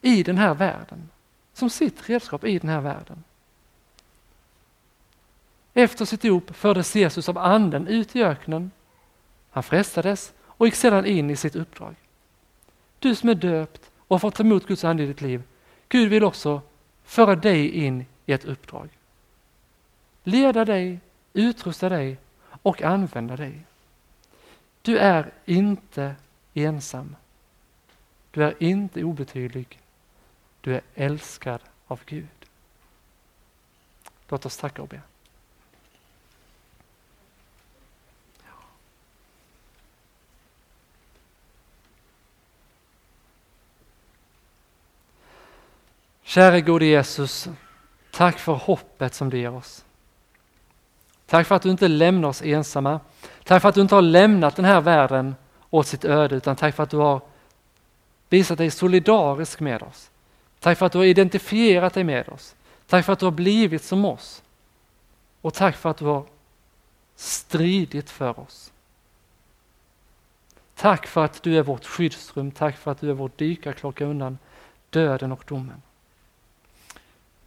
i 0.00 0.22
den 0.22 0.38
här 0.38 0.54
världen. 0.54 1.08
Som 1.52 1.70
sitt 1.70 2.08
redskap 2.08 2.44
i 2.44 2.58
den 2.58 2.70
här 2.70 2.80
världen. 2.80 3.24
Efter 5.78 6.04
sitt 6.04 6.22
dop 6.22 6.56
fördes 6.56 6.96
Jesus 6.96 7.28
av 7.28 7.38
anden 7.38 7.86
ut 7.86 8.16
i 8.16 8.22
öknen. 8.22 8.70
Han 9.50 9.62
frestades 9.62 10.32
och 10.42 10.66
gick 10.66 10.74
sedan 10.74 11.06
in 11.06 11.30
i 11.30 11.36
sitt 11.36 11.56
uppdrag. 11.56 11.94
Du 12.98 13.14
som 13.14 13.28
är 13.28 13.34
döpt 13.34 13.90
och 14.08 14.20
fått 14.20 14.34
ta 14.34 14.42
emot 14.42 14.66
Guds 14.66 14.84
ande 14.84 15.02
i 15.02 15.06
ditt 15.06 15.20
liv. 15.20 15.42
Gud 15.88 16.10
vill 16.10 16.24
också 16.24 16.62
föra 17.04 17.36
dig 17.36 17.68
in 17.68 18.06
i 18.26 18.32
ett 18.32 18.44
uppdrag. 18.44 18.88
Leda 20.24 20.64
dig, 20.64 21.00
utrusta 21.32 21.88
dig 21.88 22.18
och 22.62 22.82
använda 22.82 23.36
dig. 23.36 23.66
Du 24.82 24.98
är 24.98 25.32
inte 25.44 26.14
ensam. 26.54 27.16
Du 28.30 28.44
är 28.44 28.62
inte 28.62 29.04
obetydlig. 29.04 29.80
Du 30.60 30.74
är 30.74 30.80
älskad 30.94 31.60
av 31.86 32.00
Gud. 32.06 32.28
Låt 34.28 34.46
oss 34.46 34.56
tacka 34.56 34.82
och 34.82 34.88
be. 34.88 35.00
Käre 46.28 46.60
gode 46.60 46.84
Jesus, 46.84 47.48
tack 48.10 48.38
för 48.38 48.52
hoppet 48.52 49.14
som 49.14 49.30
du 49.30 49.38
ger 49.38 49.54
oss. 49.54 49.84
Tack 51.26 51.46
för 51.46 51.54
att 51.54 51.62
du 51.62 51.70
inte 51.70 51.88
lämnar 51.88 52.28
oss 52.28 52.42
ensamma. 52.42 53.00
Tack 53.44 53.62
för 53.62 53.68
att 53.68 53.74
du 53.74 53.80
inte 53.80 53.94
har 53.94 54.02
lämnat 54.02 54.56
den 54.56 54.64
här 54.64 54.80
världen 54.80 55.34
åt 55.70 55.86
sitt 55.86 56.04
öde, 56.04 56.36
utan 56.36 56.56
tack 56.56 56.74
för 56.74 56.82
att 56.82 56.90
du 56.90 56.96
har 56.96 57.20
visat 58.28 58.58
dig 58.58 58.70
solidarisk 58.70 59.60
med 59.60 59.82
oss. 59.82 60.10
Tack 60.60 60.78
för 60.78 60.86
att 60.86 60.92
du 60.92 60.98
har 60.98 61.04
identifierat 61.04 61.94
dig 61.94 62.04
med 62.04 62.28
oss. 62.28 62.54
Tack 62.86 63.04
för 63.04 63.12
att 63.12 63.18
du 63.18 63.26
har 63.26 63.32
blivit 63.32 63.84
som 63.84 64.04
oss. 64.04 64.42
Och 65.40 65.54
tack 65.54 65.76
för 65.76 65.90
att 65.90 65.96
du 65.96 66.04
har 66.04 66.24
stridit 67.16 68.10
för 68.10 68.40
oss. 68.40 68.72
Tack 70.74 71.06
för 71.06 71.24
att 71.24 71.42
du 71.42 71.58
är 71.58 71.62
vårt 71.62 71.84
skyddsrum, 71.84 72.50
tack 72.50 72.76
för 72.76 72.90
att 72.90 73.00
du 73.00 73.10
är 73.10 73.14
vår 73.14 73.30
dykarklocka 73.36 74.04
undan 74.04 74.38
döden 74.90 75.32
och 75.32 75.44
domen. 75.48 75.82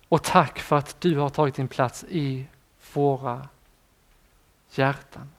Och 0.10 0.24
tack 0.24 0.60
för 0.60 0.76
att 0.76 1.02
du 1.02 1.18
har 1.18 1.30
tagit 1.30 1.56
din 1.56 1.68
plats 1.68 2.06
i 2.10 2.46
våra 2.94 3.48
hjärtan. 4.72 5.30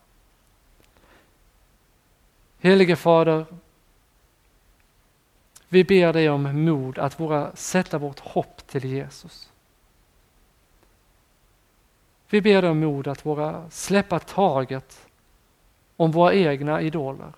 Helige 2.58 2.96
Fader, 2.96 3.46
vi 5.68 5.84
ber 5.84 6.12
dig 6.12 6.30
om 6.30 6.64
mod 6.64 6.98
att 6.98 7.20
våra, 7.20 7.56
sätta 7.56 7.98
vårt 7.98 8.20
hopp 8.20 8.66
till 8.66 8.84
Jesus. 8.84 9.52
Vi 12.28 12.40
ber 12.40 12.62
dig 12.62 12.70
om 12.70 12.80
mod 12.80 13.08
att 13.08 13.26
våra, 13.26 13.70
släppa 13.70 14.18
taget 14.18 15.06
om 15.96 16.10
våra 16.10 16.34
egna 16.34 16.80
idoler. 16.80 17.32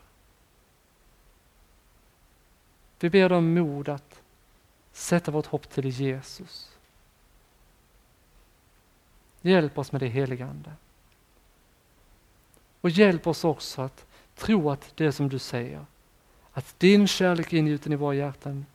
Vi 3.01 3.11
ber 3.11 3.29
dig 3.29 3.39
om 3.39 3.55
mod 3.55 3.89
att 3.89 4.21
sätta 4.93 5.31
vårt 5.31 5.47
hopp 5.47 5.71
till 5.71 5.89
Jesus. 5.89 6.72
Hjälp 9.43 9.79
oss 9.79 9.93
med 9.93 10.01
det 10.01 10.09
heliga 10.09 10.47
Ande. 10.47 10.73
Och 12.81 12.91
hjälp 12.91 13.27
oss 13.27 13.45
också 13.45 13.83
att 13.83 14.07
tro 14.35 14.71
att 14.71 14.93
det 14.97 15.13
som 15.13 15.29
du 15.29 15.39
säger, 15.39 15.87
att 16.53 16.81
din 16.81 17.09
kärlek 17.09 17.53
är 17.53 17.57
ingjuten 17.57 17.93
i 17.93 17.97
våra 17.97 18.15
hjärtan 18.15 18.67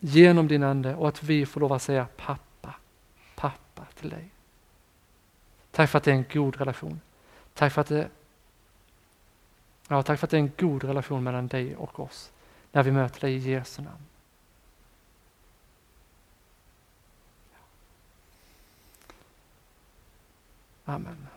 genom 0.00 0.48
din 0.48 0.62
Ande 0.62 0.94
och 0.94 1.08
att 1.08 1.22
vi 1.22 1.46
får 1.46 1.60
lov 1.60 1.72
att 1.72 1.82
säga 1.82 2.06
pappa, 2.16 2.74
pappa 3.34 3.86
till 3.94 4.10
dig. 4.10 4.28
Tack 5.70 5.90
för 5.90 5.98
att 5.98 6.04
det 6.04 6.10
är 6.10 6.14
en 6.14 6.24
god 6.32 6.56
relation. 6.56 7.00
Tack 7.54 7.72
för 7.72 7.80
att 7.80 7.86
det, 7.86 8.08
ja, 9.88 10.02
tack 10.02 10.18
för 10.18 10.26
att 10.26 10.30
det 10.30 10.36
är 10.36 10.40
en 10.40 10.52
god 10.58 10.84
relation 10.84 11.22
mellan 11.22 11.48
dig 11.48 11.76
och 11.76 12.00
oss 12.00 12.32
när 12.72 12.82
vi 12.82 12.90
möter 12.90 13.20
dig 13.20 13.34
i 13.34 13.50
Jesu 13.50 13.82
namn. 13.82 14.04
Amen. 20.88 21.31